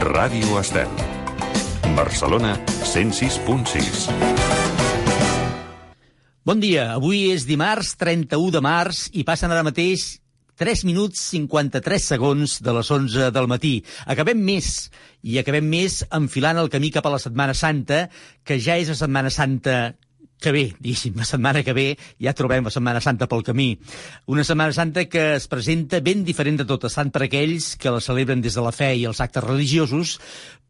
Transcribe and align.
Ràdio 0.00 0.56
Estel. 0.56 0.88
Barcelona 1.92 2.54
106.6. 2.88 4.06
Bon 6.40 6.56
dia, 6.62 6.86
avui 6.94 7.26
és 7.34 7.44
dimarts 7.44 7.90
31 8.00 8.48
de 8.54 8.62
març 8.64 9.02
i 9.12 9.26
passen 9.28 9.52
ara 9.52 9.66
mateix 9.66 10.06
3 10.56 10.86
minuts 10.88 11.20
53 11.34 12.08
segons 12.14 12.56
de 12.64 12.72
les 12.78 12.90
11 12.96 13.28
del 13.36 13.50
matí. 13.52 13.74
Acabem 14.08 14.40
més, 14.40 14.88
i 15.20 15.36
acabem 15.36 15.68
més 15.68 16.00
enfilant 16.16 16.56
el 16.64 16.72
camí 16.72 16.88
cap 16.96 17.04
a 17.04 17.12
la 17.12 17.20
Setmana 17.20 17.52
Santa, 17.52 18.06
que 18.40 18.56
ja 18.56 18.80
és 18.80 18.88
la 18.88 18.96
Setmana 19.02 19.28
Santa 19.28 19.76
que 20.40 20.52
ve, 20.52 20.64
diguéssim, 20.80 21.14
la 21.20 21.26
setmana 21.28 21.62
que 21.62 21.74
ve 21.76 21.86
ja 22.22 22.34
trobem 22.36 22.64
la 22.64 22.72
Setmana 22.72 23.02
Santa 23.04 23.28
pel 23.30 23.44
camí. 23.46 23.74
Una 24.26 24.44
Setmana 24.44 24.72
Santa 24.76 25.04
que 25.10 25.36
es 25.36 25.46
presenta 25.52 26.00
ben 26.00 26.24
diferent 26.24 26.58
de 26.60 26.66
totes, 26.68 26.96
tant 26.96 27.12
per 27.12 27.26
aquells 27.26 27.74
que 27.80 27.92
la 27.92 28.00
celebren 28.00 28.42
des 28.42 28.56
de 28.56 28.64
la 28.64 28.72
fe 28.74 28.92
i 28.96 29.04
els 29.08 29.20
actes 29.20 29.44
religiosos, 29.44 30.16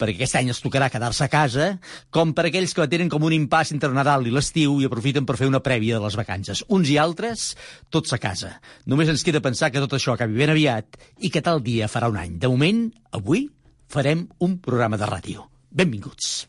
perquè 0.01 0.19
aquest 0.19 0.41
any 0.41 0.51
els 0.53 0.63
tocarà 0.65 0.91
quedar-se 0.93 1.25
a 1.25 1.31
casa, 1.33 1.71
com 2.11 2.35
per 2.35 2.49
aquells 2.49 2.75
que 2.75 2.85
la 2.85 2.91
tenen 2.91 3.13
com 3.13 3.25
un 3.27 3.37
impàs 3.37 3.73
entre 3.77 3.93
Nadal 3.95 4.27
i 4.27 4.35
l'estiu 4.35 4.81
i 4.81 4.89
aprofiten 4.89 5.29
per 5.29 5.39
fer 5.41 5.51
una 5.51 5.63
prèvia 5.65 5.99
de 5.99 6.05
les 6.05 6.19
vacances. 6.19 6.65
Uns 6.69 6.91
i 6.91 6.99
altres, 7.01 7.55
tots 7.91 8.13
a 8.17 8.21
casa. 8.23 8.57
Només 8.91 9.13
ens 9.13 9.25
queda 9.27 9.45
pensar 9.45 9.71
que 9.71 9.83
tot 9.83 9.97
això 9.97 10.17
acabi 10.17 10.41
ben 10.41 10.53
aviat 10.53 10.99
i 11.21 11.31
que 11.31 11.45
tal 11.45 11.63
dia 11.63 11.89
farà 11.89 12.11
un 12.11 12.19
any. 12.21 12.39
De 12.41 12.51
moment, 12.51 12.89
avui, 13.13 13.49
farem 13.91 14.27
un 14.41 14.59
programa 14.59 14.99
de 15.01 15.11
ràdio. 15.11 15.47
Benvinguts. 15.71 16.49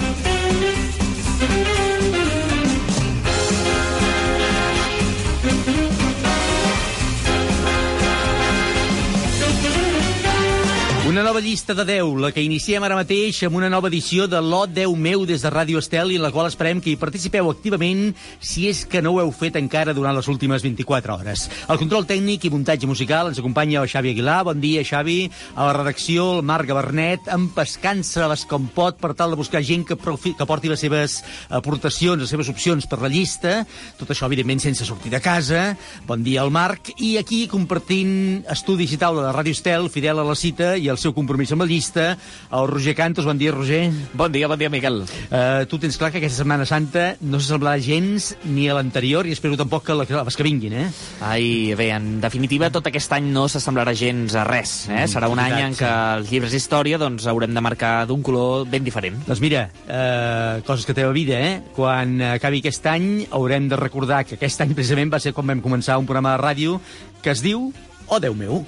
Una 11.11 11.23
nova 11.23 11.41
llista 11.41 11.73
de 11.73 11.83
10, 11.83 12.21
la 12.23 12.29
que 12.31 12.39
iniciem 12.39 12.85
ara 12.87 12.95
mateix 12.95 13.41
amb 13.43 13.57
una 13.59 13.67
nova 13.67 13.89
edició 13.89 14.29
de 14.31 14.39
l'O 14.39 14.61
10 14.63 14.93
meu 14.95 15.25
des 15.27 15.41
de 15.43 15.49
Ràdio 15.51 15.81
Estel 15.81 16.13
i 16.13 16.15
en 16.15 16.21
la 16.23 16.29
qual 16.31 16.47
esperem 16.47 16.79
que 16.79 16.93
hi 16.93 16.99
participeu 17.01 17.49
activament 17.51 18.13
si 18.39 18.69
és 18.69 18.85
que 18.87 19.01
no 19.03 19.11
ho 19.11 19.19
heu 19.19 19.33
fet 19.35 19.57
encara 19.59 19.91
durant 19.91 20.15
les 20.15 20.29
últimes 20.31 20.63
24 20.63 21.17
hores. 21.17 21.49
El 21.67 21.81
control 21.81 22.07
tècnic 22.07 22.47
i 22.47 22.51
muntatge 22.53 22.87
musical 22.87 23.27
ens 23.27 23.41
acompanya 23.43 23.81
el 23.81 23.89
Xavi 23.91 24.13
Aguilar. 24.13 24.37
Bon 24.47 24.61
dia, 24.63 24.85
Xavi. 24.87 25.17
A 25.57 25.65
la 25.67 25.73
redacció, 25.81 26.29
el 26.37 26.47
Marc 26.47 26.69
Gabernet, 26.71 27.27
empescant-se 27.35 28.31
les 28.31 28.47
com 28.47 28.71
pot 28.71 29.03
per 29.03 29.11
tal 29.11 29.35
de 29.35 29.41
buscar 29.41 29.59
gent 29.67 29.83
que, 29.83 29.99
que 29.99 30.47
porti 30.47 30.71
les 30.71 30.79
seves 30.79 31.17
aportacions, 31.49 32.23
les 32.23 32.31
seves 32.31 32.53
opcions 32.55 32.87
per 32.87 33.01
la 33.03 33.11
llista. 33.11 33.65
Tot 33.99 34.15
això, 34.15 34.31
evidentment, 34.31 34.63
sense 34.63 34.87
sortir 34.87 35.11
de 35.11 35.19
casa. 35.19 35.75
Bon 36.07 36.23
dia 36.23 36.39
al 36.47 36.55
Marc. 36.55 36.95
I 37.03 37.17
aquí, 37.19 37.43
compartint 37.51 38.47
estudis 38.47 38.95
i 38.95 39.03
taula 39.03 39.27
de 39.27 39.35
Ràdio 39.35 39.59
Estel, 39.59 39.91
fidel 39.91 40.23
a 40.23 40.27
la 40.31 40.39
cita 40.39 40.77
i 40.79 40.87
el 40.87 41.00
seu 41.01 41.13
compromís 41.17 41.51
amb 41.53 41.63
la 41.65 41.69
llista, 41.69 42.15
el 42.53 42.67
Roger 42.69 42.93
Cantos. 42.95 43.25
Bon 43.25 43.37
dia, 43.37 43.51
Roger. 43.51 43.89
Bon 44.13 44.31
dia, 44.31 44.47
bon 44.47 44.59
dia, 44.59 44.69
Miquel. 44.69 45.01
Uh, 45.01 45.65
tu 45.69 45.79
tens 45.81 45.97
clar 45.97 46.11
que 46.13 46.21
aquesta 46.21 46.43
Setmana 46.43 46.67
Santa 46.69 47.15
no 47.21 47.39
s'assemblarà 47.41 47.81
gens 47.81 48.31
ni 48.45 48.67
a 48.69 48.77
l'anterior 48.77 49.27
i 49.27 49.35
espero 49.35 49.57
tampoc 49.59 49.85
que 49.87 49.97
les 49.97 50.37
que 50.37 50.45
vinguin, 50.45 50.75
eh? 50.77 50.87
Ai, 51.25 51.73
bé, 51.77 51.91
en 51.95 52.19
definitiva, 52.23 52.71
tot 52.73 52.87
aquest 52.89 53.13
any 53.17 53.31
no 53.33 53.47
s'assemblarà 53.51 53.95
gens 53.97 54.35
a 54.37 54.45
res. 54.47 54.75
Eh? 54.89 55.05
Serà 55.11 55.29
un 55.31 55.41
any 55.41 55.57
en 55.65 55.77
què 55.77 55.91
els 56.17 56.31
llibres 56.31 56.53
d'història 56.55 56.99
doncs, 57.01 57.27
haurem 57.29 57.53
de 57.55 57.63
marcar 57.63 57.93
d'un 58.09 58.23
color 58.25 58.67
ben 58.69 58.85
diferent. 58.85 59.21
Doncs 59.27 59.43
mira, 59.43 59.67
uh, 59.87 60.61
coses 60.67 60.85
que 60.87 60.95
té 60.97 61.05
la 61.05 61.15
vida, 61.15 61.39
eh? 61.39 61.61
Quan 61.75 62.19
acabi 62.33 62.61
aquest 62.61 62.85
any 62.91 63.07
haurem 63.31 63.69
de 63.71 63.79
recordar 63.79 64.23
que 64.25 64.37
aquest 64.37 64.61
any 64.65 64.75
precisament 64.77 65.13
va 65.13 65.21
ser 65.23 65.33
quan 65.33 65.49
vam 65.53 65.63
començar 65.63 65.99
un 65.99 66.09
programa 66.09 66.35
de 66.37 66.43
ràdio 66.43 66.81
que 67.21 67.33
es 67.33 67.41
diu 67.45 67.71
Oh, 68.11 68.19
Déu 68.19 68.33
meu. 68.35 68.65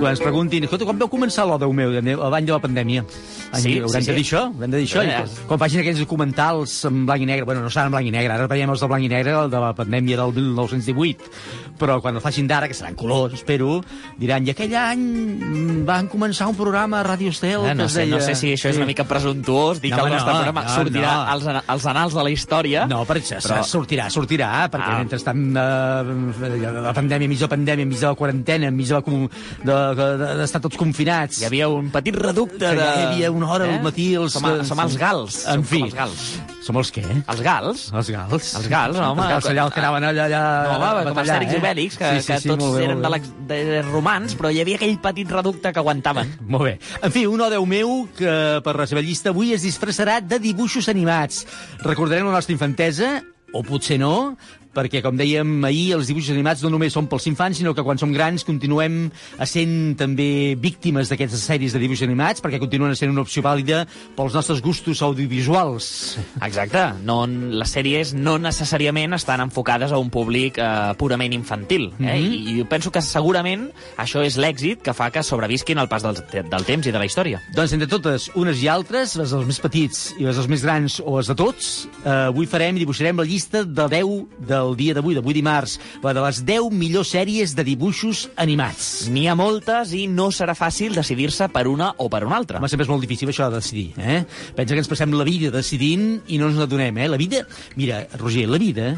Quan 0.00 0.14
ens 0.16 0.22
preguntin, 0.24 0.66
escolta, 0.66 0.88
quan 0.88 0.98
vau 1.00 1.10
començar 1.12 1.46
l'O 1.48 1.58
Déu 1.60 1.72
meu, 1.76 1.92
l'any 1.92 2.48
de 2.48 2.54
la 2.54 2.60
pandèmia? 2.62 3.04
Any, 3.50 3.62
sí, 3.62 3.74
haurem 3.82 4.04
sí, 4.04 4.10
de 4.10 4.16
dir 4.16 4.24
sí. 4.24 4.28
això, 4.30 4.42
haurem 4.48 4.74
de 4.74 4.80
dir 4.80 4.88
això. 4.88 5.04
Eh, 5.04 5.16
I, 5.20 5.46
quan 5.50 5.60
facin 5.60 5.82
aquells 5.82 6.02
documentals 6.02 6.76
en 6.88 7.04
blanc 7.08 7.24
i 7.24 7.28
negre, 7.28 7.48
bueno, 7.48 7.64
no 7.64 7.72
seran 7.72 7.90
en 7.90 7.96
blanc 7.96 8.08
i 8.08 8.14
negre, 8.14 8.36
ara 8.36 8.48
veiem 8.50 8.72
els 8.72 8.84
de 8.84 8.90
blanc 8.90 9.06
i 9.06 9.10
negre, 9.12 9.36
el 9.44 9.52
de 9.52 9.62
la 9.62 9.72
pandèmia 9.76 10.20
del 10.22 10.34
1918, 10.38 11.30
però 11.78 12.00
quan 12.02 12.14
el 12.16 12.20
facin 12.24 12.46
d'ara, 12.48 12.68
que 12.68 12.74
seran 12.74 12.94
colors, 12.94 13.34
espero, 13.34 13.80
diran, 14.18 14.46
i 14.46 14.50
aquell 14.54 14.74
any 14.76 15.00
mm, 15.00 15.84
van 15.88 16.08
començar 16.08 16.48
un 16.50 16.56
programa 16.58 17.00
a 17.00 17.04
Ràdio 17.06 17.30
Estel 17.30 17.60
Eh, 17.64 17.68
que 17.70 17.74
no, 17.74 17.84
es 17.86 17.92
sé, 17.92 18.00
deia... 18.06 18.14
no 18.16 18.20
sé 18.24 18.34
si 18.34 18.52
això 18.54 18.70
és 18.70 18.76
una 18.80 18.86
mica 18.86 19.04
presumptuós, 19.04 19.80
dir 19.80 19.90
No, 19.90 19.96
que 19.96 20.02
el 20.08 20.12
nostre 20.14 20.32
no, 20.32 20.38
programa 20.38 20.62
no, 20.64 20.74
sortirà 20.74 21.14
no. 21.14 21.22
Als, 21.34 21.46
als 21.66 21.86
anals 21.86 22.14
de 22.14 22.22
la 22.26 22.30
història. 22.30 22.86
No, 22.90 23.04
per 23.04 23.16
això 23.20 23.38
però- 23.40 23.62
sortirà, 23.64 24.08
sortirà, 24.10 24.50
perquè 24.70 24.90
Ah. 24.90 24.98
mentrestant 24.98 25.56
eh, 25.56 26.80
la 26.82 26.92
pandèmia, 26.94 27.26
enmig 27.26 27.38
de 27.38 27.44
la 27.46 27.52
pandèmia, 27.54 27.82
enmig 27.84 27.98
de 28.00 28.06
la 28.06 28.14
quarantena, 28.14 28.68
enmig 28.68 28.88
de 28.88 28.94
la 28.94 29.02
com- 29.02 29.28
de- 29.64 29.94
de- 29.94 30.34
d'estar 30.40 30.60
tots 30.60 30.76
confinats, 30.76 31.40
Hi 31.40 31.44
havia 31.46 31.68
un 31.68 31.90
petit 31.90 32.14
reducte 32.16 32.58
de... 32.58 32.74
hi 32.76 33.04
havia 33.06 33.30
una 33.30 33.50
hora 33.52 33.64
al 33.64 33.82
matí... 33.82 34.14
Els, 34.14 34.32
Som, 34.32 34.44
a- 34.46 34.64
som 34.64 34.78
els 34.80 34.96
gals. 34.96 35.44
En 35.46 35.60
som, 35.60 35.64
fi. 35.64 35.82
Els 35.82 35.94
gals. 35.94 36.24
Som 36.64 36.76
els 36.76 36.90
què? 36.92 37.02
Els 37.04 37.40
gals? 37.42 37.86
Els 37.94 38.10
gals. 38.12 38.54
Els 38.58 38.68
gals, 38.68 38.96
home. 39.00 39.22
Els 39.22 39.30
gals 39.32 39.46
allà 39.50 39.64
que 39.72 39.80
anaven 39.80 40.04
allà... 40.10 40.24
allà 40.28 40.42
No, 40.66 40.74
home, 40.76 40.84
a 40.84 40.90
com 40.90 41.14
batallar, 41.14 41.36
Astèrix 41.38 41.54
Obèlix, 41.60 41.98
que, 42.00 42.12
Sí, 42.16 42.26
sí, 42.26 42.32
que 42.32 42.38
sí, 42.42 42.50
tots 42.50 42.70
bé, 42.74 42.84
eren 42.88 43.02
de, 43.04 43.58
de 43.70 43.82
romans, 43.86 44.34
però 44.38 44.50
hi 44.52 44.60
havia 44.62 44.80
aquell 44.80 44.96
petit 45.02 45.30
reducte 45.30 45.72
que 45.72 45.82
aguantaven. 45.82 46.34
Molt 46.52 46.66
bé. 46.66 46.76
En 47.02 47.14
fi, 47.14 47.26
un 47.30 47.44
odeu 47.46 47.66
meu 47.68 48.08
que 48.16 48.32
per 48.64 48.76
la 48.80 48.88
seva 48.90 49.04
llista 49.04 49.34
avui 49.34 49.54
es 49.56 49.66
disfressarà 49.66 50.20
de 50.24 50.40
dibuixos 50.42 50.90
animats. 50.92 51.44
Recordarem 51.84 52.26
la 52.28 52.38
nostra 52.38 52.56
infantesa, 52.56 53.18
o 53.52 53.64
potser 53.66 53.98
no, 53.98 54.36
perquè, 54.74 55.02
com 55.02 55.16
dèiem 55.18 55.64
ahir, 55.66 55.94
els 55.96 56.10
dibuixos 56.10 56.34
animats 56.34 56.62
no 56.64 56.70
només 56.72 56.94
són 56.94 57.08
pels 57.10 57.26
infants, 57.30 57.58
sinó 57.60 57.74
que 57.74 57.84
quan 57.86 57.98
som 58.00 58.12
grans 58.14 58.44
continuem 58.46 59.10
sent 59.48 59.96
també 60.00 60.56
víctimes 60.60 61.10
d'aquestes 61.10 61.42
sèries 61.50 61.74
de 61.74 61.82
dibuixos 61.82 62.06
animats, 62.08 62.42
perquè 62.44 62.60
continuen 62.62 62.94
sent 62.98 63.12
una 63.12 63.24
opció 63.24 63.42
vàlida 63.44 63.82
pels 64.16 64.36
nostres 64.36 64.62
gustos 64.62 65.02
audiovisuals. 65.02 66.18
Exacte. 66.46 66.84
No, 67.06 67.22
les 67.26 67.74
sèries 67.74 68.14
no 68.14 68.36
necessàriament 68.40 69.16
estan 69.18 69.42
enfocades 69.44 69.92
a 69.92 69.98
un 70.00 70.10
públic 70.12 70.58
eh, 70.58 70.68
purament 71.00 71.34
infantil. 71.36 71.90
Eh? 71.98 72.16
Mhm. 72.20 72.20
I, 72.20 72.60
I 72.60 72.66
penso 72.70 72.92
que 72.94 73.02
segurament 73.02 73.68
això 74.00 74.22
és 74.24 74.38
l'èxit 74.40 74.84
que 74.84 74.94
fa 74.96 75.10
que 75.10 75.24
sobrevisquin 75.26 75.78
al 75.78 75.90
pas 75.90 76.04
del, 76.06 76.20
del 76.30 76.68
temps 76.68 76.86
i 76.86 76.94
de 76.94 77.00
la 77.00 77.08
història. 77.08 77.42
Doncs 77.56 77.74
entre 77.76 77.90
totes, 77.90 78.30
unes 78.38 78.62
i 78.62 78.68
altres, 78.70 79.16
les 79.18 79.34
dels 79.34 79.48
més 79.48 79.60
petits 79.62 80.02
i 80.18 80.26
les 80.28 80.38
dels 80.38 80.48
més 80.50 80.64
grans 80.64 81.00
o 81.02 81.16
les 81.18 81.30
de 81.30 81.36
tots, 81.38 81.70
eh, 82.04 82.30
avui 82.30 82.48
farem 82.50 82.76
i 82.76 82.84
dibuixarem 82.84 83.18
la 83.20 83.26
llista 83.28 83.64
de 83.64 83.88
10 83.90 84.50
del 84.60 84.76
dia 84.78 84.94
d'avui, 84.96 85.16
d'avui 85.16 85.36
dimarts, 85.36 85.78
la 86.04 86.14
de 86.16 86.24
les 86.24 86.42
10 86.46 86.70
millors 86.76 87.12
sèries 87.16 87.56
de 87.56 87.64
dibuixos 87.66 88.26
animats. 88.40 89.08
N'hi 89.10 89.26
ha 89.28 89.36
moltes 89.38 89.94
i 89.96 90.06
no 90.10 90.30
serà 90.34 90.54
fàcil 90.58 90.94
decidir-se 90.98 91.50
per 91.52 91.66
una 91.70 91.92
o 91.98 92.10
per 92.12 92.22
una 92.28 92.38
altra. 92.38 92.60
Home, 92.60 92.70
sempre 92.70 92.86
és 92.86 92.92
molt 92.92 93.04
difícil 93.04 93.32
això 93.32 93.48
de 93.48 93.60
decidir, 93.60 93.88
eh? 93.96 94.22
Pensa 94.56 94.76
que 94.76 94.84
ens 94.84 94.90
passem 94.90 95.16
la 95.16 95.26
vida 95.28 95.52
decidint 95.54 96.20
i 96.28 96.38
no 96.40 96.50
ens 96.50 96.60
n'adonem, 96.60 97.00
eh? 97.00 97.10
La 97.10 97.20
vida... 97.20 97.44
Mira, 97.80 98.04
Roger, 98.20 98.46
la 98.50 98.60
vida 98.60 98.92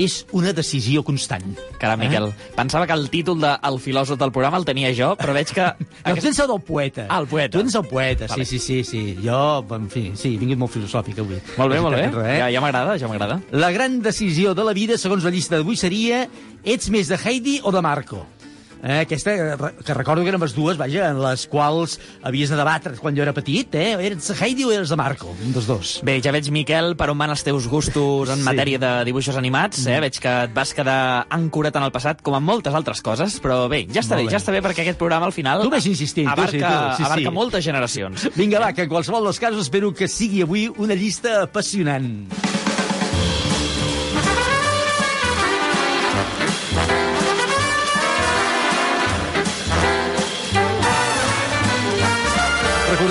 és 0.00 0.22
una 0.36 0.54
decisió 0.56 1.02
constant. 1.04 1.44
Caram, 1.80 2.00
Miquel, 2.00 2.30
pensava 2.56 2.86
que 2.88 2.96
el 2.96 3.08
títol 3.12 3.40
de 3.42 3.50
El 3.68 3.76
filòsof 3.82 4.18
del 4.20 4.32
programa 4.32 4.56
el 4.60 4.64
tenia 4.68 4.90
jo, 4.96 5.12
però 5.20 5.34
veig 5.36 5.52
que... 5.52 5.66
No, 6.10 6.16
tu 6.16 6.26
ets 6.30 6.40
el 6.40 6.48
del 6.48 6.62
poeta. 6.64 7.04
Ah, 7.08 7.20
el 7.20 7.28
poeta. 7.28 7.52
Tu 7.58 7.64
ets 7.66 7.76
el 7.76 7.84
poeta, 7.86 8.26
Vale. 8.30 8.44
sí, 8.48 8.58
sí, 8.58 8.82
sí, 8.82 8.84
sí. 8.84 9.18
Jo, 9.22 9.60
en 9.76 9.88
fi, 9.92 10.06
sí, 10.16 10.34
he 10.34 10.40
vingut 10.40 10.58
molt 10.64 10.72
filosòfic 10.74 11.20
avui. 11.22 11.38
Molt 11.60 11.74
bé, 11.74 11.80
molt 11.84 11.96
bé. 11.98 12.06
Res, 12.08 12.26
eh? 12.32 12.38
Ja, 12.40 12.48
ja 12.56 12.64
m'agrada, 12.64 12.96
ja 12.98 13.10
m'agrada. 13.10 13.40
La 13.52 13.70
gran 13.76 14.00
decisió 14.02 14.54
de 14.56 14.64
la 14.64 14.72
vida, 14.76 14.98
segons 14.98 15.24
la 15.26 15.32
llista 15.34 15.60
d'avui, 15.60 15.76
seria 15.76 16.24
ets 16.64 16.90
més 16.90 17.12
de 17.12 17.20
Heidi 17.20 17.60
o 17.62 17.72
de 17.74 17.82
Marco? 17.84 18.24
Eh, 18.82 19.00
aquesta, 19.00 19.34
eh, 19.34 19.56
que 19.84 19.92
recordo 19.94 20.22
que 20.22 20.30
eren 20.32 20.40
les 20.40 20.54
dues, 20.56 20.78
vaja, 20.80 21.10
en 21.10 21.18
les 21.20 21.46
quals 21.52 21.98
havies 22.24 22.48
de 22.48 22.56
debatre 22.56 22.94
quan 22.96 23.14
jo 23.16 23.22
era 23.22 23.34
petit, 23.36 23.74
eh? 23.76 23.92
Eres 24.00 24.28
de 24.28 24.36
Heidi 24.40 24.64
o 24.64 24.72
eres 24.72 24.88
de 24.88 24.96
Marco? 24.96 25.34
Un 25.44 25.52
dels 25.52 25.66
dos. 25.68 26.00
Bé, 26.02 26.18
ja 26.24 26.32
veig, 26.32 26.48
Miquel, 26.50 26.94
per 26.96 27.10
on 27.12 27.18
van 27.20 27.30
els 27.34 27.44
teus 27.44 27.66
gustos 27.68 28.30
en 28.32 28.38
Sí. 28.40 28.46
matèria 28.46 28.78
de 28.80 28.92
dibuixos 29.04 29.36
animats. 29.36 29.84
Eh? 29.86 30.00
Veig 30.00 30.18
que 30.18 30.32
et 30.44 30.54
vas 30.54 30.72
quedar 30.72 31.26
ancorat 31.28 31.76
en 31.76 31.82
el 31.82 31.92
passat, 31.92 32.22
com 32.22 32.34
en 32.34 32.42
moltes 32.42 32.72
altres 32.74 33.02
coses, 33.02 33.36
però 33.42 33.68
bé, 33.68 33.86
ja 33.92 34.00
està 34.00 34.16
bé, 34.16 34.24
bé. 34.24 34.30
ja 34.30 34.38
està 34.40 34.50
bé, 34.52 34.62
perquè 34.62 34.80
aquest 34.86 34.98
programa, 34.98 35.26
al 35.26 35.32
final, 35.36 35.60
Tu 35.62 35.70
ves 35.70 35.86
insistint, 35.86 36.26
tu 36.26 36.32
abarca, 36.32 36.50
sí, 36.50 36.58
tu, 36.58 36.96
sí, 36.96 37.02
abarca 37.04 37.28
sí. 37.28 37.34
moltes 37.34 37.64
generacions. 37.64 38.28
Vinga, 38.34 38.60
va, 38.60 38.72
que 38.72 38.82
en 38.82 38.88
qualsevol 38.88 39.24
dels 39.24 39.38
casos 39.38 39.60
espero 39.68 39.92
que 39.92 40.08
sigui 40.08 40.40
avui 40.42 40.70
una 40.78 40.94
llista 40.94 41.42
apassionant. 41.42 42.26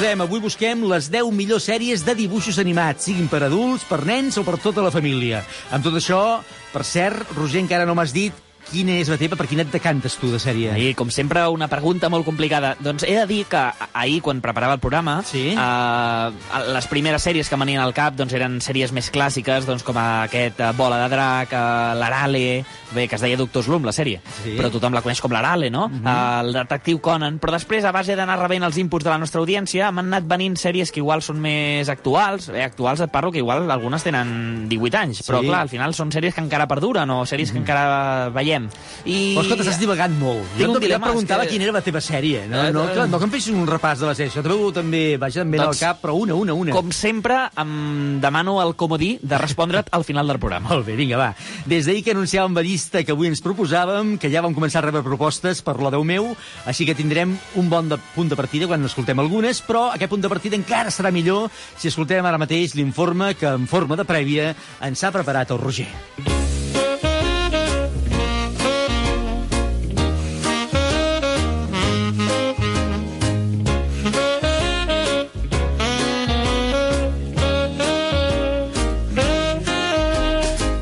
Recordem, 0.09 0.25
avui 0.25 0.41
busquem 0.41 0.79
les 0.89 1.05
10 1.13 1.27
millors 1.37 1.67
sèries 1.69 2.01
de 2.01 2.15
dibuixos 2.17 2.57
animats, 2.57 3.05
siguin 3.05 3.27
per 3.29 3.43
adults, 3.45 3.83
per 3.85 3.99
nens 4.09 4.39
o 4.41 4.43
per 4.47 4.55
tota 4.57 4.81
la 4.81 4.89
família. 4.89 5.43
Amb 5.69 5.85
tot 5.85 5.93
això, 5.99 6.41
per 6.73 6.81
cert, 6.81 7.29
Roger, 7.37 7.61
encara 7.61 7.85
no 7.85 7.93
m'has 7.93 8.09
dit 8.15 8.33
quina 8.71 8.91
és 9.01 9.09
la 9.09 9.17
teva, 9.17 9.35
per 9.39 9.47
quina 9.49 9.63
et 9.65 9.71
decantes 9.73 10.15
tu 10.19 10.29
de 10.31 10.37
sèrie? 10.41 10.73
I, 10.77 10.93
com 10.97 11.09
sempre, 11.13 11.41
una 11.49 11.67
pregunta 11.71 12.09
molt 12.09 12.25
complicada. 12.27 12.75
Doncs 12.79 13.03
he 13.07 13.15
de 13.17 13.25
dir 13.29 13.45
que 13.49 13.61
ahir, 13.93 14.21
quan 14.21 14.41
preparava 14.41 14.73
el 14.77 14.79
programa, 14.79 15.21
Sí? 15.25 15.55
eh, 15.57 16.29
les 16.73 16.87
primeres 16.87 17.23
sèries 17.25 17.49
que 17.49 17.55
venien 17.57 17.81
al 17.81 17.93
cap 17.93 18.15
doncs, 18.15 18.33
eren 18.33 18.59
sèries 18.61 18.91
més 18.93 19.11
clàssiques, 19.11 19.65
doncs, 19.65 19.83
com 19.83 19.97
aquest 19.97 20.59
eh, 20.59 20.71
Bola 20.77 20.97
de 21.03 21.09
Drac, 21.15 21.53
eh, 21.53 21.95
l'Arale, 21.99 22.63
bé, 22.93 23.07
que 23.07 23.15
es 23.15 23.21
deia 23.21 23.37
Doctor 23.37 23.63
Slum, 23.63 23.83
la 23.85 23.91
sèrie, 23.95 24.21
Sí. 24.43 24.55
però 24.57 24.69
tothom 24.71 24.93
la 24.93 25.01
coneix 25.01 25.21
com 25.21 25.31
l'Arale, 25.31 25.69
no? 25.69 25.87
Mhm. 25.89 26.05
eh, 26.07 26.39
el 26.41 26.53
detectiu 26.53 26.99
Conan, 27.01 27.39
però 27.39 27.51
després, 27.57 27.85
a 27.85 27.91
base 27.91 28.15
d'anar 28.15 28.39
rebent 28.39 28.63
els 28.63 28.77
inputs 28.77 29.03
de 29.03 29.09
la 29.09 29.17
nostra 29.17 29.41
audiència, 29.41 29.91
m'han 29.91 30.07
anat 30.13 30.27
venint 30.27 30.55
sèries 30.57 30.91
que 30.91 30.99
igual 30.99 31.21
són 31.21 31.39
més 31.41 31.89
actuals, 31.89 32.49
bé, 32.51 32.63
actuals 32.63 32.99
et 33.01 33.11
parlo 33.11 33.31
que 33.31 33.39
igual 33.39 33.69
algunes 33.71 34.03
tenen 34.03 34.67
18 34.69 34.97
anys, 34.97 35.23
però 35.27 35.41
Sí. 35.41 35.47
clar, 35.47 35.61
al 35.61 35.69
final 35.69 35.93
són 35.93 36.11
sèries 36.11 36.33
que 36.33 36.41
encara 36.41 36.67
perduren 36.67 37.09
o 37.09 37.25
sèries 37.25 37.51
que 37.51 37.57
encara 37.57 38.29
veiem. 38.29 38.58
I... 39.05 39.35
Però 39.35 39.43
escolta, 39.45 39.63
estàs 39.65 39.79
divagant 39.79 40.15
molt. 40.19 40.43
Jo 40.59 40.69
un 40.71 40.77
et 40.83 40.95
preguntava 41.01 41.43
que- 41.45 41.53
quina 41.53 41.63
era 41.69 41.73
la 41.77 41.81
teva 41.85 42.01
sèrie. 42.01 42.45
No, 42.49 42.63
Eh, 42.65 42.71
no, 42.75 42.83
eh, 42.89 42.93
que, 42.93 43.07
no 43.07 43.19
que 43.19 43.25
em 43.29 43.31
fessis 43.31 43.53
un 43.55 43.67
repàs 43.67 43.99
de 44.01 44.05
la 44.09 44.15
sèrie. 44.17 44.29
Això 44.31 44.43
també, 44.43 44.71
també 44.73 45.01
vaja, 45.17 45.41
em 45.41 45.51
ve 45.51 45.59
al 45.59 45.65
Doncs, 45.71 45.79
cap, 45.79 46.01
però 46.01 46.15
una, 46.19 46.35
una, 46.35 46.53
una. 46.53 46.71
Com 46.75 46.91
sempre, 46.91 47.37
em 47.57 48.19
demano 48.21 48.57
el 48.61 48.75
comodí 48.75 49.17
de 49.21 49.37
respondre't 49.37 49.87
al 49.91 50.03
final 50.03 50.27
del 50.27 50.39
programa. 50.39 50.69
Molt 50.69 50.85
bé, 50.85 50.95
vinga, 50.99 51.17
va. 51.17 51.29
Des 51.65 51.85
d'ahir 51.85 52.03
que 52.03 52.11
anunciàvem 52.11 52.53
la 52.55 52.63
llista 52.65 53.03
que 53.03 53.11
avui 53.15 53.27
ens 53.27 53.41
proposàvem, 53.43 54.17
que 54.19 54.29
ja 54.31 54.41
vam 54.41 54.53
començar 54.55 54.81
a 54.83 54.87
rebre 54.87 55.03
propostes 55.03 55.61
per 55.61 55.77
la 55.81 55.91
Déu 55.93 56.03
meu, 56.03 56.33
així 56.65 56.85
que 56.85 56.95
tindrem 56.95 57.37
un 57.55 57.69
bon 57.69 57.89
de, 57.89 57.97
punt 58.15 58.29
de 58.29 58.35
partida 58.39 58.67
quan 58.67 58.83
escoltem 58.85 59.19
algunes, 59.19 59.61
però 59.65 59.89
aquest 59.93 60.09
punt 60.11 60.21
de 60.21 60.29
partida 60.31 60.55
encara 60.59 60.89
serà 60.91 61.11
millor 61.11 61.49
si 61.77 61.87
escoltem 61.87 62.25
ara 62.25 62.37
mateix 62.41 62.75
l'informe 62.75 63.33
que, 63.35 63.47
en 63.47 63.67
forma 63.67 63.95
de 63.99 64.05
prèvia, 64.05 64.53
ens 64.81 65.03
ha 65.03 65.11
preparat 65.11 65.51
el 65.51 65.59
Roger. 65.59 66.38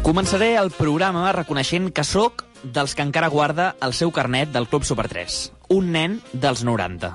Començaré 0.08 0.54
el 0.56 0.70
programa 0.72 1.34
reconeixent 1.36 1.90
que 1.92 2.06
sóc 2.08 2.46
dels 2.64 2.94
que 2.96 3.04
encara 3.04 3.28
guarda 3.28 3.66
el 3.84 3.92
seu 3.92 4.14
carnet 4.16 4.54
del 4.54 4.70
Club 4.72 4.86
Super 4.88 5.04
3. 5.12 5.36
Un 5.76 5.90
nen 5.92 6.16
dels 6.32 6.62
90. 6.64 7.10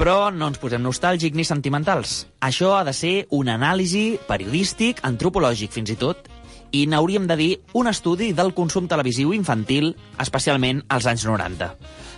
Però 0.00 0.14
no 0.32 0.48
ens 0.48 0.56
posem 0.62 0.80
nostàlgic 0.80 1.36
ni 1.36 1.44
sentimentals. 1.44 2.30
Això 2.40 2.72
ha 2.78 2.80
de 2.88 2.96
ser 2.96 3.12
un 3.36 3.52
anàlisi 3.52 4.16
periodístic, 4.24 5.04
antropològic 5.04 5.76
fins 5.76 5.92
i 5.92 5.98
tot, 6.00 6.32
i 6.72 6.86
n'hauríem 6.88 7.28
de 7.28 7.36
dir 7.36 7.52
un 7.76 7.92
estudi 7.92 8.32
del 8.32 8.54
consum 8.56 8.88
televisiu 8.88 9.36
infantil, 9.36 9.92
especialment 10.16 10.80
als 10.88 11.12
anys 11.12 11.28
90. 11.28 11.74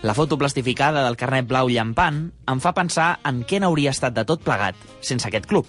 La 0.07 0.15
foto 0.15 0.39
plastificada 0.39 1.03
del 1.03 1.19
carnet 1.19 1.51
blau 1.51 1.67
llampant 1.67 2.29
em 2.47 2.63
fa 2.63 2.79
pensar 2.79 3.17
en 3.27 3.43
què 3.43 3.59
n'hauria 3.59 3.91
estat 3.91 4.15
de 4.15 4.23
tot 4.23 4.47
plegat 4.47 4.79
sense 5.03 5.27
aquest 5.27 5.51
club. 5.51 5.67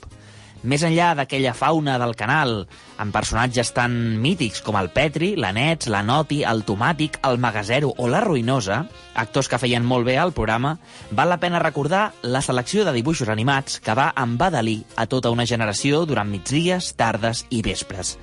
Més 0.64 0.84
enllà 0.88 1.10
d'aquella 1.20 1.52
fauna 1.52 1.98
del 2.00 2.14
canal, 2.16 2.54
amb 2.96 3.12
personatges 3.12 3.74
tan 3.76 3.92
mítics 4.24 4.62
com 4.64 4.78
el 4.80 4.88
Petri, 4.96 5.34
la 5.36 5.50
Nets, 5.52 5.90
la 5.92 6.00
Noti, 6.08 6.38
el 6.48 6.64
Tomàtic, 6.64 7.18
el 7.28 7.36
Magazero 7.44 7.90
o 8.00 8.08
la 8.08 8.22
Ruïnosa, 8.24 8.78
actors 9.20 9.52
que 9.52 9.60
feien 9.60 9.84
molt 9.84 10.08
bé 10.08 10.16
al 10.22 10.32
programa, 10.32 10.78
val 11.12 11.34
la 11.34 11.40
pena 11.42 11.60
recordar 11.60 12.14
la 12.24 12.40
selecció 12.42 12.88
de 12.88 12.96
dibuixos 12.96 13.28
animats 13.28 13.82
que 13.84 13.98
va 14.00 14.14
embadalir 14.24 14.86
a 14.96 15.06
tota 15.12 15.36
una 15.36 15.46
generació 15.46 16.06
durant 16.08 16.32
migdies, 16.32 16.94
tardes 16.96 17.44
i 17.52 17.60
vespres. 17.66 18.16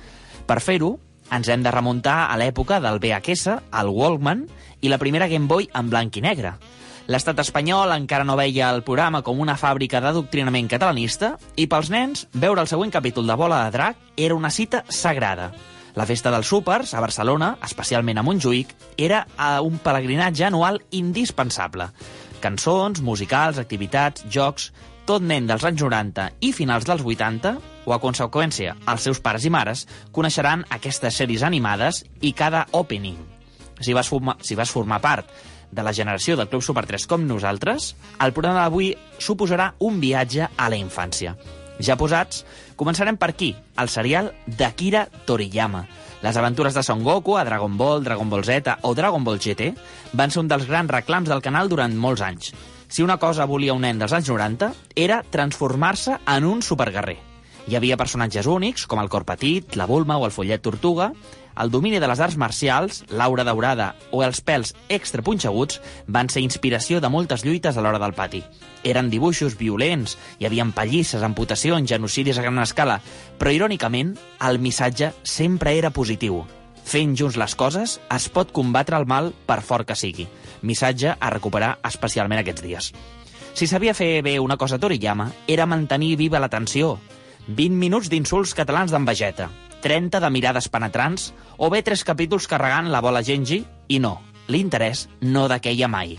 Per 0.49 0.57
fer-ho, 0.65 0.95
ens 1.31 1.47
hem 1.47 1.61
de 1.61 1.71
remuntar 1.71 2.23
a 2.25 2.41
l'època 2.41 2.81
del 2.81 2.97
VHS, 2.97 3.59
el 3.69 3.93
Walkman 3.93 4.47
i 4.81 4.89
la 4.89 4.97
primera 4.97 5.29
Game 5.29 5.45
Boy 5.45 5.69
en 5.77 5.93
blanc 5.93 6.17
i 6.17 6.25
negre. 6.25 6.57
L'estat 7.09 7.39
espanyol 7.41 7.91
encara 7.95 8.25
no 8.27 8.37
veia 8.37 8.69
el 8.69 8.83
programa 8.85 9.23
com 9.25 9.39
una 9.41 9.57
fàbrica 9.57 9.99
d'adoctrinament 10.03 10.69
catalanista 10.69 11.33
i 11.57 11.65
pels 11.67 11.89
nens, 11.89 12.27
veure 12.33 12.61
el 12.61 12.69
següent 12.69 12.93
capítol 12.93 13.25
de 13.27 13.37
Bola 13.39 13.63
de 13.65 13.71
Drac 13.73 13.97
era 14.17 14.37
una 14.37 14.51
cita 14.53 14.83
sagrada. 14.87 15.49
La 15.97 16.05
festa 16.05 16.31
dels 16.31 16.47
súpers, 16.47 16.93
a 16.93 17.01
Barcelona, 17.03 17.55
especialment 17.65 18.21
a 18.21 18.23
Montjuïc, 18.23 18.69
era 18.97 19.25
eh, 19.25 19.59
un 19.59 19.81
pelegrinatge 19.83 20.45
anual 20.47 20.79
indispensable. 20.91 21.89
Cançons, 22.43 23.01
musicals, 23.01 23.59
activitats, 23.61 24.25
jocs... 24.29 24.71
Tot 25.01 25.23
nen 25.25 25.47
dels 25.49 25.63
anys 25.65 25.81
90 25.81 26.27
i 26.45 26.51
finals 26.53 26.85
dels 26.85 27.01
80, 27.01 27.55
o 27.89 27.91
a 27.91 27.97
conseqüència, 27.99 28.75
els 28.87 29.07
seus 29.07 29.19
pares 29.19 29.43
i 29.43 29.49
mares, 29.51 29.81
coneixeran 30.13 30.61
aquestes 30.69 31.17
sèries 31.17 31.41
animades 31.43 32.03
i 32.21 32.31
cada 32.37 32.67
opening. 32.77 33.17
Si 33.81 33.97
vas 33.97 34.07
formar, 34.07 34.37
si 34.45 34.55
vas 34.55 34.69
formar 34.71 35.01
part 35.01 35.33
de 35.71 35.83
la 35.83 35.93
generació 35.93 36.35
del 36.37 36.49
Club 36.51 36.63
Super 36.63 36.85
3 36.85 37.07
com 37.07 37.25
nosaltres, 37.27 37.95
el 38.19 38.33
programa 38.35 38.65
d'avui 38.65 38.93
suposarà 39.19 39.71
un 39.79 39.99
viatge 40.03 40.49
a 40.55 40.69
la 40.69 40.79
infància. 40.79 41.35
Ja 41.81 41.97
posats, 41.97 42.43
començarem 42.77 43.17
per 43.17 43.31
aquí, 43.31 43.55
el 43.81 43.89
serial 43.89 44.31
d'Akira 44.45 45.07
Toriyama. 45.25 45.85
Les 46.21 46.37
aventures 46.37 46.75
de 46.77 46.83
Son 46.85 47.01
Goku 47.01 47.37
a 47.37 47.45
Dragon 47.47 47.77
Ball, 47.77 48.03
Dragon 48.05 48.29
Ball 48.29 48.45
Z 48.45 48.75
o 48.85 48.93
Dragon 48.93 49.23
Ball 49.25 49.41
GT 49.41 49.71
van 50.13 50.29
ser 50.29 50.43
un 50.43 50.51
dels 50.51 50.67
grans 50.69 50.91
reclams 50.91 51.31
del 51.31 51.41
canal 51.41 51.69
durant 51.71 51.97
molts 51.97 52.21
anys. 52.21 52.53
Si 52.91 53.01
una 53.01 53.17
cosa 53.17 53.47
volia 53.47 53.73
un 53.73 53.81
nen 53.81 53.97
dels 53.97 54.13
anys 54.13 54.29
90, 54.29 54.73
era 54.99 55.23
transformar-se 55.23 56.19
en 56.27 56.45
un 56.45 56.61
superguerrer. 56.61 57.17
Hi 57.69 57.77
havia 57.77 57.97
personatges 57.97 58.49
únics, 58.49 58.83
com 58.89 58.99
el 59.01 59.09
cor 59.09 59.23
petit, 59.25 59.77
la 59.79 59.85
Bulma 59.89 60.17
o 60.17 60.25
el 60.27 60.33
follet 60.35 60.61
tortuga. 60.61 61.11
El 61.59 61.71
domini 61.71 61.99
de 61.99 62.07
les 62.07 62.19
arts 62.23 62.37
marcials, 62.39 63.01
l'aura 63.11 63.43
daurada 63.43 63.91
o 64.11 64.21
els 64.23 64.39
pèls 64.45 64.71
extra 64.89 65.23
punxeguts 65.25 65.81
van 66.07 66.29
ser 66.31 66.43
inspiració 66.45 67.01
de 67.03 67.09
moltes 67.11 67.43
lluites 67.45 67.75
a 67.77 67.83
l'hora 67.83 67.99
del 67.99 68.15
pati. 68.15 68.41
Eren 68.87 69.11
dibuixos 69.11 69.57
violents, 69.59 70.17
hi 70.39 70.47
havia 70.47 70.65
pallisses, 70.73 71.23
amputacions, 71.23 71.89
genocidis 71.89 72.39
a 72.39 72.45
gran 72.45 72.59
escala, 72.63 73.01
però 73.37 73.51
irònicament 73.51 74.15
el 74.47 74.59
missatge 74.59 75.11
sempre 75.23 75.75
era 75.77 75.91
positiu. 75.91 76.45
Fent 76.85 77.15
junts 77.15 77.37
les 77.37 77.55
coses 77.55 77.99
es 78.09 78.29
pot 78.29 78.51
combatre 78.51 78.97
el 78.97 79.05
mal 79.05 79.33
per 79.45 79.61
fort 79.61 79.87
que 79.87 79.95
sigui. 79.95 80.27
Missatge 80.61 81.15
a 81.19 81.29
recuperar 81.33 81.77
especialment 81.87 82.41
aquests 82.41 82.63
dies. 82.63 82.93
Si 83.53 83.67
sabia 83.67 83.93
fer 83.93 84.21
bé 84.23 84.39
una 84.39 84.57
cosa 84.57 84.79
Toriyama, 84.79 85.31
era 85.47 85.67
mantenir 85.67 86.15
viva 86.17 86.39
la 86.39 86.49
tensió. 86.49 86.97
20 87.47 87.75
minuts 87.75 88.09
d'insults 88.09 88.53
catalans 88.55 88.93
d'en 88.93 89.05
Vegeta, 89.05 89.49
30 89.81 90.21
de 90.21 90.29
mirades 90.29 90.69
penetrants, 90.69 91.31
o 91.57 91.69
bé 91.73 91.81
tres 91.83 92.05
capítols 92.07 92.47
carregant 92.47 92.91
la 92.93 93.01
bola 93.01 93.23
Genji, 93.25 93.63
i 93.89 93.99
no, 93.99 94.19
l'interès 94.47 95.07
no 95.21 95.47
dequeia 95.51 95.89
mai. 95.91 96.17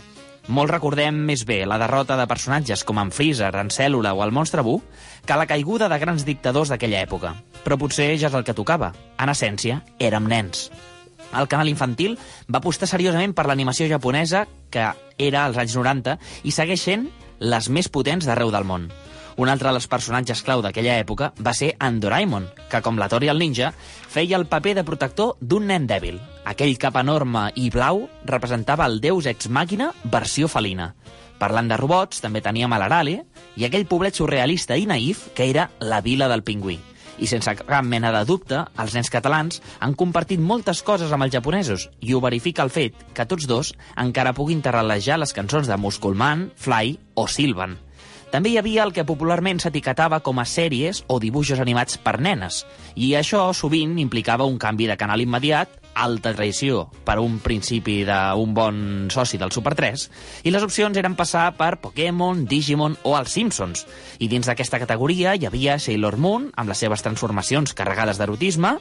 Molt 0.51 0.73
recordem 0.73 1.21
més 1.23 1.45
bé 1.47 1.61
la 1.71 1.79
derrota 1.79 2.17
de 2.19 2.27
personatges 2.27 2.83
com 2.83 2.99
en 2.99 3.13
Freezer, 3.15 3.53
en 3.55 3.71
Cèl·lula 3.71 4.11
o 4.19 4.25
el 4.25 4.35
Monstre 4.35 4.65
Bu 4.67 4.81
que 5.25 5.37
la 5.39 5.47
caiguda 5.47 5.89
de 5.89 5.99
grans 6.03 6.27
dictadors 6.27 6.73
d'aquella 6.73 7.05
època. 7.07 7.37
Però 7.63 7.79
potser 7.79 8.09
ja 8.19 8.27
és 8.27 8.35
el 8.35 8.43
que 8.43 8.57
tocava. 8.59 8.91
En 9.23 9.31
essència, 9.31 9.85
érem 10.03 10.27
nens. 10.27 10.67
El 11.33 11.47
canal 11.49 11.71
infantil 11.71 12.19
va 12.51 12.59
apostar 12.59 12.91
seriosament 12.91 13.33
per 13.39 13.47
l'animació 13.47 13.87
japonesa, 13.89 14.45
que 14.71 14.91
era 15.17 15.47
als 15.47 15.63
anys 15.63 15.79
90, 15.79 16.19
i 16.43 16.51
segueix 16.51 16.83
sent 16.91 17.07
les 17.39 17.71
més 17.71 17.89
potents 17.89 18.27
d'arreu 18.27 18.51
del 18.51 18.67
món. 18.67 18.91
Un 19.37 19.49
altre 19.49 19.71
dels 19.73 19.89
personatges 19.89 20.43
clau 20.45 20.61
d'aquella 20.61 20.99
època 21.01 21.31
va 21.41 21.55
ser 21.57 21.73
en 21.81 22.01
Doraemon, 22.03 22.49
que, 22.69 22.83
com 22.85 22.99
la 23.01 23.09
Tori 23.09 23.31
el 23.33 23.41
ninja, 23.41 23.73
feia 24.13 24.37
el 24.37 24.47
paper 24.47 24.75
de 24.77 24.85
protector 24.85 25.37
d'un 25.41 25.67
nen 25.71 25.87
dèbil. 25.89 26.21
Aquell 26.45 26.77
cap 26.79 26.99
enorme 27.01 27.49
i 27.57 27.71
blau 27.73 28.05
representava 28.29 28.87
el 28.91 29.01
deus 29.01 29.29
ex 29.31 29.49
màquina 29.49 29.93
versió 30.05 30.51
felina. 30.53 30.93
Parlant 31.41 31.71
de 31.71 31.79
robots, 31.81 32.21
també 32.23 32.43
teníem 32.43 32.73
a 32.73 32.79
l'Arale 32.79 33.23
i 33.57 33.65
aquell 33.67 33.89
poblet 33.89 34.15
surrealista 34.15 34.77
i 34.77 34.87
naïf 34.87 35.31
que 35.35 35.49
era 35.51 35.71
la 35.81 36.03
vila 36.05 36.29
del 36.31 36.45
pingüí. 36.47 36.79
I 37.23 37.29
sense 37.29 37.53
cap 37.59 37.85
mena 37.85 38.11
de 38.15 38.23
dubte, 38.27 38.63
els 38.83 38.95
nens 38.97 39.11
catalans 39.13 39.61
han 39.81 39.95
compartit 39.99 40.41
moltes 40.41 40.83
coses 40.83 41.13
amb 41.13 41.27
els 41.27 41.35
japonesos 41.35 41.89
i 42.01 42.15
ho 42.15 42.21
verifica 42.25 42.65
el 42.65 42.73
fet 42.75 42.99
que 43.15 43.27
tots 43.29 43.49
dos 43.49 43.73
encara 44.01 44.35
puguin 44.37 44.63
terralejar 44.65 45.19
les 45.21 45.35
cançons 45.37 45.69
de 45.69 45.77
Musculman, 45.79 46.51
Fly 46.57 46.99
o 47.15 47.29
Silvan. 47.29 47.79
També 48.33 48.49
hi 48.49 48.57
havia 48.57 48.87
el 48.87 48.95
que 48.97 49.05
popularment 49.05 49.59
s'etiquetava 49.61 50.23
com 50.25 50.39
a 50.41 50.47
sèries 50.49 51.03
o 51.13 51.19
dibuixos 51.21 51.61
animats 51.61 51.99
per 52.01 52.15
nenes, 52.17 52.63
i 52.97 53.11
això 53.19 53.43
sovint 53.53 53.99
implicava 54.01 54.47
un 54.49 54.57
canvi 54.57 54.87
de 54.89 54.97
canal 54.97 55.21
immediat, 55.21 55.75
alta 55.93 56.33
traïció 56.33 56.87
per 57.05 57.19
un 57.21 57.37
principi 57.45 57.99
d'un 58.09 58.55
bon 58.57 58.79
soci 59.13 59.37
del 59.37 59.53
Super 59.53 59.75
3, 59.77 60.07
i 60.49 60.55
les 60.55 60.65
opcions 60.65 60.97
eren 60.97 61.13
passar 61.19 61.51
per 61.59 61.77
Pokémon, 61.85 62.47
Digimon 62.49 62.97
o 63.05 63.13
els 63.19 63.37
Simpsons. 63.37 63.85
I 64.17 64.33
dins 64.33 64.49
d'aquesta 64.49 64.81
categoria 64.81 65.37
hi 65.37 65.45
havia 65.45 65.77
Sailor 65.77 66.17
Moon, 66.17 66.49
amb 66.57 66.73
les 66.73 66.81
seves 66.81 67.05
transformacions 67.05 67.77
carregades 67.77 68.17
d'erotisme, 68.17 68.79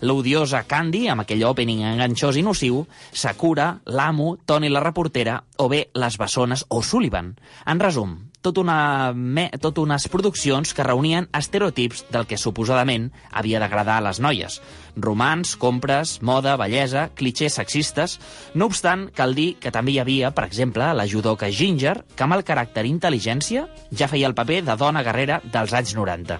l'odiosa 0.00 0.64
Candy, 0.66 1.06
amb 1.10 1.24
aquell 1.24 1.44
opening 1.46 1.84
enganxós 1.86 2.38
i 2.38 2.42
nociu, 2.46 2.84
Sakura, 3.12 3.76
l'Amo, 3.86 4.36
Tony 4.46 4.70
la 4.70 4.82
reportera, 4.82 5.42
o 5.58 5.68
bé 5.70 5.88
les 5.94 6.18
bessones 6.18 6.64
o 6.68 6.82
Sullivan. 6.82 7.36
En 7.66 7.82
resum, 7.82 8.14
tot, 8.42 8.58
una, 8.58 9.12
me, 9.14 9.48
tot 9.60 9.78
unes 9.82 10.06
produccions 10.10 10.72
que 10.74 10.86
reunien 10.86 11.28
estereotips 11.34 12.04
del 12.12 12.26
que 12.30 12.38
suposadament 12.40 13.08
havia 13.30 13.60
d'agradar 13.62 13.98
a 13.98 14.04
les 14.08 14.20
noies. 14.22 14.60
Romans, 14.96 15.54
compres, 15.56 16.18
moda, 16.22 16.56
bellesa, 16.60 17.08
clichés 17.14 17.58
sexistes... 17.58 18.18
No 18.54 18.66
obstant, 18.70 19.08
cal 19.14 19.34
dir 19.36 19.52
que 19.62 19.72
també 19.74 19.92
hi 19.94 20.00
havia, 20.02 20.32
per 20.34 20.46
exemple, 20.48 20.86
la 20.94 21.06
judoka 21.06 21.50
Ginger, 21.50 21.98
que 22.16 22.24
amb 22.26 22.38
el 22.38 22.46
caràcter 22.46 22.86
intel·ligència 22.88 23.66
ja 23.90 24.08
feia 24.10 24.30
el 24.30 24.38
paper 24.38 24.62
de 24.66 24.78
dona 24.78 25.04
guerrera 25.06 25.42
dels 25.44 25.74
anys 25.76 25.94
90. 25.98 26.38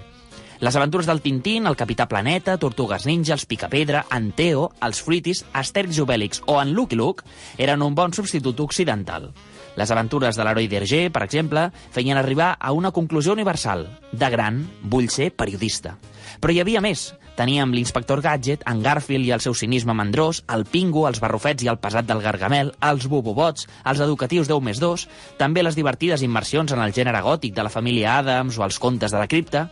Les 0.59 0.75
aventures 0.75 1.07
del 1.07 1.21
Tintín, 1.23 1.69
el 1.71 1.77
Capità 1.79 2.09
Planeta, 2.11 2.57
Tortugues 2.59 3.07
Ninja, 3.07 3.37
els 3.37 3.47
Picapedra, 3.47 4.03
en 4.11 4.33
Teo, 4.35 4.73
els 4.83 4.99
Fruitis, 5.07 5.45
Astèrix 5.55 6.01
Obèlix 6.03 6.43
o 6.51 6.59
en 6.59 6.73
Lucky 6.75 6.99
Luke 6.99 7.23
eren 7.63 7.85
un 7.87 7.95
bon 7.95 8.17
substitut 8.17 8.59
occidental. 8.67 9.31
Les 9.79 9.91
aventures 9.95 10.35
de 10.35 10.43
l'heroi 10.43 10.67
d'Hergé, 10.67 11.05
per 11.15 11.23
exemple, 11.23 11.69
feien 11.95 12.19
arribar 12.19 12.57
a 12.59 12.73
una 12.75 12.91
conclusió 12.91 13.37
universal. 13.37 13.87
De 14.11 14.31
gran, 14.33 14.65
vull 14.83 15.07
ser 15.15 15.31
periodista. 15.31 15.95
Però 16.43 16.53
hi 16.55 16.59
havia 16.65 16.83
més. 16.83 17.13
Teníem 17.39 17.71
l'inspector 17.71 18.19
Gadget, 18.25 18.65
en 18.67 18.83
Garfield 18.83 19.29
i 19.29 19.33
el 19.37 19.45
seu 19.45 19.55
cinisme 19.55 19.95
mandrós, 19.95 20.43
el 20.51 20.67
Pingo, 20.67 21.07
els 21.07 21.23
barrufets 21.23 21.63
i 21.63 21.71
el 21.71 21.79
pesat 21.79 22.09
del 22.09 22.25
Gargamel, 22.25 22.75
els 22.83 23.07
bubobots, 23.07 23.69
els 23.87 24.03
educatius 24.03 24.51
10 24.51 24.67
més 24.67 24.83
2, 24.83 25.07
també 25.39 25.63
les 25.63 25.79
divertides 25.79 26.27
immersions 26.27 26.75
en 26.75 26.83
el 26.83 26.97
gènere 26.97 27.23
gòtic 27.23 27.55
de 27.55 27.63
la 27.63 27.71
família 27.71 28.19
Adams 28.19 28.59
o 28.59 28.67
els 28.67 28.83
contes 28.83 29.15
de 29.15 29.23
la 29.23 29.31
cripta... 29.31 29.69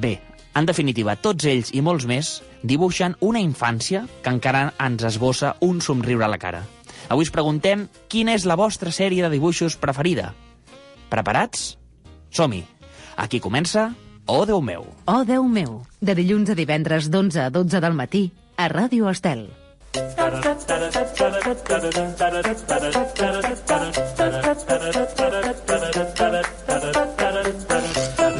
Bé, 0.00 0.14
en 0.56 0.64
definitiva, 0.64 1.18
tots 1.20 1.44
ells 1.44 1.74
i 1.76 1.82
molts 1.84 2.08
més 2.08 2.38
dibuixen 2.64 3.18
una 3.20 3.40
infància 3.44 4.06
que 4.24 4.32
encara 4.32 4.70
ens 4.80 5.04
esbossa 5.04 5.58
un 5.60 5.84
somriure 5.84 6.24
a 6.24 6.32
la 6.32 6.40
cara. 6.40 6.62
Avui 7.08 7.26
us 7.26 7.32
preguntem 7.34 7.88
quina 8.08 8.36
és 8.36 8.46
la 8.46 8.56
vostra 8.56 8.92
sèrie 8.92 9.24
de 9.24 9.32
dibuixos 9.32 9.76
preferida. 9.76 10.32
Preparats? 11.10 11.76
Som-hi. 12.30 12.64
Aquí 13.16 13.40
comença 13.40 13.92
Oh, 14.26 14.46
Déu 14.46 14.60
meu. 14.62 14.86
Oh, 15.06 15.24
Déu 15.26 15.42
meu, 15.44 15.82
de 16.00 16.14
dilluns 16.14 16.52
a 16.52 16.54
divendres 16.54 17.10
d'11 17.10 17.40
a 17.42 17.50
12 17.50 17.80
del 17.82 17.98
matí 17.98 18.30
a 18.56 18.68
Ràdio 18.70 19.10
Estel. 19.10 19.50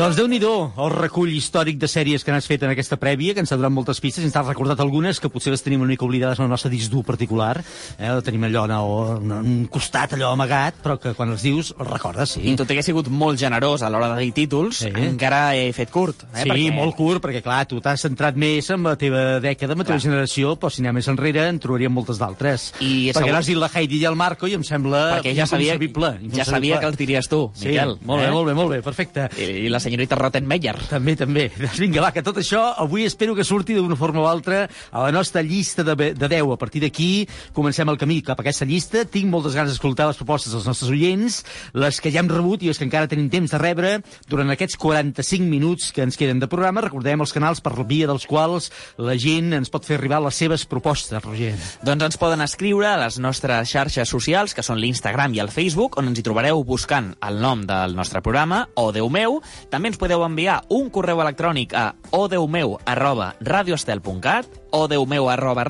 Doncs 0.03 0.17
déu 0.19 0.27
nhi 0.27 0.41
el 0.43 0.89
recull 0.91 1.31
històric 1.31 1.77
de 1.79 1.87
sèries 1.87 2.25
que 2.27 2.33
n'has 2.35 2.49
fet 2.51 2.65
en 2.67 2.73
aquesta 2.73 2.97
prèvia, 2.99 3.37
que 3.37 3.43
ens 3.45 3.53
ha 3.55 3.57
donat 3.61 3.71
moltes 3.71 4.01
pistes, 4.03 4.25
i 4.25 4.27
ens 4.27 4.35
has 4.35 4.49
recordat 4.49 4.81
algunes 4.83 5.21
que 5.23 5.29
potser 5.31 5.53
les 5.53 5.63
tenim 5.63 5.85
una 5.85 5.93
mica 5.93 6.03
oblidades 6.03 6.41
en 6.41 6.49
el 6.49 6.51
nostre 6.51 6.73
disc 6.73 6.91
dur 6.91 7.05
particular. 7.07 7.61
Eh? 8.01 8.09
Tenim 8.27 8.49
allò 8.49 8.65
en 8.67 9.31
un 9.37 9.61
costat 9.71 10.17
allò 10.17 10.33
amagat, 10.35 10.81
però 10.83 10.97
que 10.99 11.13
quan 11.15 11.31
els 11.31 11.45
dius 11.47 11.71
els 11.77 11.87
recordes, 11.87 12.33
sí. 12.35 12.43
I 12.51 12.57
tot 12.59 12.73
i 12.73 12.75
que 12.75 12.83
he 12.83 12.87
sigut 12.89 13.13
molt 13.15 13.39
generós 13.39 13.85
a 13.87 13.93
l'hora 13.95 14.09
de 14.17 14.25
dir 14.25 14.33
títols, 14.41 14.81
sí. 14.83 14.91
encara 15.05 15.55
he 15.55 15.69
fet 15.77 15.95
curt. 15.95 16.27
Eh? 16.33 16.43
Sí, 16.43 16.51
perquè... 16.51 16.75
molt 16.75 16.99
curt, 16.99 17.23
perquè 17.23 17.45
clar, 17.47 17.61
tu 17.71 17.79
t'has 17.79 18.03
centrat 18.03 18.35
més 18.35 18.73
en 18.75 18.83
la 18.83 18.97
teva 18.99 19.39
dècada, 19.39 19.79
en 19.79 19.85
la 19.85 19.87
teva 19.87 20.01
clar. 20.01 20.07
generació, 20.09 20.57
però 20.59 20.73
si 20.75 20.83
anem 20.83 20.99
més 20.99 21.13
enrere 21.15 21.47
en 21.53 21.63
trobaríem 21.63 21.95
moltes 21.95 22.19
d'altres. 22.19 22.73
I 22.81 23.13
perquè 23.13 23.29
segur... 23.29 23.39
has 23.39 23.53
dit 23.53 23.63
la 23.63 23.71
Heidi 23.71 24.03
i 24.03 24.11
el 24.11 24.19
Marco 24.19 24.51
i 24.51 24.59
em 24.59 24.67
sembla 24.67 25.05
perquè 25.21 25.37
ja 25.39 25.47
sabia, 25.47 25.79
ja 25.79 26.51
sabia 26.51 26.83
que 26.83 26.91
els 26.91 26.99
diries 26.99 27.31
tu, 27.31 27.45
Miquel. 27.63 27.97
Sí, 28.01 28.11
molt 28.11 28.27
bé, 28.27 28.27
eh? 28.27 28.35
molt 28.35 28.51
bé, 28.51 28.59
molt 28.65 28.75
bé, 28.75 28.83
perfecte. 28.83 29.31
I, 29.39 29.51
i 29.69 29.71
la 29.71 29.79
senyorita 29.93 30.17
Rottenmeier. 30.17 30.77
També, 30.89 31.15
també. 31.21 31.51
Doncs 31.61 31.81
vinga, 31.83 32.01
va, 32.01 32.11
que 32.15 32.23
tot 32.25 32.39
això 32.41 32.63
avui 32.81 33.05
espero 33.05 33.35
que 33.37 33.45
surti 33.45 33.77
d'una 33.77 33.99
forma 34.01 34.23
o 34.23 34.29
altra 34.29 34.65
a 34.91 35.05
la 35.05 35.13
nostra 35.13 35.43
llista 35.45 35.85
de, 35.85 35.95
de 36.17 36.29
10. 36.29 36.49
A 36.53 36.57
partir 36.57 36.81
d'aquí 36.81 37.27
comencem 37.53 37.89
el 37.93 37.99
camí 38.01 38.23
cap 38.25 38.41
a 38.41 38.45
aquesta 38.45 38.65
llista. 38.69 39.05
Tinc 39.05 39.29
moltes 39.29 39.57
ganes 39.59 39.75
d'escoltar 39.75 40.09
les 40.09 40.17
propostes 40.21 40.55
dels 40.55 40.67
nostres 40.69 40.91
oients, 40.93 41.43
les 41.77 42.01
que 42.01 42.13
ja 42.15 42.23
hem 42.23 42.31
rebut 42.33 42.65
i 42.65 42.71
les 42.71 42.81
que 42.81 42.87
encara 42.89 43.11
tenim 43.11 43.29
temps 43.33 43.53
de 43.53 43.61
rebre 43.61 43.93
durant 44.31 44.49
aquests 44.55 44.79
45 44.81 45.45
minuts 45.51 45.91
que 45.93 46.07
ens 46.07 46.17
queden 46.17 46.41
de 46.41 46.49
programa. 46.49 46.85
Recordem 46.87 47.21
els 47.21 47.35
canals 47.37 47.61
per 47.61 47.75
via 47.83 48.09
dels 48.09 48.25
quals 48.31 48.71
la 48.97 49.19
gent 49.21 49.53
ens 49.59 49.69
pot 49.73 49.85
fer 49.85 49.99
arribar 49.99 50.23
les 50.25 50.39
seves 50.39 50.65
propostes, 50.71 51.21
Roger. 51.25 51.53
Doncs 51.85 52.09
ens 52.09 52.21
poden 52.21 52.41
escriure 52.45 52.89
a 52.89 52.97
les 53.03 53.19
nostres 53.21 53.69
xarxes 53.69 54.09
socials, 54.09 54.55
que 54.57 54.65
són 54.65 54.81
l'Instagram 54.81 55.35
i 55.37 55.43
el 55.43 55.53
Facebook, 55.53 55.99
on 56.01 56.09
ens 56.09 56.21
hi 56.21 56.25
trobareu 56.25 56.63
buscant 56.65 57.13
el 57.27 57.43
nom 57.43 57.67
del 57.69 57.97
nostre 57.99 58.23
programa, 58.25 58.65
o 58.79 58.89
Déu 58.95 59.11
meu. 59.13 59.41
També 59.73 59.82
ens 59.89 59.99
podeu 59.99 60.25
enviar 60.27 60.63
un 60.71 60.91
correu 60.91 61.21
electrònic 61.25 61.75
a 61.75 61.93
odeumeu 62.13 62.79
arroba 62.87 63.33
radioestel.cat 63.41 64.62
odeumeu 64.73 65.29
arroba 65.31 65.65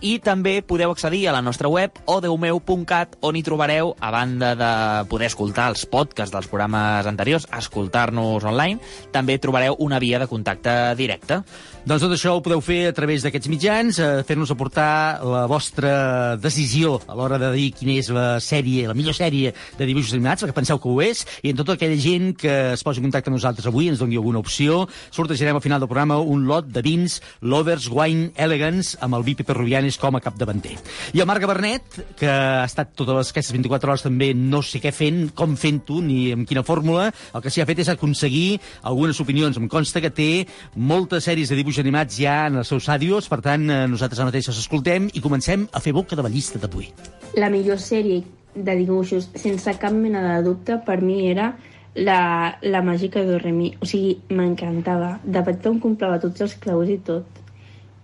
i 0.00 0.18
també 0.18 0.62
podeu 0.62 0.90
accedir 0.90 1.28
a 1.28 1.32
la 1.32 1.42
nostra 1.42 1.68
web 1.68 1.98
odeumeu.cat 2.06 3.16
on 3.20 3.36
hi 3.36 3.42
trobareu, 3.42 3.94
a 4.00 4.10
banda 4.10 4.54
de 4.54 4.70
poder 5.10 5.26
escoltar 5.26 5.68
els 5.70 5.84
podcasts 5.86 6.32
dels 6.32 6.48
programes 6.48 7.06
anteriors, 7.06 7.46
escoltar-nos 7.56 8.44
online, 8.44 8.80
també 9.12 9.38
trobareu 9.38 9.76
una 9.78 9.98
via 9.98 10.18
de 10.18 10.28
contacte 10.30 10.94
directe. 10.96 11.42
Doncs 11.84 12.04
tot 12.04 12.12
això 12.12 12.34
ho 12.36 12.42
podeu 12.44 12.60
fer 12.60 12.90
a 12.90 12.94
través 12.96 13.24
d'aquests 13.24 13.48
mitjans, 13.48 13.98
eh, 13.98 14.22
fer-nos 14.28 14.50
aportar 14.52 15.20
la 15.24 15.46
vostra 15.50 16.36
decisió 16.36 17.00
a 17.06 17.14
l'hora 17.16 17.38
de 17.38 17.52
dir 17.54 17.70
quina 17.72 17.96
és 17.98 18.10
la 18.12 18.38
sèrie, 18.40 18.86
la 18.86 18.94
millor 18.94 19.16
sèrie 19.16 19.54
de 19.78 19.86
dibuixos 19.88 20.14
animats, 20.14 20.44
que 20.44 20.52
penseu 20.52 20.78
que 20.78 20.88
ho 20.88 21.00
és, 21.02 21.24
i 21.42 21.50
en 21.50 21.56
tota 21.56 21.74
aquella 21.74 21.96
gent 21.96 22.34
que 22.36 22.72
es 22.74 22.84
posi 22.84 23.00
en 23.00 23.08
contacte 23.08 23.30
amb 23.30 23.38
nosaltres 23.38 23.66
avui, 23.66 23.88
ens 23.88 23.98
doni 23.98 24.16
alguna 24.20 24.42
opció, 24.42 24.86
sortejarem 25.10 25.56
al 25.56 25.64
final 25.64 25.80
del 25.80 25.88
programa 25.88 26.20
un 26.20 26.46
lot 26.46 26.68
de 26.68 26.82
vins 26.84 27.20
Lovers 27.40 27.79
Wine 27.88 28.32
Elegance 28.36 28.98
amb 29.00 29.16
el 29.16 29.24
Vipi 29.24 29.46
Perrubianes 29.46 29.96
com 30.00 30.18
a 30.18 30.20
capdavanter. 30.20 30.74
I 31.14 31.22
el 31.22 31.28
Marc 31.30 31.44
Gabernet, 31.44 32.00
que 32.18 32.28
ha 32.28 32.66
estat 32.66 32.92
totes 32.98 33.30
aquestes 33.32 33.54
24 33.56 33.92
hores 33.92 34.04
també 34.04 34.32
no 34.36 34.60
sé 34.66 34.82
què 34.82 34.92
fent, 34.92 35.30
com 35.38 35.56
fent-ho, 35.56 36.00
ni 36.04 36.32
amb 36.34 36.48
quina 36.48 36.64
fórmula, 36.66 37.08
el 37.08 37.44
que 37.44 37.52
s'hi 37.52 37.62
ha 37.62 37.68
fet 37.70 37.80
és 37.84 37.92
aconseguir 37.92 38.58
algunes 38.90 39.20
opinions. 39.24 39.56
Em 39.56 39.70
consta 39.70 40.02
que 40.04 40.12
té 40.12 40.30
moltes 40.74 41.24
sèries 41.30 41.48
de 41.48 41.58
dibuixos 41.60 41.84
animats 41.86 42.20
ja 42.20 42.42
en 42.50 42.60
els 42.60 42.68
seus 42.68 42.90
àdios, 42.92 43.30
per 43.30 43.40
tant, 43.46 43.70
eh, 43.70 43.86
nosaltres 43.88 44.26
mateix 44.26 44.50
els 44.52 44.60
escoltem 44.60 45.08
i 45.14 45.24
comencem 45.24 45.68
a 45.72 45.80
fer 45.80 45.96
boca 45.96 46.18
de 46.18 46.26
la 46.26 46.32
llista 46.32 46.60
d'avui. 46.60 46.90
La 47.38 47.48
millor 47.48 47.80
sèrie 47.80 48.24
de 48.54 48.76
dibuixos, 48.76 49.30
sense 49.38 49.78
cap 49.78 49.94
mena 49.94 50.22
de 50.26 50.42
dubte, 50.44 50.80
per 50.86 51.00
mi 51.00 51.28
era 51.30 51.52
la, 51.94 52.58
la 52.62 52.82
màgica 52.82 53.22
de 53.24 53.38
Remi. 53.38 53.74
O 53.80 53.86
sigui, 53.86 54.18
m'encantava. 54.30 55.18
De 55.24 55.42
petita 55.46 55.70
em 55.72 55.80
comprava 55.82 56.20
tots 56.22 56.46
els 56.46 56.56
claus 56.62 56.90
i 56.90 56.98
tot. 57.06 57.39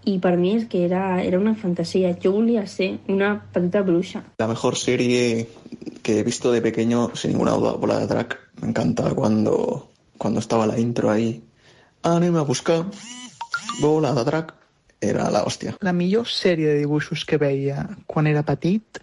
I 0.07 0.19
per 0.23 0.37
mi 0.39 0.55
és 0.55 0.69
que 0.71 0.85
era, 0.87 1.21
era 1.23 1.39
una 1.43 1.57
fantasia. 1.59 2.15
Jo 2.23 2.33
volia 2.37 2.67
ser 2.71 2.93
una 3.11 3.35
petita 3.53 3.83
bruixa. 3.83 4.23
La 4.39 4.47
mejor 4.47 4.77
serie 4.79 5.49
que 6.03 6.21
he 6.21 6.23
visto 6.23 6.53
de 6.53 6.63
pequeño, 6.63 7.11
sin 7.15 7.33
ninguna 7.33 7.59
duda, 7.59 7.73
Bola 7.73 7.99
de 7.99 8.07
Drac. 8.07 8.39
Me 8.63 8.69
encanta 8.69 9.11
cuando, 9.15 9.91
cuando 10.17 10.41
estaba 10.41 10.67
la 10.67 10.79
intro 10.79 11.11
ahí. 11.11 11.43
Anem 12.03 12.37
a 12.37 12.43
buscar 12.43 12.85
Bola 13.81 14.15
de 14.15 14.25
drac 14.25 14.55
era 15.01 15.29
la 15.31 15.43
hòstia. 15.45 15.75
La 15.85 15.93
millor 15.93 16.29
sèrie 16.31 16.71
de 16.71 16.79
dibuixos 16.81 17.25
que 17.29 17.37
veia 17.37 17.83
quan 18.07 18.29
era 18.31 18.45
petit 18.47 19.01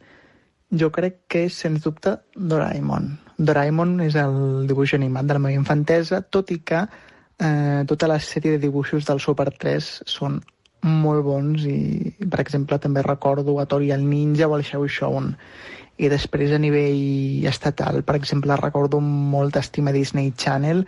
jo 0.74 0.89
crec 0.89 1.19
que 1.29 1.43
és, 1.45 1.53
sens 1.53 1.83
dubte, 1.83 2.15
Doraemon. 2.33 3.12
Doraemon 3.38 4.00
és 4.07 4.15
el 4.17 4.65
dibuix 4.69 4.95
animat 4.98 5.27
de 5.29 5.38
la 5.38 5.43
meva 5.43 5.53
infantesa, 5.53 6.24
tot 6.24 6.50
i 6.55 6.62
que 6.65 6.79
eh, 6.81 7.83
tota 7.89 8.10
la 8.10 8.17
sèrie 8.17 8.55
de 8.55 8.63
dibuixos 8.63 9.05
del 9.05 9.22
Super 9.22 9.51
3 9.51 9.91
són 10.10 10.39
molt 10.84 11.24
bons 11.25 11.63
i, 11.70 12.13
per 12.30 12.42
exemple, 12.44 12.80
també 12.80 13.04
recordo 13.06 13.58
a 13.60 13.66
Tori 13.66 13.92
el 13.96 14.04
Ninja 14.10 14.48
o 14.48 14.58
el 14.58 14.66
Xiao 14.68 14.88
Shoun. 14.88 15.34
I 15.98 16.10
després 16.10 16.52
a 16.52 16.60
nivell 16.60 17.46
estatal, 17.50 18.02
per 18.04 18.18
exemple, 18.18 18.56
recordo 18.60 19.00
molt 19.00 19.58
estima 19.62 19.94
Disney 19.94 20.34
Channel, 20.36 20.84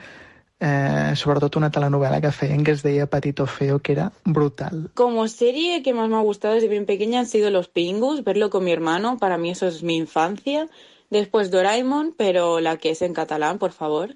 eh, 0.60 1.14
sobretot 1.16 1.56
una 1.56 1.70
telenovela 1.72 2.22
que 2.22 2.32
feien 2.32 2.64
que 2.64 2.72
es 2.72 2.84
deia 2.84 3.08
Patito 3.08 3.46
Feo, 3.46 3.80
que 3.80 3.94
era 3.94 4.12
brutal. 4.24 4.90
Como 4.94 5.28
serie 5.28 5.84
que 5.84 5.94
más 5.94 6.10
me 6.10 6.16
ha 6.16 6.22
gustado 6.22 6.56
desde 6.56 6.68
bien 6.68 6.86
pequeña 6.86 7.20
han 7.20 7.28
sido 7.28 7.50
Los 7.50 7.68
Pingus, 7.68 8.24
verlo 8.24 8.50
con 8.50 8.64
mi 8.64 8.72
hermano, 8.72 9.18
para 9.18 9.38
mí 9.38 9.52
eso 9.52 9.68
es 9.68 9.84
mi 9.84 9.96
infancia. 9.96 10.68
Después 11.10 11.52
Doraemon, 11.52 12.16
pero 12.18 12.60
la 12.60 12.78
que 12.78 12.90
es 12.90 13.02
en 13.02 13.14
catalán, 13.14 13.60
por 13.60 13.72
favor. 13.72 14.16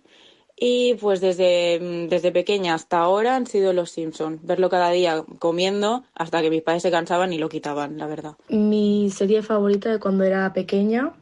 Y 0.61 0.95
pues 0.95 1.21
desde, 1.21 2.07
desde 2.09 2.31
pequeña 2.33 2.73
hasta 2.73 2.99
ahora 2.99 3.37
han 3.37 3.47
sido 3.47 3.71
Los 3.71 3.91
Simpson. 3.91 4.39
Verlo 4.43 4.69
cada 4.69 4.89
día 4.89 5.23
comiendo 5.39 6.03
hasta 6.15 6.41
que 6.41 6.49
mis 6.49 6.61
padres 6.61 6.83
se 6.83 6.91
cansaban 6.91 7.31
y 7.31 7.37
lo 7.37 7.47
quitaban, 7.47 7.97
la 7.97 8.07
verdad. 8.07 8.33
Mi 8.49 9.09
serie 9.09 9.41
favorita 9.41 9.89
de 9.89 9.99
cuando 9.99 10.25
era 10.25 10.51
pequeña, 10.51 11.13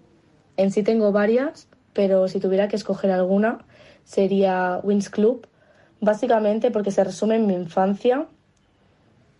en 0.57 0.71
sí 0.71 0.81
tengo 0.81 1.11
varias, 1.11 1.67
pero 1.93 2.27
si 2.27 2.39
tuviera 2.39 2.67
que 2.67 2.75
escoger 2.75 3.11
alguna, 3.11 3.59
sería 4.03 4.79
Wings 4.81 5.09
Club, 5.09 5.45
básicamente 6.01 6.71
porque 6.71 6.91
se 6.91 7.03
resume 7.03 7.35
en 7.35 7.45
mi 7.45 7.53
infancia, 7.53 8.25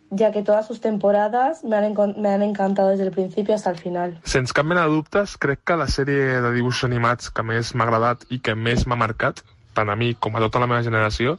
ya 0.09 0.31
que 0.31 0.43
todas 0.43 0.67
sus 0.67 0.79
temporadas 0.79 1.63
me 1.63 1.75
han, 1.75 1.93
me 2.17 2.29
han 2.29 2.43
encantado 2.43 2.89
desde 2.89 3.03
el 3.03 3.11
principio 3.11 3.55
hasta 3.55 3.71
el 3.71 3.77
final. 3.77 4.19
Sense 4.23 4.53
cap 4.53 4.65
mena 4.65 4.83
de 4.83 4.89
dubtes, 4.89 5.37
crec 5.37 5.63
que 5.65 5.75
la 5.75 5.87
sèrie 5.87 6.39
de 6.39 6.53
dibuixos 6.53 6.85
animats 6.87 7.31
que 7.31 7.43
més 7.43 7.73
m'ha 7.75 7.87
agradat 7.89 8.23
i 8.29 8.39
que 8.39 8.55
més 8.55 8.85
m'ha 8.87 8.95
marcat, 8.95 9.43
tant 9.77 9.93
a 9.93 9.95
mi 9.95 10.15
com 10.19 10.35
a 10.35 10.43
tota 10.43 10.61
la 10.63 10.69
meva 10.69 10.83
generació, 10.85 11.37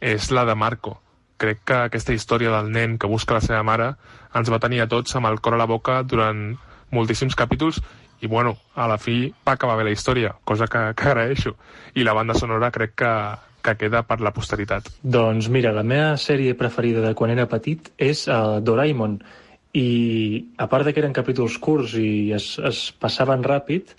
és 0.00 0.30
la 0.34 0.44
de 0.44 0.54
Marco. 0.54 1.00
crec 1.36 1.58
que 1.68 1.74
aquesta 1.84 2.14
història 2.16 2.48
del 2.48 2.70
nen 2.72 2.94
que 2.96 3.10
busca 3.12 3.34
la 3.36 3.42
seva 3.44 3.60
mare 3.62 3.90
ens 4.38 4.48
va 4.48 4.58
tenir 4.58 4.80
a 4.80 4.86
tots 4.88 5.18
amb 5.18 5.28
el 5.28 5.36
cor 5.44 5.52
a 5.52 5.58
la 5.60 5.66
boca 5.68 5.98
durant 6.02 6.54
moltíssims 6.96 7.36
capítols 7.36 7.82
i 8.20 8.26
bueno, 8.26 8.56
a 8.74 8.86
la 8.88 8.96
fi 8.98 9.32
va 9.46 9.52
acabar 9.52 9.76
bé 9.76 9.84
la 9.84 9.92
història, 9.92 10.32
cosa 10.44 10.66
que, 10.66 10.80
que 10.96 11.08
agraeixo. 11.10 11.56
I 11.94 12.04
la 12.04 12.14
banda 12.16 12.34
sonora 12.34 12.70
crec 12.72 12.94
que, 13.02 13.12
que 13.62 13.76
queda 13.76 14.02
per 14.08 14.20
la 14.24 14.32
posteritat. 14.32 14.88
Doncs 15.02 15.50
mira, 15.52 15.74
la 15.76 15.84
meva 15.84 16.14
sèrie 16.20 16.56
preferida 16.56 17.04
de 17.04 17.12
quan 17.18 17.34
era 17.34 17.48
petit 17.50 17.90
és 17.98 18.26
uh, 18.28 18.62
Doraemon. 18.64 19.18
I 19.76 19.88
a 20.56 20.70
part 20.72 20.88
de 20.88 20.94
que 20.96 21.02
eren 21.04 21.12
capítols 21.16 21.58
curts 21.60 21.98
i 22.00 22.32
es, 22.32 22.54
es 22.64 22.86
passaven 22.96 23.44
ràpid, 23.44 23.92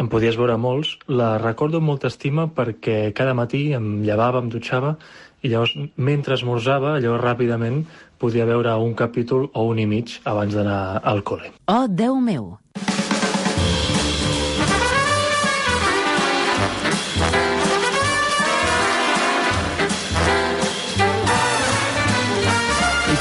en 0.00 0.08
podies 0.10 0.38
veure 0.40 0.56
molts, 0.58 0.96
la 1.06 1.36
recordo 1.38 1.78
amb 1.80 1.90
molta 1.92 2.10
estima 2.10 2.48
perquè 2.50 3.12
cada 3.14 3.34
matí 3.34 3.68
em 3.76 4.02
llevava, 4.06 4.42
em 4.42 4.50
dutxava, 4.52 4.96
i 5.44 5.52
llavors, 5.52 5.74
mentre 5.96 6.38
esmorzava, 6.38 6.96
allò 6.96 7.18
ràpidament 7.20 7.84
podia 8.18 8.46
veure 8.48 8.72
un 8.80 8.94
capítol 8.96 9.50
o 9.52 9.68
un 9.68 9.78
i 9.82 9.86
mig 9.86 10.18
abans 10.24 10.56
d'anar 10.56 11.00
al 11.04 11.22
col·le. 11.22 11.52
Oh, 11.68 11.86
Déu 11.88 12.16
meu! 12.20 12.54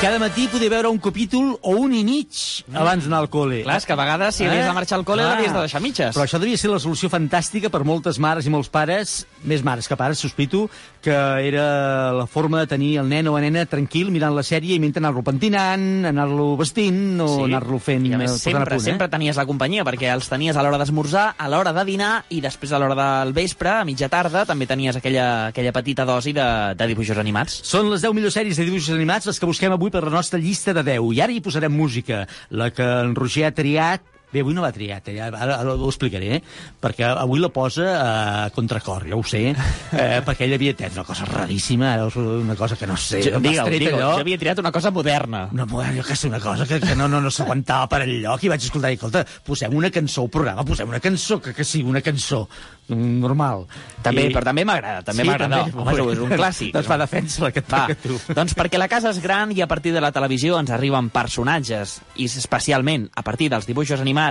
Cada 0.03 0.19
matí 0.19 0.47
podia 0.51 0.69
veure 0.69 0.89
un 0.91 0.99
capítol 0.99 1.53
o 1.61 1.75
un 1.79 1.93
i 1.95 2.03
mig 2.03 2.27
abans 2.75 3.05
d'anar 3.05 3.21
al 3.23 3.29
col·le. 3.31 3.61
Clar, 3.63 3.77
és 3.79 3.85
que 3.87 3.93
a 3.95 3.99
vegades 3.99 4.35
si 4.35 4.45
havies 4.45 4.65
de 4.67 4.73
marxar 4.75 4.97
al 4.99 5.05
col·le 5.07 5.23
l'havies 5.23 5.53
de 5.53 5.61
deixar 5.63 5.79
mitges. 5.83 6.11
Però 6.15 6.25
això 6.25 6.39
devia 6.41 6.59
ser 6.59 6.71
la 6.73 6.79
solució 6.83 7.07
fantàstica 7.11 7.71
per 7.71 7.83
moltes 7.87 8.19
mares 8.19 8.45
i 8.45 8.51
molts 8.51 8.67
pares, 8.73 9.21
més 9.47 9.63
mares 9.63 9.87
que 9.87 9.95
pares, 9.99 10.19
sospito, 10.19 10.65
que 11.03 11.13
era 11.13 12.11
la 12.15 12.25
forma 12.27 12.59
de 12.59 12.67
tenir 12.67 12.97
el 12.99 13.07
nen 13.09 13.27
o 13.31 13.35
la 13.37 13.41
nena 13.45 13.63
tranquil 13.69 14.11
mirant 14.11 14.35
la 14.35 14.43
sèrie 14.43 14.75
i 14.75 14.81
mentre 14.83 14.99
anar-lo 15.03 15.23
pentinant, 15.23 16.05
anar-lo 16.11 16.55
vestint 16.59 17.21
o 17.23 17.27
Sí. 17.37 17.43
anar-lo 17.47 17.79
fent... 17.79 18.05
I 18.07 18.13
a 18.13 18.17
més, 18.19 18.31
eh, 18.35 18.39
sempre, 18.39 18.75
punt, 18.75 18.83
sempre 18.83 19.07
tenies 19.11 19.37
la 19.39 19.45
companyia, 19.47 19.83
perquè 19.87 20.11
els 20.13 20.27
tenies 20.29 20.55
a 20.59 20.63
l'hora 20.63 20.77
d'esmorzar, 20.81 21.35
a 21.37 21.47
l'hora 21.49 21.71
de 21.73 21.85
dinar 21.87 22.11
i 22.29 22.41
després 22.43 22.71
a 22.75 22.79
l'hora 22.79 22.95
del 22.99 23.33
vespre, 23.33 23.69
a 23.79 23.85
mitja 23.87 24.09
tarda, 24.11 24.45
també 24.45 24.67
tenies 24.67 24.95
aquella, 24.99 25.47
aquella 25.47 25.71
petita 25.71 26.05
dosi 26.05 26.33
de, 26.35 26.47
de 26.75 26.87
dibuixos 26.91 27.17
animats. 27.17 27.61
Són 27.63 27.89
les 27.91 28.01
10 28.03 28.13
millors 28.15 28.35
sèries 28.35 28.57
de 28.59 28.65
dibuixos 28.67 28.95
animats 28.95 29.27
les 29.31 29.39
que 29.39 29.45
busquem 29.49 29.71
avui 29.71 29.92
per 29.93 30.03
la 30.07 30.15
nostra 30.17 30.41
llista 30.41 30.73
de 30.73 30.81
10. 30.85 31.11
I 31.13 31.21
ara 31.21 31.35
hi 31.35 31.43
posarem 31.45 31.73
música, 31.73 32.23
la 32.49 32.71
que 32.73 32.87
en 33.03 33.13
Roger 33.17 33.45
ha 33.47 33.53
triat 33.55 34.12
Bé, 34.33 34.41
avui 34.41 34.55
no 34.57 34.63
l'ha 34.65 34.71
triat, 34.73 35.07
eh? 35.13 35.19
ara, 35.21 35.59
ara 35.59 35.75
ho 35.77 35.87
explicaré, 35.91 36.39
perquè 36.81 37.05
avui 37.13 37.39
la 37.39 37.49
posa 37.53 37.85
a 38.01 38.49
contracor, 38.55 39.05
ja 39.11 39.15
ho 39.15 39.23
sé, 39.23 39.43
eh, 39.53 40.21
perquè 40.25 40.47
ell 40.47 40.55
havia 40.57 40.73
tret 40.75 40.97
una 40.97 41.05
cosa 41.05 41.27
raríssima, 41.29 41.93
us- 42.07 42.17
una 42.17 42.55
cosa 42.57 42.75
que 42.75 42.87
no 42.89 42.97
sé, 42.97 43.21
Jo, 43.27 43.39
digue'l, 43.39 43.69
digue'l, 43.77 43.99
jo 44.01 44.23
havia 44.23 44.39
triat 44.41 44.59
una 44.63 44.71
cosa 44.73 44.91
moderna. 44.91 45.45
Una, 45.53 45.65
bueno, 45.69 45.93
jo 46.01 46.07
que 46.07 46.15
sé, 46.17 46.27
una 46.33 46.39
cosa 46.41 46.65
que, 46.65 46.79
que 46.81 46.95
no, 46.97 47.07
no, 47.07 47.21
no 47.21 47.29
s'aguantava 47.31 47.87
per 47.91 48.01
enlloc 48.07 48.43
i 48.43 48.51
vaig 48.51 48.65
escoltar 48.65 48.91
i, 48.91 48.97
escolta, 48.97 49.21
posem 49.45 49.75
una 49.77 49.91
cançó 49.93 50.25
al 50.25 50.31
programa, 50.33 50.65
posem 50.65 50.89
una 50.89 50.99
cançó, 51.03 51.39
que, 51.41 51.53
que 51.53 51.63
sigui 51.63 51.87
una 51.93 52.01
cançó 52.01 52.47
normal. 52.89 53.63
També, 54.03 54.25
però 54.33 54.43
també 54.49 54.65
m'agrada, 54.67 55.03
també 55.07 55.23
m'agrada. 55.23 55.61
Home, 55.71 55.93
és 56.11 56.19
un 56.25 56.33
clàssic. 56.35 56.73
Doncs 56.75 56.89
fa 56.89 56.97
defensa 56.99 57.45
la 57.45 57.51
que 57.55 57.61
et 57.63 57.69
Va, 57.71 57.85
toca 57.87 57.95
tu. 58.03 58.17
doncs 58.35 58.55
perquè 58.59 58.79
la 58.81 58.89
casa 58.91 59.13
és 59.13 59.21
gran 59.23 59.53
i 59.55 59.61
a 59.63 59.67
partir 59.71 59.93
de 59.95 60.01
la 60.03 60.11
televisió 60.11 60.57
ens 60.59 60.73
arriben 60.75 61.07
personatges, 61.13 61.99
i 62.19 62.27
especialment 62.27 63.07
a 63.15 63.23
partir 63.23 63.47
dels 63.53 63.67
dibuixos 63.69 64.01
animats 64.03 64.22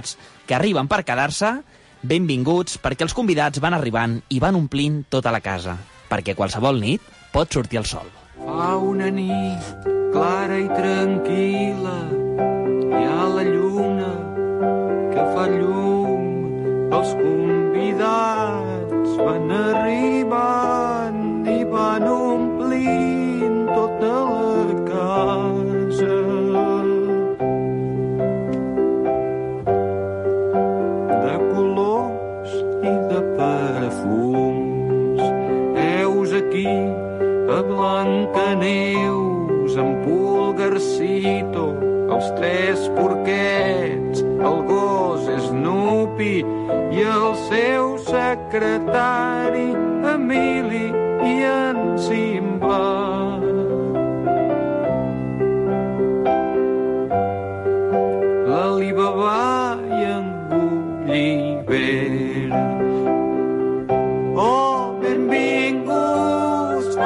que 0.47 0.57
arriben 0.57 0.89
per 0.89 1.03
quedar-se, 1.07 1.51
benvinguts 2.03 2.81
perquè 2.83 3.07
els 3.07 3.15
convidats 3.15 3.61
van 3.63 3.77
arribant 3.77 4.19
i 4.35 4.41
van 4.43 4.59
omplint 4.59 5.05
tota 5.13 5.31
la 5.35 5.41
casa, 5.45 5.77
perquè 6.11 6.35
qualsevol 6.39 6.81
nit 6.83 7.03
pot 7.33 7.53
sortir 7.53 7.79
el 7.83 7.87
sol. 7.87 8.09
Fa 8.43 8.75
una 8.77 9.11
nit 9.15 9.87
clara 10.13 10.59
i 10.61 10.69
tranquil·la, 10.73 11.99
hi 12.99 13.05
ha 13.07 13.29
la 13.37 13.45
lluna 13.47 14.13
que 15.13 15.29
fa 15.35 15.47
llum. 15.53 16.29
Els 16.93 17.15
convidats 17.21 19.15
van 19.23 19.55
arribant 19.61 21.23
i 21.49 21.63
van 21.73 22.05
omplint 22.11 23.65
tota 23.73 24.13
la 24.13 24.85
casa. 24.91 25.52
Blancaneus, 37.63 39.77
en 39.77 40.03
Pulgarcito, 40.05 41.67
els 42.13 42.29
tres 42.37 42.91
porquets, 42.97 44.23
el 44.23 44.63
gos 44.69 45.29
Snoopy 45.47 46.45
i 46.93 47.01
el 47.09 47.35
seu 47.49 47.97
secretari 48.05 49.71
Emili 50.13 50.89
i 51.25 51.43
en 51.49 51.77
Simba. 52.09 52.83
L'Alibaba 58.51 59.79
i 59.87 59.89
en 60.17 60.27
Gulliver. 60.51 62.02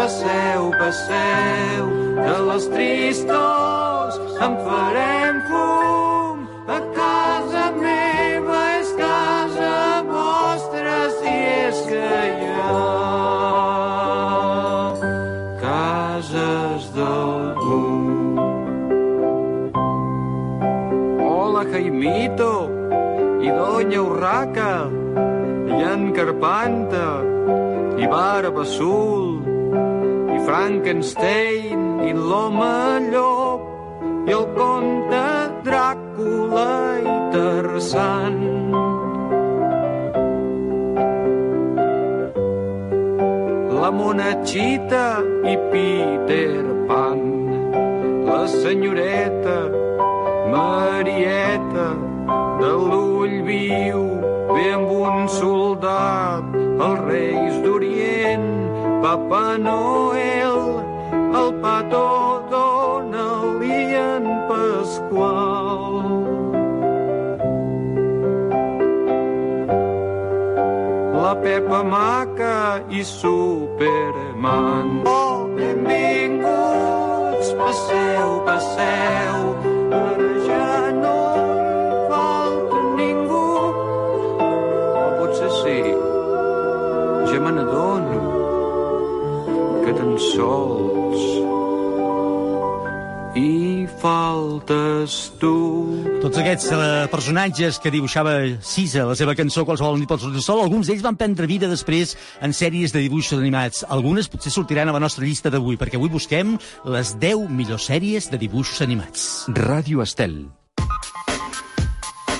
Passeu, 0.07 0.71
passeu, 0.79 1.85
de 2.15 2.37
les 2.49 2.67
tristors 2.71 4.15
en 4.39 4.53
farem 4.63 5.41
fum. 5.49 6.37
A 6.71 6.79
casa 6.95 7.65
meva 7.75 8.61
és 8.79 8.93
casa 9.01 9.73
vostra, 10.07 10.95
si 11.19 11.35
és 11.67 11.83
que 11.91 12.13
hi 12.39 12.47
ha 12.55 12.79
cases 15.65 16.89
d'algú. 16.95 17.83
Hola, 21.27 21.67
Jaimito 21.75 22.55
i 23.43 23.51
Doña 23.59 24.01
Urraca 24.07 24.73
i 25.67 25.83
en 25.93 26.13
Carpanta 26.15 27.09
i 27.99 28.07
Barba 28.07 28.63
i 28.63 29.26
Frankenstein 30.47 31.81
i 32.07 32.13
l'home 32.15 32.75
llop 33.11 33.63
i 34.31 34.35
el 34.37 34.45
conte 34.55 35.23
Dràcula 35.67 36.75
i 37.03 37.15
Tarzan. 37.33 38.37
La 43.75 43.91
monachita 43.99 45.05
i 45.51 45.57
Peter 45.75 46.63
Pan, 46.93 47.27
la 48.31 48.41
senyoreta 48.55 49.59
Marieta 50.55 51.89
de 52.63 52.73
l'ull 52.87 53.39
viu 53.51 54.07
ve 54.55 54.67
amb 54.79 54.95
un 55.03 55.27
soldat 55.41 56.55
els 56.87 57.07
reis 57.11 57.63
d'Orient 57.67 58.51
Papa 59.03 59.47
Noel 59.59 60.06
el 61.87 61.93
petó 61.93 62.43
Donald 62.51 63.63
i 63.63 63.95
en 63.95 64.25
Pasqual 64.49 66.27
la 71.23 71.35
Pepa 71.41 71.83
Maca 71.83 72.83
i 72.91 73.03
Superman. 73.05 75.03
Oh, 75.07 75.49
benvinguts, 75.57 77.49
passeu, 77.59 78.43
passeu, 78.47 79.57
ara 79.91 80.31
ja 80.47 80.93
no 81.03 81.19
falta 82.09 82.79
ningú. 82.97 83.49
O 84.39 85.07
potser 85.19 85.51
sí, 85.63 85.81
ja 87.33 87.39
me 87.41 87.51
n'adono 87.51 88.21
que 89.85 89.93
tan 89.93 90.19
sols 90.19 90.76
faltes 94.67 95.33
tu. 95.39 95.53
Tots 96.23 96.39
aquests 96.41 96.71
eh, 96.73 97.07
personatges 97.11 97.79
que 97.79 97.91
dibuixava 97.91 98.35
Sisa, 98.61 99.07
la 99.07 99.17
seva 99.19 99.37
cançó 99.39 99.65
Qualsevol 99.65 99.99
nit 100.01 100.11
el 100.11 100.41
sol, 100.43 100.63
alguns 100.63 100.89
d'ells 100.89 101.05
van 101.05 101.17
prendre 101.17 101.47
vida 101.47 101.69
després 101.69 102.17
en 102.43 102.53
sèries 102.53 102.93
de 102.93 103.01
dibuixos 103.05 103.39
animats. 103.39 103.85
Algunes 103.89 104.29
potser 104.29 104.53
sortiran 104.53 104.89
a 104.89 104.97
la 104.97 105.03
nostra 105.03 105.25
llista 105.25 105.51
d'avui, 105.51 105.77
perquè 105.77 105.97
avui 105.97 106.11
busquem 106.11 106.57
les 106.85 107.17
10 107.19 107.49
millors 107.51 107.87
sèries 107.87 108.31
de 108.31 108.39
dibuixos 108.39 108.83
animats. 108.83 109.47
Ràdio 109.49 110.03
Estel. 110.03 110.47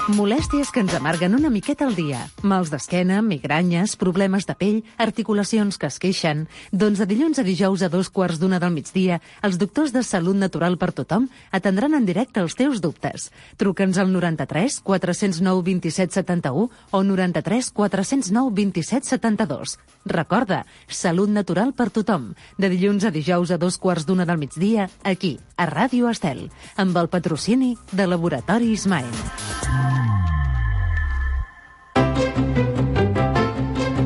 Molèsties 0.07 0.69
que 0.71 0.79
ens 0.85 0.93
amarguen 0.95 1.35
una 1.35 1.49
miqueta 1.51 1.83
al 1.83 1.97
dia. 1.99 2.21
Mals 2.47 2.69
d'esquena, 2.71 3.17
migranyes, 3.27 3.97
problemes 3.99 4.45
de 4.47 4.55
pell, 4.55 4.77
articulacions 5.03 5.81
que 5.83 5.89
es 5.91 5.97
queixen. 5.99 6.45
Doncs 6.71 7.01
de 7.03 7.09
dilluns 7.11 7.41
a 7.43 7.45
dijous 7.47 7.83
a 7.83 7.89
dos 7.91 8.07
quarts 8.15 8.39
d'una 8.39 8.61
del 8.63 8.71
migdia, 8.71 9.19
els 9.43 9.59
doctors 9.59 9.91
de 9.91 10.05
Salut 10.07 10.39
Natural 10.39 10.79
per 10.79 10.93
Tothom 10.95 11.27
atendran 11.51 11.99
en 11.99 12.07
directe 12.07 12.39
els 12.39 12.55
teus 12.55 12.79
dubtes. 12.85 13.33
Truca'ns 13.59 13.99
al 13.99 14.13
93 14.15 14.79
409 14.87 15.67
27 15.73 16.15
71 16.21 16.71
o 16.93 17.03
93 17.03 17.73
409 17.75 18.55
27 18.63 19.11
72. 19.11 19.75
Recorda, 20.07 20.63
Salut 20.87 21.35
Natural 21.35 21.75
per 21.75 21.91
Tothom. 21.91 22.31
De 22.63 22.71
dilluns 22.71 23.03
a 23.03 23.11
dijous 23.11 23.51
a 23.51 23.59
dos 23.59 23.75
quarts 23.83 24.07
d'una 24.07 24.23
del 24.23 24.39
migdia, 24.39 24.87
aquí, 25.03 25.41
a 25.59 25.67
Ràdio 25.67 26.07
Estel, 26.15 26.47
amb 26.77 26.95
el 26.95 27.11
patrocini 27.11 27.75
de 27.91 28.07
Laboratori 28.07 28.71
Ismael. 28.71 29.96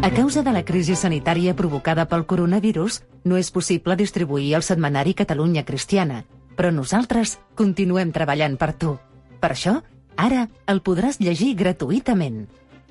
A 0.03 0.11
causa 0.16 0.42
de 0.42 0.53
la 0.53 0.64
crisi 0.64 0.96
sanitària 0.96 1.55
provocada 1.55 2.07
pel 2.11 2.24
coronavirus, 2.26 3.03
no 3.24 3.37
és 3.38 3.50
possible 3.55 3.94
distribuir 4.00 4.55
el 4.59 4.64
setmanari 4.66 5.12
Catalunya 5.14 5.62
Cristiana, 5.68 6.24
però 6.57 6.72
nosaltres 6.74 7.37
continuem 7.55 8.11
treballant 8.11 8.57
per 8.59 8.72
tu. 8.74 8.96
Per 9.40 9.53
això, 9.53 9.76
ara 10.16 10.48
el 10.66 10.83
podràs 10.83 11.20
llegir 11.20 11.55
gratuïtament. 11.57 12.42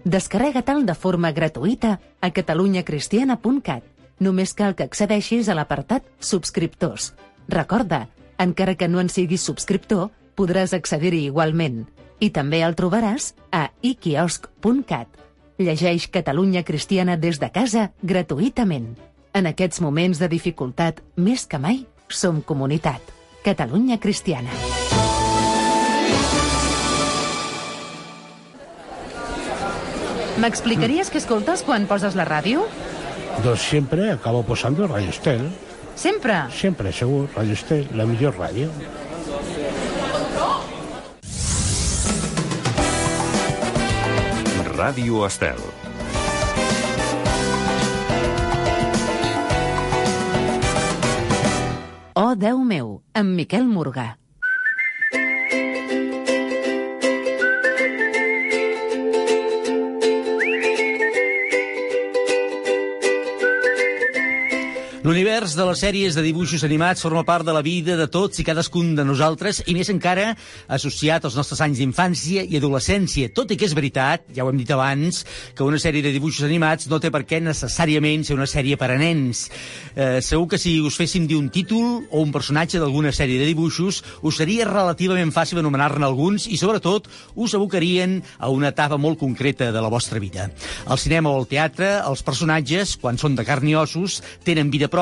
Descarrega-te'l 0.05 0.85
de 0.87 0.95
forma 0.95 1.33
gratuïta 1.35 1.97
a 2.21 2.31
catalunyacristiana.cat. 2.31 3.83
Només 4.19 4.55
cal 4.55 4.75
que 4.75 4.87
accedeixis 4.87 5.49
a 5.49 5.55
l'apartat 5.55 6.07
Subscriptors. 6.19 7.13
Recorda, 7.47 8.07
encara 8.37 8.75
que 8.75 8.87
no 8.87 8.99
en 9.03 9.09
siguis 9.11 9.43
subscriptor, 9.43 10.09
podràs 10.39 10.73
accedir-hi 10.75 11.25
igualment. 11.27 11.83
I 12.19 12.29
també 12.35 12.59
el 12.65 12.75
trobaràs 12.75 13.33
a 13.51 13.69
iquiosc.cat. 13.81 15.07
Llegeix 15.59 16.07
Catalunya 16.11 16.63
Cristiana 16.63 17.17
des 17.19 17.39
de 17.39 17.49
casa 17.51 17.89
gratuïtament. 18.03 18.93
En 19.35 19.47
aquests 19.47 19.81
moments 19.83 20.19
de 20.19 20.27
dificultat, 20.31 21.01
més 21.15 21.45
que 21.47 21.59
mai, 21.59 21.85
som 22.07 22.41
comunitat. 22.41 23.01
Catalunya 23.43 23.99
Cristiana. 23.99 24.51
M'explicaries 30.39 31.11
què 31.11 31.19
escoltes 31.19 31.65
quan 31.67 31.87
poses 31.87 32.15
la 32.15 32.23
ràdio? 32.27 32.63
Pues 33.43 33.59
siempre 33.59 34.11
acabo 34.11 34.43
posando 34.43 34.87
Radio 34.87 35.09
Estel. 35.09 35.49
Sempre? 35.95 36.33
Siempre, 36.51 36.93
seguro. 36.93 37.27
Radio 37.35 37.53
Estel, 37.53 37.87
la 37.93 38.05
mejor 38.05 38.37
radio. 38.37 38.69
Ràdio 44.79 45.25
Estel. 45.27 45.57
Oh, 52.15 52.31
Déu 52.39 52.61
meu, 52.63 53.01
amb 53.11 53.35
Miquel 53.35 53.67
Morgà. 53.67 54.05
L'univers 65.09 65.55
de 65.57 65.65
les 65.65 65.79
sèries 65.81 66.13
de 66.13 66.21
dibuixos 66.21 66.61
animats 66.67 67.01
forma 67.01 67.23
part 67.25 67.41
de 67.41 67.49
la 67.55 67.63
vida 67.65 67.95
de 67.97 68.05
tots 68.13 68.37
i 68.37 68.43
cadascun 68.45 68.91
de 68.93 69.01
nosaltres, 69.01 69.63
i 69.65 69.73
més 69.73 69.89
encara 69.89 70.35
associat 70.69 71.23
als 71.25 71.33
nostres 71.33 71.63
anys 71.65 71.79
d'infància 71.81 72.43
i 72.45 72.59
adolescència. 72.59 73.31
Tot 73.33 73.49
i 73.49 73.57
que 73.57 73.65
és 73.65 73.73
veritat, 73.73 74.27
ja 74.35 74.45
ho 74.45 74.51
hem 74.51 74.59
dit 74.61 74.69
abans, 74.69 75.23
que 75.57 75.65
una 75.65 75.79
sèrie 75.81 76.05
de 76.05 76.11
dibuixos 76.13 76.45
animats 76.45 76.85
no 76.91 76.99
té 77.01 77.09
per 77.09 77.23
què 77.25 77.39
necessàriament 77.41 78.27
ser 78.27 78.37
una 78.37 78.45
sèrie 78.45 78.77
per 78.77 78.91
a 78.93 78.99
nens. 79.01 79.47
Eh, 79.95 80.19
segur 80.21 80.45
que 80.51 80.59
si 80.61 80.75
us 80.77 80.99
féssim 81.01 81.25
dir 81.25 81.39
un 81.41 81.49
títol 81.49 82.05
o 82.11 82.21
un 82.21 82.29
personatge 82.29 82.77
d'alguna 82.77 83.09
sèrie 83.09 83.41
de 83.41 83.49
dibuixos, 83.49 84.03
us 84.21 84.37
seria 84.37 84.69
relativament 84.69 85.33
fàcil 85.33 85.63
anomenar-ne 85.63 86.05
alguns 86.05 86.45
i, 86.45 86.61
sobretot, 86.61 87.09
us 87.33 87.57
abocarien 87.57 88.19
a 88.37 88.53
una 88.53 88.69
etapa 88.69 89.01
molt 89.01 89.17
concreta 89.17 89.71
de 89.73 89.81
la 89.81 89.89
vostra 89.89 90.21
vida. 90.21 90.51
Al 90.85 91.01
cinema 91.01 91.33
o 91.33 91.41
al 91.41 91.49
teatre, 91.49 91.95
els 92.05 92.21
personatges, 92.21 92.93
quan 93.01 93.17
són 93.17 93.33
de 93.33 93.49
carn 93.49 93.73
i 93.73 93.77
ossos, 93.81 94.21
tenen 94.45 94.69
vida 94.69 94.85
pròpia 94.85 94.98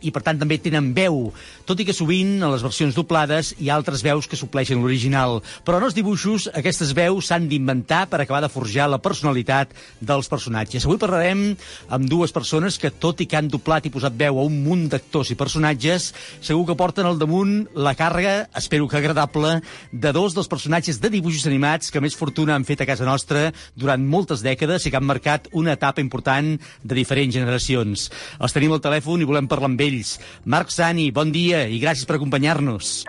i, 0.00 0.10
per 0.10 0.22
tant, 0.22 0.38
també 0.38 0.58
tenen 0.58 0.92
veu, 0.94 1.32
tot 1.66 1.78
i 1.78 1.84
que 1.86 1.94
sovint, 1.94 2.42
a 2.42 2.50
les 2.50 2.62
versions 2.66 2.96
doblades, 2.96 3.52
hi 3.58 3.68
ha 3.70 3.76
altres 3.76 4.02
veus 4.02 4.26
que 4.26 4.38
supleixen 4.38 4.80
l'original. 4.82 5.40
Però 5.64 5.78
en 5.78 5.86
els 5.86 5.94
dibuixos, 5.94 6.48
aquestes 6.54 6.92
veus 6.98 7.28
s'han 7.30 7.48
d'inventar 7.50 8.08
per 8.10 8.20
acabar 8.22 8.40
de 8.42 8.50
forjar 8.50 8.88
la 8.90 8.98
personalitat 8.98 9.70
dels 10.00 10.26
personatges. 10.26 10.86
Avui 10.86 10.98
parlarem 10.98 11.44
amb 11.88 12.08
dues 12.10 12.34
persones 12.34 12.78
que, 12.78 12.90
tot 12.90 13.22
i 13.22 13.28
que 13.30 13.38
han 13.38 13.50
doblat 13.52 13.86
i 13.86 13.92
posat 13.94 14.16
veu 14.18 14.40
a 14.40 14.46
un 14.48 14.56
munt 14.64 14.88
d'actors 14.90 15.30
i 15.30 15.38
personatges, 15.38 16.10
segur 16.42 16.66
que 16.66 16.78
porten 16.78 17.06
al 17.06 17.20
damunt 17.20 17.68
la 17.74 17.94
càrrega, 17.94 18.48
espero 18.58 18.88
que 18.90 18.98
agradable, 18.98 19.60
de 19.92 20.12
dos 20.16 20.34
dels 20.34 20.50
personatges 20.50 20.98
de 21.00 21.12
dibuixos 21.14 21.46
animats 21.46 21.90
que 21.94 22.02
més 22.02 22.18
fortuna 22.18 22.56
han 22.56 22.66
fet 22.66 22.82
a 22.82 22.88
casa 22.90 23.06
nostra 23.06 23.50
durant 23.78 24.02
moltes 24.02 24.42
dècades 24.42 24.86
i 24.86 24.90
que 24.90 24.98
han 24.98 25.06
marcat 25.06 25.46
una 25.54 25.78
etapa 25.78 26.02
important 26.02 26.56
de 26.58 26.98
diferents 26.98 27.34
generacions. 27.38 28.08
Els 28.40 28.56
tenim 28.56 28.74
al 28.74 28.82
telèfon 28.82 29.22
i 29.22 29.29
volem 29.30 29.48
parlar 29.50 29.70
amb 29.70 29.82
ells. 29.86 30.16
Marc 30.44 30.74
Sani, 30.74 31.10
bon 31.14 31.32
dia 31.34 31.64
i 31.70 31.80
gràcies 31.82 32.08
per 32.08 32.18
acompanyar-nos. 32.18 33.00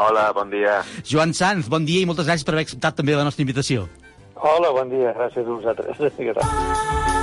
Hola, 0.00 0.30
bon 0.32 0.52
dia. 0.52 0.80
Joan 1.04 1.34
Sanz, 1.36 1.68
bon 1.68 1.84
dia 1.88 2.04
i 2.04 2.08
moltes 2.08 2.28
gràcies 2.28 2.46
per 2.46 2.54
haver 2.56 2.68
acceptat 2.68 3.00
també 3.00 3.16
la 3.16 3.26
nostra 3.26 3.44
invitació. 3.44 3.88
Hola, 4.40 4.72
bon 4.72 4.88
dia. 4.92 5.12
Gràcies 5.16 5.44
a 5.44 5.50
vosaltres. 5.50 7.16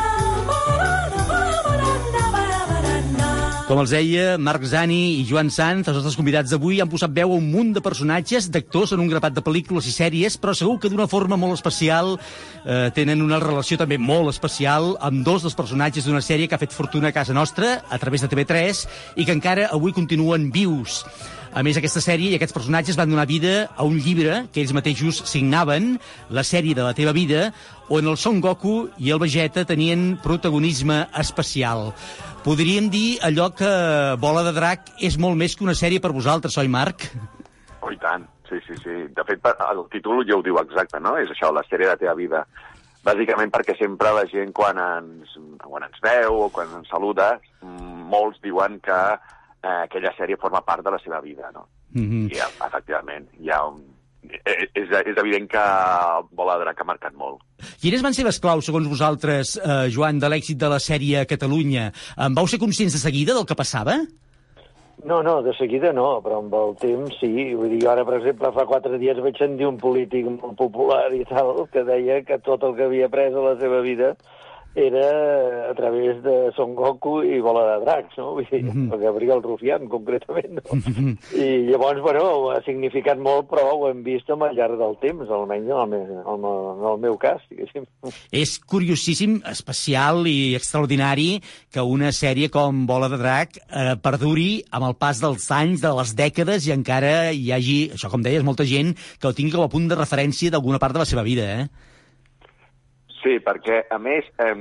Com 3.67 3.81
els 3.81 3.91
deia, 3.91 4.37
Marc 4.39 4.63
Zani 4.63 5.17
i 5.19 5.23
Joan 5.27 5.49
Sanz, 5.51 5.89
els 5.91 5.97
nostres 5.97 6.15
convidats 6.15 6.53
d'avui, 6.53 6.77
han 6.79 6.87
posat 6.87 7.11
veu 7.11 7.33
a 7.33 7.35
un 7.35 7.49
munt 7.51 7.73
de 7.75 7.81
personatges, 7.83 8.45
d'actors 8.47 8.93
en 8.95 9.01
un 9.03 9.09
grapat 9.11 9.35
de 9.35 9.43
pel·lícules 9.43 9.89
i 9.89 9.91
sèries, 9.91 10.37
però 10.39 10.53
segur 10.55 10.77
que 10.79 10.87
d'una 10.87 11.09
forma 11.11 11.35
molt 11.35 11.57
especial 11.57 12.13
eh, 12.15 12.87
tenen 12.95 13.25
una 13.25 13.41
relació 13.43 13.75
també 13.81 13.97
molt 13.99 14.31
especial 14.31 14.93
amb 15.03 15.19
dos 15.27 15.43
dels 15.43 15.57
personatges 15.59 16.07
d'una 16.07 16.23
sèrie 16.23 16.47
que 16.47 16.55
ha 16.55 16.63
fet 16.63 16.71
fortuna 16.71 17.11
a 17.11 17.17
casa 17.17 17.35
nostra, 17.35 17.81
a 17.91 17.99
través 17.99 18.23
de 18.23 18.31
TV3, 18.31 18.85
i 19.19 19.27
que 19.27 19.35
encara 19.35 19.67
avui 19.75 19.91
continuen 19.91 20.47
vius. 20.47 21.01
A 21.57 21.63
més, 21.65 21.77
aquesta 21.79 22.03
sèrie 22.03 22.29
i 22.29 22.35
aquests 22.37 22.53
personatges 22.53 22.97
van 22.99 23.09
donar 23.09 23.23
vida 23.25 23.63
a 23.73 23.81
un 23.87 23.95
llibre 23.97 24.43
que 24.53 24.61
ells 24.61 24.75
mateixos 24.77 25.23
signaven, 25.25 25.95
la 26.29 26.43
sèrie 26.45 26.77
de 26.77 26.83
la 26.85 26.93
teva 26.93 27.15
vida, 27.17 27.47
on 27.89 28.05
el 28.05 28.17
Son 28.21 28.37
Goku 28.45 28.73
i 29.01 29.09
el 29.09 29.17
Vegeta 29.23 29.63
tenien 29.65 30.19
protagonisme 30.21 30.99
especial. 31.17 31.95
Podríem 32.45 32.91
dir 32.93 33.17
allò 33.25 33.47
que 33.57 33.71
Bola 34.21 34.43
de 34.45 34.53
Drac 34.53 34.91
és 35.01 35.17
molt 35.17 35.33
més 35.39 35.55
que 35.57 35.65
una 35.65 35.73
sèrie 35.73 36.03
per 36.03 36.11
vosaltres, 36.13 36.59
oi, 36.61 36.69
Marc? 36.69 37.07
Oh, 37.81 37.89
i 37.89 37.97
tant. 38.03 38.27
Sí, 38.51 38.61
sí, 38.67 38.77
sí. 38.83 38.97
De 39.17 39.25
fet, 39.25 39.49
el 39.65 39.81
títol 39.95 40.21
ja 40.29 40.37
ho 40.37 40.43
diu 40.45 40.59
exacte, 40.61 41.01
no? 41.01 41.15
És 41.17 41.33
això, 41.33 41.49
la 41.49 41.65
sèrie 41.65 41.87
de 41.87 41.95
la 41.95 42.01
teva 42.03 42.13
vida. 42.19 42.43
Bàsicament 43.07 43.49
perquè 43.55 43.73
sempre 43.79 44.13
la 44.13 44.27
gent, 44.29 44.53
quan 44.53 44.77
ens, 44.77 45.33
quan 45.65 45.89
ens 45.89 46.05
veu 46.05 46.37
o 46.43 46.51
quan 46.53 46.69
ens 46.77 46.93
saluda, 46.93 47.31
molts 48.13 48.37
diuen 48.45 48.77
que 48.85 48.99
eh, 49.67 49.83
aquella 49.83 50.13
sèrie 50.17 50.39
forma 50.39 50.63
part 50.63 50.85
de 50.85 50.95
la 50.95 50.99
seva 51.03 51.21
vida, 51.21 51.51
no? 51.53 51.67
Mm 51.91 52.07
-hmm. 52.09 52.33
I, 52.33 52.39
efectivament, 52.67 53.27
hi 53.39 53.49
ha 53.51 53.63
un, 53.67 53.83
és, 54.23 54.89
és 54.91 55.17
evident 55.17 55.47
que 55.49 55.63
Bola 56.31 56.57
de 56.57 56.65
Drac 56.65 56.81
ha 56.81 56.87
marcat 56.87 57.13
molt. 57.13 57.41
Quines 57.81 58.03
van 58.03 58.13
ser 58.13 58.25
les 58.27 58.39
claus, 58.39 58.65
segons 58.65 58.87
vosaltres, 58.87 59.57
eh, 59.57 59.89
Joan, 59.93 60.19
de 60.19 60.29
l'èxit 60.29 60.57
de 60.57 60.69
la 60.69 60.79
sèrie 60.79 61.21
a 61.21 61.25
Catalunya? 61.25 61.91
En 62.17 62.33
vau 62.37 62.47
ser 62.47 62.59
conscients 62.59 62.93
de 62.93 62.99
seguida 62.99 63.33
del 63.33 63.45
que 63.45 63.55
passava? 63.55 63.97
No, 65.05 65.21
no, 65.21 65.43
de 65.45 65.53
seguida 65.53 65.91
no, 65.93 66.21
però 66.25 66.39
amb 66.41 66.53
el 66.57 66.73
temps 66.81 67.19
sí. 67.21 67.53
Vull 67.55 67.69
dir, 67.75 67.83
ara, 67.87 68.03
per 68.05 68.17
exemple, 68.17 68.51
fa 68.55 68.65
quatre 68.65 68.97
dies 68.97 69.19
vaig 69.21 69.37
sentir 69.37 69.67
un 69.67 69.77
polític 69.77 70.25
molt 70.25 70.57
popular 70.57 71.13
i 71.13 71.23
tal 71.29 71.67
que 71.71 71.83
deia 71.85 72.23
que 72.25 72.39
tot 72.39 72.65
el 72.65 72.75
que 72.75 72.87
havia 72.89 73.05
après 73.05 73.29
a 73.29 73.45
la 73.45 73.55
seva 73.61 73.83
vida 73.85 74.15
era 74.77 75.71
a 75.71 75.73
través 75.73 76.21
de 76.21 76.51
Son 76.55 76.75
Goku 76.75 77.23
i 77.25 77.39
Bola 77.41 77.63
de 77.65 77.77
Dracs, 77.83 78.17
no? 78.19 78.35
Vull 78.37 78.45
dir, 78.45 78.61
mm 78.63 78.91
-hmm. 78.91 78.99
Gabriel 79.01 79.41
Rufián, 79.41 79.87
concretament, 79.89 80.51
no? 80.53 80.61
Mm 80.71 80.81
-hmm. 80.81 81.17
I 81.33 81.65
llavors, 81.71 82.01
bueno, 82.01 82.51
ha 82.51 82.61
significat 82.61 83.17
molt, 83.17 83.49
però 83.49 83.73
ho 83.73 83.89
hem 83.89 84.03
vist 84.03 84.29
al 84.29 84.55
llarg 84.55 84.77
del 84.77 84.95
temps, 85.01 85.29
almenys 85.29 85.65
en 85.65 85.77
el, 85.77 85.87
meu, 85.89 86.77
en 86.77 86.85
el 86.91 86.99
meu 86.99 87.17
cas, 87.17 87.41
diguéssim. 87.49 87.85
És 88.31 88.59
curiosíssim, 88.59 89.41
especial 89.45 90.27
i 90.27 90.55
extraordinari 90.55 91.41
que 91.73 91.81
una 91.81 92.11
sèrie 92.11 92.49
com 92.49 92.85
Bola 92.85 93.09
de 93.09 93.17
Drac 93.17 93.57
eh, 93.57 93.95
perduri 94.01 94.63
amb 94.71 94.85
el 94.85 94.95
pas 94.95 95.19
dels 95.19 95.51
anys, 95.51 95.81
de 95.81 95.91
les 95.99 96.15
dècades, 96.15 96.67
i 96.67 96.71
encara 96.71 97.31
hi 97.31 97.51
hagi, 97.51 97.91
això 97.93 98.09
com 98.09 98.21
deies, 98.21 98.43
molta 98.43 98.63
gent 98.63 98.95
que 99.19 99.27
ho 99.27 99.33
tingui 99.33 99.55
com 99.55 99.63
a 99.63 99.69
punt 99.69 99.87
de 99.87 99.95
referència 99.95 100.51
d'alguna 100.51 100.79
part 100.79 100.93
de 100.93 100.99
la 100.99 101.05
seva 101.05 101.23
vida, 101.23 101.43
eh? 101.61 101.67
Sí, 103.27 103.41
perquè, 103.43 103.81
a 103.91 103.97
més, 103.99 104.23
eh, 104.39 104.55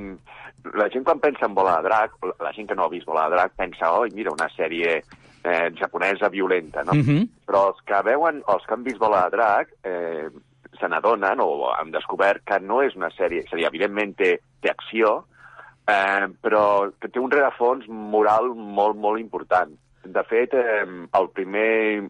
la 0.75 0.89
gent 0.91 1.05
quan 1.07 1.21
pensa 1.23 1.45
en 1.47 1.53
Bola 1.55 1.77
de 1.77 1.87
Drac, 1.87 2.17
la 2.43 2.51
gent 2.51 2.67
que 2.67 2.75
no 2.75 2.83
ha 2.83 2.91
vist 2.91 3.07
Bola 3.07 3.29
de 3.29 3.37
Drac 3.37 3.53
pensa, 3.55 3.93
oi, 3.95 4.11
mira, 4.11 4.33
una 4.35 4.49
sèrie 4.51 4.97
eh, 4.99 5.69
japonesa 5.79 6.27
violenta, 6.33 6.83
no? 6.83 6.97
Mhm. 6.97 7.29
Però 7.47 7.69
els 7.69 7.79
que 7.87 8.01
veuen, 8.03 8.43
els 8.43 8.65
que 8.67 8.75
han 8.75 8.83
vist 8.83 8.99
Bola 8.99 9.23
de 9.29 9.37
Drac, 9.37 9.71
eh, 9.87 10.27
se 10.77 10.89
n'adonen 10.91 11.39
o 11.39 11.71
han 11.71 11.95
descobert 11.95 12.43
que 12.43 12.59
no 12.59 12.81
és 12.83 12.95
una 12.99 13.09
sèrie... 13.15 13.45
És 13.45 13.53
a 13.53 13.55
dir, 13.55 13.69
evidentment 13.69 14.13
té, 14.19 14.33
té 14.59 14.69
acció, 14.73 15.23
eh, 15.87 16.27
però 16.43 16.91
que 16.99 17.07
té 17.07 17.23
un 17.23 17.31
rerefons 17.31 17.87
moral 17.87 18.51
molt, 18.51 18.99
molt 18.99 19.23
important. 19.23 19.71
De 20.03 20.23
fet, 20.27 20.53
eh, 20.59 20.83
el 20.83 21.31
primer, 21.31 22.03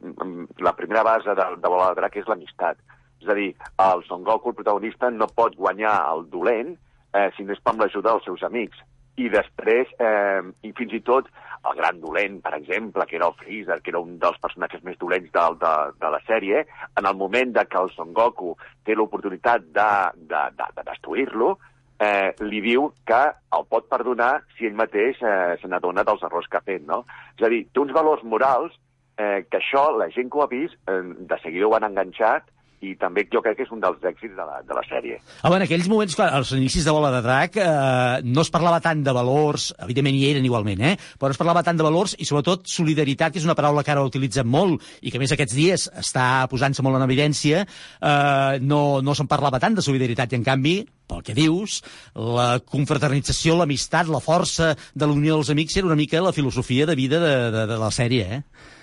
la 0.57 0.73
primera 0.73 1.05
base 1.05 1.37
de, 1.37 1.49
de 1.61 1.69
Bola 1.69 1.93
de 1.93 2.01
Drac 2.01 2.17
és 2.17 2.27
l'amistat. 2.33 2.81
És 3.21 3.31
a 3.31 3.37
dir, 3.37 3.49
el 3.83 4.03
Son 4.07 4.23
Goku, 4.23 4.51
el 4.51 4.59
protagonista, 4.59 5.09
no 5.11 5.29
pot 5.33 5.55
guanyar 5.57 5.95
el 6.13 6.27
dolent 6.29 6.75
eh, 7.13 7.29
si 7.35 7.45
no 7.45 7.55
és 7.55 7.63
amb 7.65 7.81
l'ajuda 7.81 8.13
dels 8.13 8.27
seus 8.29 8.43
amics. 8.47 8.79
I 9.17 9.31
després, 9.33 9.89
eh, 9.97 10.41
i 10.67 10.71
fins 10.77 10.93
i 10.93 11.01
tot, 11.05 11.29
el 11.65 11.77
gran 11.79 12.01
dolent, 12.01 12.37
per 12.43 12.53
exemple, 12.57 13.05
que 13.09 13.17
era 13.17 13.27
el 13.31 13.37
Freezer, 13.39 13.79
que 13.81 13.89
era 13.89 14.01
un 14.03 14.19
dels 14.21 14.37
personatges 14.43 14.83
més 14.85 14.99
dolents 15.01 15.31
de, 15.33 15.45
de, 15.63 15.73
de 16.03 16.11
la 16.13 16.19
sèrie, 16.27 16.61
en 16.99 17.09
el 17.09 17.17
moment 17.17 17.55
de 17.55 17.65
que 17.65 17.81
el 17.81 17.89
Son 17.95 18.13
Goku 18.13 18.53
té 18.85 18.95
l'oportunitat 18.95 19.65
de, 19.73 19.89
de, 20.29 20.43
de, 20.59 20.69
de 20.77 20.85
destruir-lo, 20.91 21.55
eh, 21.99 22.33
li 22.45 22.61
diu 22.61 22.91
que 23.09 23.21
el 23.57 23.65
pot 23.71 23.87
perdonar 23.89 24.43
si 24.57 24.67
ell 24.69 24.77
mateix 24.77 25.17
eh, 25.21 25.55
se 25.61 25.69
n'adona 25.69 26.05
dels 26.05 26.21
errors 26.27 26.49
que 26.51 26.59
ha 26.59 26.65
fet, 26.65 26.85
no? 26.85 27.03
És 27.39 27.47
a 27.47 27.51
dir, 27.53 27.63
té 27.73 27.81
uns 27.81 27.95
valors 27.95 28.21
morals 28.23 28.75
eh, 29.17 29.47
que 29.49 29.57
això, 29.59 29.89
la 29.97 30.11
gent 30.13 30.29
que 30.29 30.37
ho 30.37 30.45
ha 30.45 30.51
vist, 30.51 30.77
eh, 30.87 31.01
de 31.01 31.41
seguida 31.41 31.67
ho 31.67 31.75
han 31.77 31.89
enganxat 31.89 32.53
i 32.85 32.93
també 32.99 33.23
jo 33.33 33.41
crec 33.41 33.57
que 33.57 33.65
és 33.65 33.71
un 33.73 33.81
dels 33.81 34.03
èxits 34.05 34.35
de 34.37 34.45
la, 34.45 34.59
de 34.65 34.75
la 34.77 34.83
sèrie. 34.85 35.17
Home, 35.41 35.57
en 35.57 35.65
aquells 35.65 35.87
moments, 35.89 36.13
clar, 36.17 36.29
als 36.37 36.51
inicis 36.53 36.85
de 36.85 36.93
Bola 36.93 37.09
de 37.15 37.23
Drac, 37.25 37.57
eh, 37.57 38.19
no 38.27 38.43
es 38.45 38.51
parlava 38.53 38.81
tant 38.83 39.01
de 39.05 39.15
valors, 39.17 39.71
evidentment 39.87 40.17
hi 40.17 40.27
eren 40.29 40.45
igualment, 40.45 40.83
eh? 40.85 40.93
però 41.17 41.33
es 41.33 41.41
parlava 41.41 41.65
tant 41.65 41.79
de 41.79 41.87
valors 41.87 42.13
i 42.21 42.27
sobretot 42.29 42.69
solidaritat, 42.69 43.33
que 43.33 43.41
és 43.41 43.47
una 43.47 43.57
paraula 43.57 43.83
que 43.85 43.95
ara 43.95 44.05
utilitzem 44.05 44.45
molt 44.45 44.85
i 45.01 45.13
que 45.13 45.21
més 45.21 45.33
aquests 45.33 45.57
dies 45.57 45.87
està 45.97 46.45
posant-se 46.51 46.85
molt 46.85 46.99
en 46.99 47.07
evidència, 47.07 47.65
eh, 47.65 48.61
no, 48.61 49.01
no 49.01 49.17
se'n 49.17 49.31
parlava 49.31 49.61
tant 49.63 49.77
de 49.77 49.85
solidaritat 49.85 50.33
i 50.33 50.41
en 50.41 50.45
canvi 50.45 50.77
pel 51.07 51.23
que 51.23 51.33
dius, 51.33 51.81
la 52.13 52.59
confraternització, 52.59 53.55
l'amistat, 53.57 54.11
la 54.11 54.21
força 54.21 54.73
de 54.93 55.07
la 55.07 55.15
unió 55.15 55.37
dels 55.37 55.53
amics 55.53 55.77
era 55.79 55.87
una 55.87 55.97
mica 55.97 56.21
la 56.21 56.35
filosofia 56.35 56.85
de 56.85 56.97
vida 56.99 57.21
de, 57.23 57.35
de, 57.55 57.69
de 57.71 57.77
la 57.79 57.93
sèrie, 57.95 58.27
eh? 58.37 58.75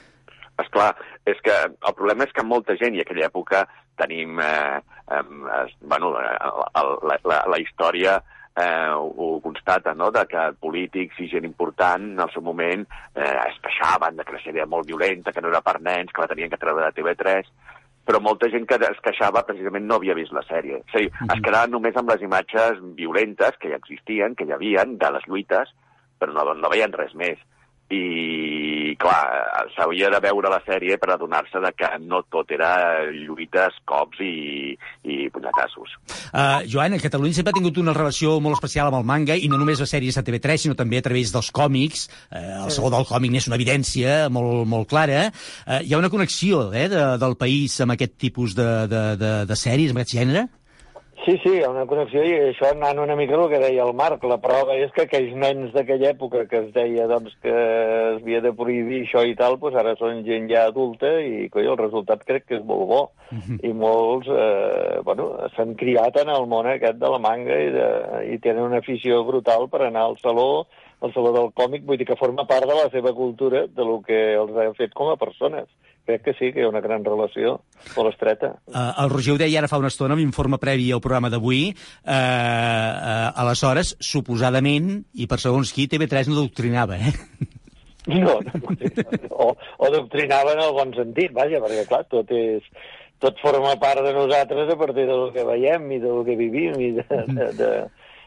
És 0.63 0.71
clar, 0.71 0.93
és 1.25 1.41
que 1.41 1.55
el 1.65 1.95
problema 1.97 2.27
és 2.27 2.33
que 2.37 2.45
molta 2.45 2.77
gent, 2.81 2.95
i 2.97 3.03
a 3.03 3.07
aquella 3.07 3.29
època 3.31 3.65
tenim, 3.97 4.39
eh, 4.41 4.81
eh, 5.11 5.23
bueno, 5.81 6.13
la, 6.13 7.19
la, 7.25 7.39
la, 7.49 7.61
història 7.61 8.19
eh, 8.57 8.91
ho 8.93 9.41
constata, 9.45 9.95
no?, 9.95 10.11
de 10.13 10.27
que 10.31 10.43
polítics 10.61 11.23
i 11.25 11.31
gent 11.33 11.47
important 11.49 12.11
en 12.13 12.21
el 12.27 12.33
seu 12.35 12.45
moment 12.45 12.85
eh, 13.15 13.37
es 13.47 13.57
queixaven 13.65 14.21
de 14.21 14.27
que 14.27 14.37
la 14.37 14.43
sèrie 14.43 14.63
era 14.63 14.71
molt 14.71 14.91
violenta, 14.91 15.33
que 15.33 15.41
no 15.41 15.53
era 15.53 15.65
per 15.65 15.79
nens, 15.81 16.13
que 16.13 16.25
la 16.25 16.29
tenien 16.35 16.53
que 16.53 16.61
treure 16.61 16.85
de 16.85 16.93
TV3, 16.99 17.49
però 18.05 18.21
molta 18.21 18.51
gent 18.53 18.69
que 18.69 18.77
es 18.77 19.01
queixava 19.01 19.47
precisament 19.49 19.89
no 19.89 19.97
havia 19.97 20.17
vist 20.19 20.35
la 20.37 20.45
sèrie. 20.45 20.83
És 20.85 20.93
a 20.93 21.01
dir, 21.01 21.11
es 21.25 21.41
quedaven 21.41 21.73
només 21.73 21.97
amb 21.97 22.13
les 22.13 22.21
imatges 22.27 22.85
violentes 23.01 23.57
que 23.57 23.73
ja 23.73 23.81
existien, 23.81 24.37
que 24.37 24.45
hi 24.45 24.53
havien, 24.53 24.99
de 25.01 25.13
les 25.17 25.25
lluites, 25.25 25.73
però 26.21 26.37
no, 26.37 26.53
no 26.61 26.73
veien 26.73 26.93
res 26.93 27.17
més 27.17 27.41
i 27.93 28.84
clar, 29.01 29.21
s'hauria 29.75 30.11
de 30.13 30.21
veure 30.25 30.51
la 30.53 30.61
sèrie 30.67 30.97
per 31.01 31.13
adonar-se 31.15 31.61
de 31.63 31.71
que 31.77 31.91
no 32.05 32.23
tot 32.33 32.51
era 32.55 32.71
lluites, 33.11 33.77
cops 33.89 34.21
i, 34.25 34.75
i 35.05 35.29
punyetassos. 35.35 35.97
Uh, 36.33 36.65
Joan, 36.71 36.97
Catalunya 37.03 37.37
sempre 37.37 37.55
ha 37.55 37.59
tingut 37.59 37.79
una 37.83 37.95
relació 37.97 38.39
molt 38.45 38.59
especial 38.59 38.91
amb 38.91 39.01
el 39.01 39.09
manga, 39.09 39.37
i 39.37 39.51
no 39.51 39.61
només 39.61 39.83
les 39.83 39.95
sèries 39.97 40.19
de 40.19 40.25
TV3, 40.27 40.65
sinó 40.65 40.79
també 40.79 41.01
a 41.01 41.07
través 41.07 41.33
dels 41.35 41.51
còmics. 41.55 42.09
Uh, 42.31 42.65
el 42.65 42.75
segon 42.75 42.95
del 42.97 43.09
còmic 43.09 43.35
n'és 43.35 43.49
una 43.51 43.61
evidència 43.61 44.25
molt, 44.35 44.65
molt 44.71 44.91
clara. 44.91 45.29
Uh, 45.65 45.81
hi 45.85 45.95
ha 45.95 46.03
una 46.03 46.13
connexió 46.13 46.69
eh, 46.73 46.89
de, 46.93 47.07
del 47.23 47.39
país 47.41 47.79
amb 47.85 47.97
aquest 47.97 48.19
tipus 48.21 48.57
de, 48.59 48.69
de, 48.91 49.07
de, 49.21 49.33
de 49.49 49.59
sèries, 49.59 49.95
amb 49.95 50.03
aquest 50.03 50.17
gènere? 50.19 50.49
Sí, 51.25 51.39
sí, 51.41 51.55
hi 51.57 51.63
ha 51.65 51.71
una 51.73 51.87
connexió 51.89 52.21
i 52.21 52.33
això 52.51 52.69
anant 52.69 52.99
una 53.01 53.15
mica 53.17 53.39
el 53.39 53.47
que 53.49 53.61
deia 53.63 53.87
el 53.87 53.95
Marc. 53.97 54.27
La 54.29 54.37
prova 54.43 54.75
és 54.77 54.91
que 54.93 55.07
aquells 55.07 55.33
nens 55.41 55.73
d'aquella 55.73 56.11
època 56.11 56.43
que 56.51 56.59
es 56.61 56.67
deia 56.75 57.07
doncs, 57.09 57.33
que 57.41 57.55
es 57.55 58.19
havia 58.19 58.43
de 58.45 58.53
prohibir 58.53 59.01
això 59.07 59.23
i 59.25 59.33
tal, 59.39 59.57
doncs 59.63 59.79
ara 59.81 59.95
són 59.97 60.21
gent 60.27 60.51
ja 60.51 60.67
adulta 60.69 61.15
i 61.25 61.49
coi, 61.55 61.65
el 61.65 61.81
resultat 61.81 62.27
crec 62.29 62.45
que 62.45 62.59
és 62.59 62.67
molt 62.69 62.85
bo. 62.91 63.03
Uh 63.33 63.41
-huh. 63.41 63.59
I 63.65 63.73
molts 63.73 64.29
eh, 64.29 65.01
bueno, 65.03 65.33
s'han 65.57 65.75
criat 65.75 66.21
en 66.21 66.29
el 66.29 66.47
món 66.47 66.67
aquest 66.67 66.99
de 67.01 67.09
la 67.09 67.19
manga 67.19 67.57
i, 67.57 67.71
de, 67.71 67.89
i 68.35 68.39
tenen 68.39 68.65
una 68.65 68.79
afició 68.85 69.25
brutal 69.25 69.69
per 69.69 69.83
anar 69.83 70.05
al 70.05 70.19
saló 70.19 70.67
el 71.05 71.13
Saló 71.13 71.33
del 71.33 71.53
Còmic, 71.53 71.85
vull 71.85 71.99
dir 72.01 72.07
que 72.07 72.17
forma 72.17 72.47
part 72.47 72.67
de 72.67 72.75
la 72.75 72.89
seva 72.91 73.13
cultura, 73.13 73.67
de 73.67 73.85
lo 73.85 74.01
que 74.01 74.35
els 74.35 74.57
ha 74.57 74.73
fet 74.73 74.95
com 74.95 75.11
a 75.11 75.17
persones. 75.17 75.69
Crec 76.05 76.21
que 76.27 76.35
sí, 76.37 76.51
que 76.53 76.61
hi 76.61 76.67
ha 76.67 76.69
una 76.69 76.83
gran 76.85 77.05
relació 77.07 77.55
molt 77.95 78.11
estreta. 78.11 78.51
Uh, 78.69 78.91
el 79.05 79.13
Roger 79.13 79.35
ho 79.35 79.39
deia 79.41 79.63
ara 79.63 79.71
fa 79.71 79.81
una 79.81 79.89
estona, 79.89 80.13
amb 80.17 80.25
informe 80.25 80.61
previ 80.61 80.91
al 80.93 81.01
programa 81.05 81.31
d'avui. 81.33 81.63
Uh, 81.73 82.13
uh, 82.13 83.31
aleshores, 83.45 83.95
suposadament, 84.05 84.99
i 85.17 85.29
per 85.31 85.41
segons 85.41 85.73
qui, 85.73 85.89
TV3 85.89 86.29
no 86.29 86.43
doctrinava, 86.43 87.01
eh? 87.01 87.15
No, 88.05 88.35
no, 88.37 88.59
o, 89.33 89.47
o 89.57 89.89
doctrinava 89.95 90.53
en 90.53 90.59
el 90.61 90.75
bon 90.77 90.91
sentit, 90.93 91.33
vaja, 91.33 91.57
perquè 91.65 91.87
clar, 91.89 92.03
tot 92.13 92.29
és 92.37 92.67
tot 93.25 93.39
forma 93.41 93.73
part 93.81 94.05
de 94.05 94.13
nosaltres 94.13 94.73
a 94.75 94.77
partir 94.77 95.07
del 95.09 95.31
que 95.33 95.45
veiem 95.49 95.87
i 95.97 96.01
del 96.03 96.21
que 96.27 96.37
vivim 96.37 96.77
i 96.85 96.91
de, 96.99 97.07
de, 97.31 97.47
de, 97.57 97.71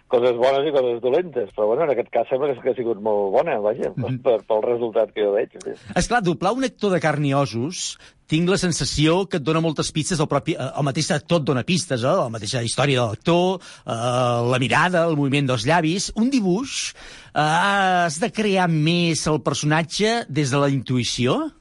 coses 0.07 0.37
bones 0.39 0.67
i 0.67 0.71
coses 0.71 1.01
dolentes, 1.03 1.49
però 1.55 1.67
bueno, 1.71 1.83
en 1.83 1.91
aquest 1.93 2.09
cas 2.13 2.29
sembla 2.31 2.53
que 2.55 2.71
ha 2.71 2.75
sigut 2.77 2.99
molt 3.03 3.33
bona, 3.35 3.57
vaja, 3.63 3.91
mm 3.91 4.03
-hmm. 4.03 4.21
per, 4.23 4.37
pel 4.47 4.61
resultat 4.63 5.11
que 5.13 5.23
jo 5.23 5.33
veig. 5.33 5.51
Sí. 5.63 5.73
Esclar, 5.95 6.21
doblar 6.23 6.53
un 6.53 6.63
actor 6.63 6.91
de 6.91 6.99
carn 6.99 7.25
i 7.25 7.33
ossos, 7.33 7.97
tinc 8.27 8.49
la 8.49 8.57
sensació 8.57 9.27
que 9.27 9.37
et 9.37 9.43
dona 9.43 9.61
moltes 9.61 9.91
pistes, 9.91 10.19
el, 10.19 10.27
propi, 10.27 10.55
el 10.55 10.83
mateix 10.83 11.11
actor 11.11 11.39
et 11.39 11.47
dona 11.47 11.63
pistes, 11.63 12.03
eh? 12.03 12.07
la 12.07 12.29
mateixa 12.29 12.63
història 12.63 13.01
de 13.01 13.07
l'actor, 13.07 13.59
eh, 13.85 14.49
la 14.51 14.59
mirada, 14.59 15.05
el 15.07 15.15
moviment 15.15 15.47
dels 15.47 15.65
llavis, 15.65 16.11
un 16.15 16.29
dibuix, 16.29 16.93
eh, 17.33 17.39
has 17.39 18.19
de 18.19 18.31
crear 18.31 18.67
més 18.67 19.27
el 19.27 19.41
personatge 19.41 20.25
des 20.29 20.51
de 20.51 20.57
la 20.57 20.69
intuïció? 20.69 21.51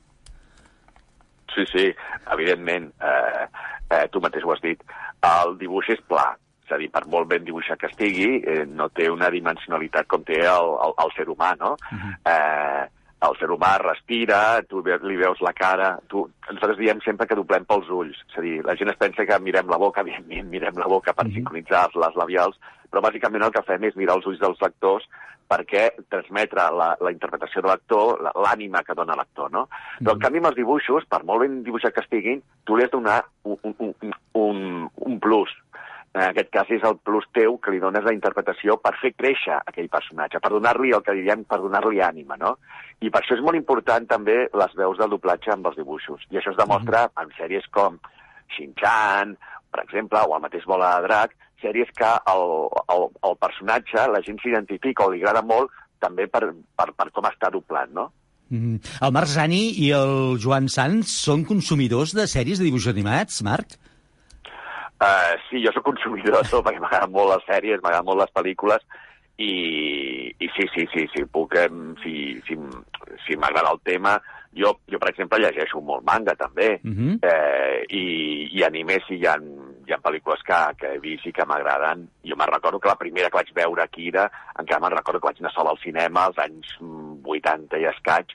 Sí, 1.54 1.64
sí, 1.72 1.94
evidentment, 2.32 2.92
eh, 3.00 3.46
eh, 3.90 4.08
tu 4.12 4.20
mateix 4.20 4.44
ho 4.44 4.52
has 4.52 4.60
dit, 4.60 4.82
el 5.22 5.56
dibuix 5.58 5.88
és 5.88 6.02
pla, 6.06 6.36
és 6.66 6.74
a 6.74 6.80
dir, 6.80 6.90
per 6.90 7.04
molt 7.06 7.30
ben 7.30 7.46
dibuixat 7.46 7.78
que 7.78 7.90
estigui, 7.90 8.42
eh, 8.42 8.64
no 8.66 8.88
té 8.90 9.08
una 9.12 9.30
dimensionalitat 9.30 10.08
com 10.10 10.26
té 10.26 10.42
el, 10.42 10.72
el, 10.82 10.94
el 11.04 11.12
ser 11.16 11.28
humà, 11.30 11.54
no? 11.60 11.76
Uh 11.78 11.98
-huh. 11.98 12.14
eh, 12.32 12.84
el 13.26 13.36
ser 13.38 13.48
humà 13.48 13.76
respira, 13.80 14.62
tu 14.68 14.82
li 14.84 15.16
veus 15.16 15.40
la 15.40 15.52
cara... 15.52 15.98
Tu... 16.08 16.28
Nosaltres 16.50 16.78
diem 16.78 17.00
sempre 17.00 17.26
que 17.26 17.34
doblem 17.34 17.64
pels 17.64 17.88
ulls. 17.88 18.18
És 18.30 18.38
a 18.38 18.42
dir, 18.44 18.64
la 18.64 18.76
gent 18.76 18.90
es 18.90 18.98
pensa 19.00 19.24
que 19.24 19.38
mirem 19.40 19.68
la 19.68 19.78
boca, 19.78 20.00
evidentment 20.04 20.50
mirem 20.50 20.76
la 20.76 20.86
boca 20.86 21.12
per 21.12 21.26
uh 21.26 21.30
-huh. 21.30 21.34
sincronitzar 21.34 21.88
les 21.94 22.14
labials, 22.14 22.58
però 22.90 23.00
bàsicament 23.00 23.44
el 23.44 23.52
que 23.52 23.62
fem 23.62 23.84
és 23.84 23.96
mirar 23.96 24.16
els 24.16 24.26
ulls 24.26 24.40
dels 24.40 24.60
lectors 24.60 25.08
perquè 25.46 25.90
transmetre 26.10 26.64
la, 26.74 26.96
la 27.00 27.12
interpretació 27.14 27.62
de 27.62 27.68
l'actor, 27.68 28.22
l'ànima 28.34 28.82
que 28.82 28.96
dona 28.98 29.14
l'actor, 29.14 29.50
no? 29.54 29.66
Però, 30.00 30.16
en 30.16 30.22
canvi, 30.24 30.38
amb 30.42 30.50
els 30.50 30.56
dibuixos, 30.56 31.06
per 31.08 31.22
molt 31.24 31.44
ben 31.44 31.62
dibuixat 31.66 31.94
que 31.94 32.02
estiguin, 32.04 32.42
tu 32.64 32.76
li 32.76 32.82
has 32.84 32.90
de 32.90 32.96
donar 32.98 33.20
un, 33.44 33.76
un, 33.78 33.94
un, 34.34 34.90
un 35.06 35.20
plus, 35.22 35.52
en 36.16 36.30
aquest 36.30 36.48
cas 36.54 36.70
és 36.72 36.84
el 36.88 36.96
plus 37.04 37.26
teu 37.36 37.58
que 37.60 37.72
li 37.74 37.80
dones 37.82 38.04
la 38.06 38.14
interpretació 38.16 38.78
per 38.80 38.94
fer 39.02 39.12
créixer 39.12 39.58
aquell 39.58 39.90
personatge, 39.92 40.40
per 40.40 40.50
donar-li 40.54 40.94
el 40.96 41.02
que 41.04 41.14
diríem, 41.18 41.44
per 41.44 41.58
donar-li 41.60 42.00
ànima, 42.00 42.38
no? 42.40 42.54
I 43.04 43.10
per 43.12 43.20
això 43.20 43.36
és 43.36 43.42
molt 43.44 43.58
important 43.58 44.06
també 44.08 44.38
les 44.48 44.76
veus 44.80 44.96
del 44.96 45.12
doblatge 45.12 45.52
amb 45.52 45.68
els 45.68 45.76
dibuixos. 45.76 46.24
I 46.32 46.40
això 46.40 46.54
es 46.54 46.60
demostra 46.60 47.04
en 47.20 47.34
sèries 47.36 47.68
com 47.76 47.98
Shin-Chan, 48.56 49.36
per 49.74 49.84
exemple, 49.84 50.22
o 50.24 50.36
el 50.38 50.44
mateix 50.46 50.64
Bola 50.64 50.94
de 50.96 51.08
Drac, 51.10 51.36
sèries 51.60 51.90
que 51.96 52.12
el, 52.32 52.46
el, 52.96 53.08
el 53.28 53.36
personatge, 53.42 54.06
la 54.08 54.22
gent 54.24 54.40
s'identifica 54.40 55.04
o 55.04 55.12
li 55.12 55.20
agrada 55.20 55.44
molt 55.44 55.74
també 56.00 56.28
per, 56.32 56.46
per, 56.78 56.92
per 56.96 57.10
com 57.12 57.28
està 57.28 57.52
doblat, 57.52 57.92
no? 57.92 58.08
Mm. 58.48 58.78
El 59.02 59.12
Marc 59.12 59.28
Zani 59.28 59.64
i 59.82 59.90
el 59.96 60.38
Joan 60.40 60.70
Sanz 60.72 61.12
són 61.26 61.44
consumidors 61.44 62.14
de 62.16 62.28
sèries 62.30 62.62
de 62.62 62.68
dibuixos 62.68 62.94
animats, 62.94 63.42
Marc? 63.44 63.76
Uh, 64.96 65.36
sí, 65.50 65.60
jo 65.64 65.72
sóc 65.74 65.84
consumidor 65.84 66.38
de 66.40 66.48
tot, 66.48 66.64
perquè 66.64 66.80
m'agraden 66.80 67.12
molt 67.12 67.34
les 67.34 67.44
sèries, 67.50 67.82
m'agraden 67.82 68.08
molt 68.08 68.24
les 68.24 68.32
pel·lícules, 68.36 68.86
i, 69.36 69.52
i 70.32 70.48
sí, 70.56 70.64
sí, 70.72 70.86
sí, 70.94 71.04
sí, 71.12 71.24
puc, 71.28 71.52
si, 72.00 72.14
si, 72.48 72.56
si 73.26 73.36
m'agrada 73.36 73.74
el 73.74 73.82
tema, 73.84 74.16
jo, 74.56 74.72
jo, 74.88 74.98
per 74.98 75.10
exemple, 75.12 75.40
llegeixo 75.42 75.82
molt 75.84 76.04
manga, 76.06 76.32
també, 76.40 76.78
uh 76.80 76.90
-huh. 76.90 77.18
eh, 77.20 77.84
i, 77.92 78.04
i 78.56 78.64
anime 78.64 78.96
sí, 79.06 79.20
hi 79.20 79.26
ha, 79.26 79.36
hi 79.36 79.92
ha 79.92 80.00
pel·lícules 80.00 80.42
que, 80.42 80.60
que 80.80 80.94
he 80.94 80.98
vist 80.98 81.26
i 81.26 81.32
que 81.32 81.44
m'agraden. 81.44 82.08
Jo 82.24 82.36
me'n 82.36 82.52
recordo 82.52 82.80
que 82.80 82.88
la 82.88 82.96
primera 82.96 83.28
que 83.28 83.36
vaig 83.36 83.52
veure 83.52 83.82
aquí 83.82 84.08
era, 84.08 84.30
encara 84.58 84.80
me'n 84.80 84.96
recordo 84.96 85.20
que 85.20 85.28
vaig 85.28 85.40
anar 85.40 85.52
sol 85.52 85.68
al 85.68 85.78
cinema 85.84 86.24
als 86.24 86.38
anys 86.38 86.72
80 86.80 87.78
i 87.78 87.84
escaig, 87.84 88.32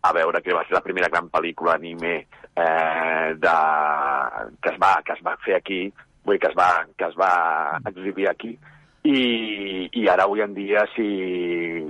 a 0.00 0.12
veure 0.12 0.40
que 0.40 0.54
va 0.54 0.64
ser 0.64 0.74
la 0.74 0.86
primera 0.86 1.08
gran 1.08 1.28
pel·lícula 1.28 1.74
anime 1.74 2.26
eh, 2.58 3.34
de, 3.44 3.56
que, 4.62 4.74
es 4.74 4.80
va, 4.82 4.92
que 5.06 5.16
es 5.16 5.24
va 5.26 5.36
fer 5.44 5.56
aquí, 5.58 5.80
vull 6.24 6.36
dir, 6.36 6.42
que 6.44 6.52
es 6.52 6.58
va, 6.58 6.70
que 6.98 7.08
es 7.08 7.16
va 7.20 7.32
exhibir 7.86 8.28
aquí, 8.30 8.54
i, 9.08 9.88
i 9.94 10.08
ara 10.10 10.26
avui 10.26 10.42
en 10.44 10.54
dia 10.56 10.84
si, 10.94 11.08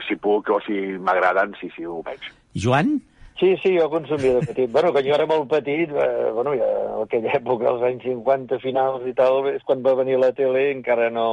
si 0.07 0.16
puc 0.22 0.50
o 0.54 0.61
si 0.66 0.81
m'agraden, 1.02 1.57
sí, 1.61 1.70
sí, 1.76 1.87
ho 1.88 2.02
veig. 2.07 2.33
Joan? 2.54 2.98
Sí, 3.38 3.52
sí, 3.62 3.76
jo 3.78 3.88
consumia 3.88 4.35
de 4.35 4.46
petit. 4.46 4.70
bueno, 4.70 4.90
quan 4.92 5.04
jo 5.07 5.14
era 5.14 5.26
molt 5.26 5.46
petit, 5.48 5.90
eh, 5.94 6.31
bueno, 6.35 6.57
ja 6.59 6.66
en 6.66 7.04
aquella 7.04 7.37
època, 7.38 7.68
als 7.70 7.85
anys 7.87 8.02
50 8.02 8.59
finals 8.59 9.04
i 9.07 9.12
tal, 9.14 9.46
és 9.52 9.62
quan 9.62 9.85
va 9.85 9.94
venir 9.94 10.18
la 10.18 10.33
tele, 10.35 10.64
encara 10.72 11.07
no 11.14 11.28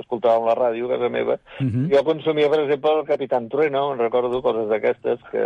escoltàvem 0.00 0.48
la 0.48 0.56
ràdio 0.56 0.88
a 0.88 0.94
casa 0.94 1.10
meva. 1.12 1.36
Mhm. 1.60 1.90
Jo 1.92 2.02
consumia, 2.04 2.48
per 2.48 2.62
exemple, 2.62 2.94
el 2.96 3.04
Capitán 3.04 3.50
Trueno, 3.52 3.92
en 3.92 4.00
recordo 4.00 4.40
coses 4.40 4.70
d'aquestes, 4.72 5.20
que 5.30 5.44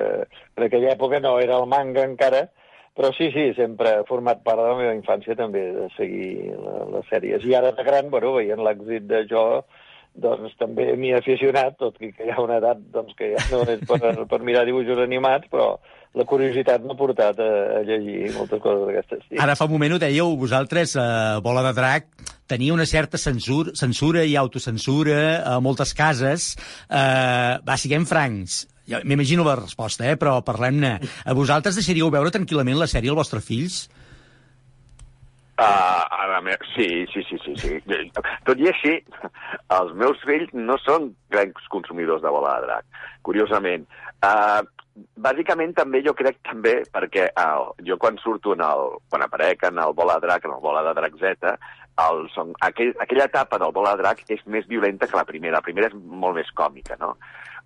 en 0.56 0.68
aquella 0.68 0.94
època 0.94 1.18
no 1.20 1.40
era 1.40 1.58
el 1.58 1.66
manga 1.66 2.04
encara, 2.06 2.48
però 2.94 3.10
sí, 3.16 3.30
sí, 3.34 3.48
sempre 3.58 3.96
ha 3.98 4.04
format 4.08 4.44
part 4.46 4.62
de 4.62 4.68
la 4.68 4.76
meva 4.78 4.94
infància 4.94 5.34
també, 5.38 5.64
de 5.74 5.88
seguir 5.96 6.52
la, 6.54 6.76
les 6.94 7.08
sèries. 7.10 7.46
I 7.46 7.56
ara 7.58 7.72
de 7.74 7.86
gran, 7.86 8.10
bueno, 8.12 8.36
veient 8.38 8.62
l'èxit 8.62 9.08
de 9.10 9.24
jo, 9.30 9.44
doncs 10.14 10.54
també 10.60 10.92
m'hi 10.94 11.10
he 11.10 11.18
aficionat, 11.18 11.74
tot 11.80 11.98
i 11.98 12.12
que 12.14 12.28
hi 12.28 12.30
ha 12.30 12.42
una 12.42 12.60
edat 12.60 12.78
doncs, 12.94 13.16
que 13.18 13.32
ja 13.34 13.42
no 13.50 13.64
és 13.66 13.82
per, 13.88 13.98
per 14.30 14.40
mirar 14.46 14.62
dibuixos 14.68 15.02
animats, 15.02 15.50
però 15.50 15.72
la 16.14 16.26
curiositat 16.30 16.84
m'ha 16.86 16.94
portat 16.94 17.40
a, 17.42 17.48
a 17.80 17.82
llegir 17.86 18.30
moltes 18.36 18.62
coses 18.62 18.84
d'aquestes. 18.86 19.24
Sí. 19.26 19.40
Ara 19.42 19.56
fa 19.58 19.66
un 19.66 19.74
moment 19.74 19.96
ho 19.96 19.98
dèieu, 19.98 20.36
vosaltres, 20.38 20.94
eh, 20.94 21.40
Bola 21.42 21.64
de 21.66 21.72
Drac, 21.74 22.06
tenia 22.46 22.76
una 22.76 22.86
certa 22.86 23.18
censura, 23.18 23.74
censura 23.74 24.22
i 24.22 24.36
autocensura 24.38 25.18
a 25.42 25.58
moltes 25.64 25.96
cases. 25.98 26.52
Eh, 26.86 27.58
va, 27.66 27.78
siguem 27.80 28.06
francs. 28.06 28.62
Ja 28.90 29.00
M'imagino 29.04 29.44
la 29.46 29.56
resposta, 29.56 30.04
eh? 30.10 30.16
però 30.20 30.40
parlem-ne. 30.44 30.98
A 31.24 31.36
vosaltres 31.36 31.78
deixaríeu 31.78 32.10
veure 32.12 32.32
tranquil·lament 32.34 32.80
la 32.80 32.90
sèrie 32.90 33.12
als 33.12 33.22
vostres 33.22 33.46
fills? 33.46 33.84
Uh, 35.54 36.02
a 36.10 36.40
me... 36.42 36.56
sí, 36.74 37.06
sí, 37.12 37.22
sí, 37.28 37.38
sí, 37.40 37.54
sí. 37.56 37.98
Tot 38.44 38.58
i 38.58 38.66
així, 38.68 38.96
els 39.78 39.92
meus 39.94 40.18
fills 40.26 40.50
no 40.52 40.76
són 40.82 41.12
grans 41.30 41.68
consumidors 41.70 42.24
de 42.24 42.32
bola 42.34 42.56
de 42.58 42.66
drac, 42.66 43.04
curiosament. 43.22 43.86
Uh, 44.18 44.66
bàsicament 45.22 45.72
també 45.78 46.02
jo 46.02 46.14
crec 46.18 46.40
també 46.46 46.74
perquè 46.94 47.28
uh, 47.38 47.70
jo 47.86 47.96
quan 48.02 48.18
surto 48.22 48.52
en 48.54 48.66
el, 48.66 48.98
quan 49.10 49.24
aparec 49.24 49.64
en 49.70 49.78
el 49.82 49.94
bola 49.94 50.18
de 50.18 50.26
drac, 50.26 50.44
en 50.44 50.56
el 50.58 50.62
bola 50.62 50.82
de 50.86 50.94
drac 50.98 51.16
Z, 51.22 51.54
el, 52.02 52.28
son, 52.34 52.52
aquell, 52.66 52.92
aquella 53.00 53.30
etapa 53.30 53.58
del 53.62 53.72
bola 53.74 53.94
de 53.94 54.02
drac 54.02 54.24
és 54.34 54.42
més 54.50 54.66
violenta 54.66 55.06
que 55.06 55.18
la 55.18 55.26
primera. 55.28 55.60
La 55.60 55.66
primera 55.66 55.90
és 55.90 55.94
molt 55.94 56.34
més 56.38 56.50
còmica, 56.58 56.98
no? 57.00 57.14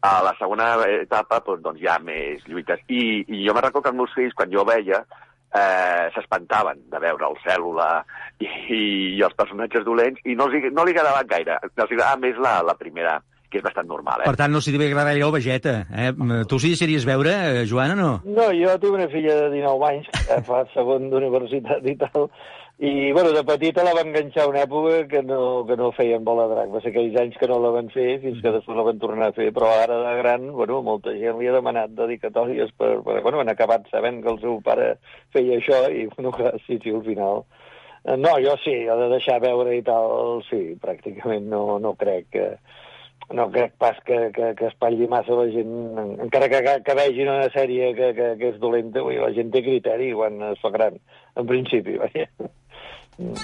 A 0.06 0.18
la 0.22 0.34
segona 0.38 0.74
etapa, 1.00 1.40
doncs, 1.46 1.62
doncs 1.64 1.80
hi 1.82 1.88
ha 1.90 1.96
més 1.98 2.44
lluites. 2.46 2.84
I, 2.86 3.24
i 3.26 3.42
jo 3.46 3.54
me 3.54 3.64
recordo 3.64 3.88
que 3.88 3.94
els 3.94 3.98
meus 3.98 4.14
fills, 4.14 4.36
quan 4.38 4.52
jo 4.52 4.62
veia, 4.68 5.02
eh, 5.54 6.04
s'espantaven 6.14 6.84
de 6.92 7.00
veure 7.02 7.30
el 7.30 7.40
cèl·lula 7.44 7.88
i, 8.38 8.46
i 8.46 9.24
els 9.24 9.34
personatges 9.38 9.86
dolents 9.86 10.20
i 10.24 10.36
no, 10.38 10.46
els, 10.46 10.70
no 10.74 10.84
li 10.84 10.94
agradaven 10.94 11.32
gaire. 11.32 11.58
Els 11.64 11.84
agradava 11.88 12.20
més 12.22 12.38
la, 12.42 12.58
la 12.66 12.76
primera, 12.78 13.18
que 13.48 13.60
és 13.60 13.64
bastant 13.64 13.88
normal, 13.88 14.22
eh? 14.22 14.28
Per 14.28 14.36
tant, 14.38 14.52
no 14.52 14.60
s'hi 14.60 14.74
devia 14.74 14.90
agradar 14.92 15.14
gaire 15.14 15.26
el 15.26 15.34
Vegeta. 15.34 15.74
Eh? 15.88 16.10
Tu 16.50 16.60
s'hi 16.60 16.74
deixaries 16.74 17.08
veure, 17.08 17.32
eh, 17.32 17.64
Joana, 17.70 17.96
no? 17.98 18.10
No, 18.28 18.50
jo 18.54 18.76
tinc 18.82 18.98
una 19.00 19.08
filla 19.12 19.38
de 19.44 19.50
19 19.56 19.88
anys, 19.88 20.10
que 20.28 20.40
fa 20.48 20.62
segon 20.74 21.08
d'universitat 21.12 21.88
i 21.88 21.96
tal, 22.02 22.28
i, 22.78 23.12
bueno, 23.12 23.32
de 23.34 23.42
petita 23.42 23.82
la 23.82 23.92
va 23.96 24.04
enganxar 24.06 24.46
una 24.48 24.62
època 24.62 25.00
que 25.10 25.22
no, 25.26 25.66
que 25.66 25.76
no 25.76 25.90
feien 25.96 26.24
bola 26.24 26.46
de 26.46 26.54
drac. 26.54 26.68
Va 26.74 26.82
ser 26.84 26.92
aquells 26.92 27.16
anys 27.18 27.38
que 27.40 27.48
no 27.50 27.58
la 27.58 27.72
van 27.74 27.88
fer, 27.90 28.20
fins 28.22 28.38
que 28.42 28.52
després 28.54 28.78
la 28.78 28.86
van 28.86 29.00
tornar 29.02 29.30
a 29.32 29.34
fer, 29.34 29.48
però 29.56 29.72
ara 29.80 29.96
de 30.04 30.12
gran, 30.20 30.50
bueno, 30.54 30.78
molta 30.86 31.14
gent 31.18 31.40
li 31.40 31.48
ha 31.50 31.56
demanat 31.56 31.96
dedicatòries 31.98 32.70
per, 32.78 32.92
per 33.02 33.20
bueno, 33.26 33.40
han 33.42 33.50
acabat 33.50 33.90
sabent 33.90 34.22
que 34.22 34.30
el 34.30 34.38
seu 34.44 34.60
pare 34.62 34.92
feia 35.34 35.58
això, 35.58 35.80
i, 35.90 36.06
bueno, 36.14 36.30
clar, 36.36 36.54
sí, 36.66 36.78
sí, 36.82 36.94
al 36.94 37.02
final... 37.06 37.42
Eh, 38.04 38.16
No, 38.16 38.36
jo 38.40 38.54
sí, 38.62 38.72
jo 38.86 38.94
de 38.96 39.08
deixar 39.10 39.40
veure 39.42 39.74
i 39.74 39.82
tal, 39.82 40.38
sí, 40.46 40.60
pràcticament 40.80 41.48
no, 41.50 41.80
no 41.82 41.96
crec 41.98 42.28
que 42.32 42.44
no 43.34 43.48
crec 43.52 43.74
pas 43.76 43.98
que, 44.06 44.30
que, 44.32 44.54
que 44.56 44.68
espatlli 44.70 45.08
massa 45.10 45.34
la 45.36 45.48
gent, 45.52 45.74
encara 46.24 46.48
que, 46.48 46.62
que, 46.64 46.76
que 46.86 46.94
vegin 46.96 47.28
una 47.28 47.50
sèrie 47.52 47.90
que, 47.98 48.12
que, 48.16 48.28
que 48.40 48.52
és 48.54 48.62
dolenta, 48.62 49.02
vull 49.04 49.18
la 49.20 49.32
gent 49.36 49.50
té 49.52 49.60
criteri 49.66 50.12
quan 50.16 50.40
es 50.52 50.62
fa 50.62 50.70
gran, 50.72 50.96
en 51.36 51.50
principi, 51.50 51.98
vaja. 52.00 52.24
Volant, 53.18 53.34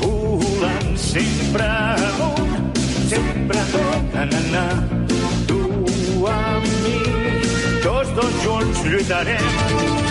volant, 0.00 0.96
sempre 0.96 1.64
amunt, 1.64 2.72
sempre 3.06 3.58
amunt, 3.58 4.14
na, 4.14 4.24
na, 4.24 4.40
na. 4.48 4.64
Tu 5.44 5.60
amb 6.24 6.64
mi, 6.64 6.96
tots 7.84 8.16
dos 8.16 8.32
junts 8.46 8.80
lluitarem. 8.88 10.05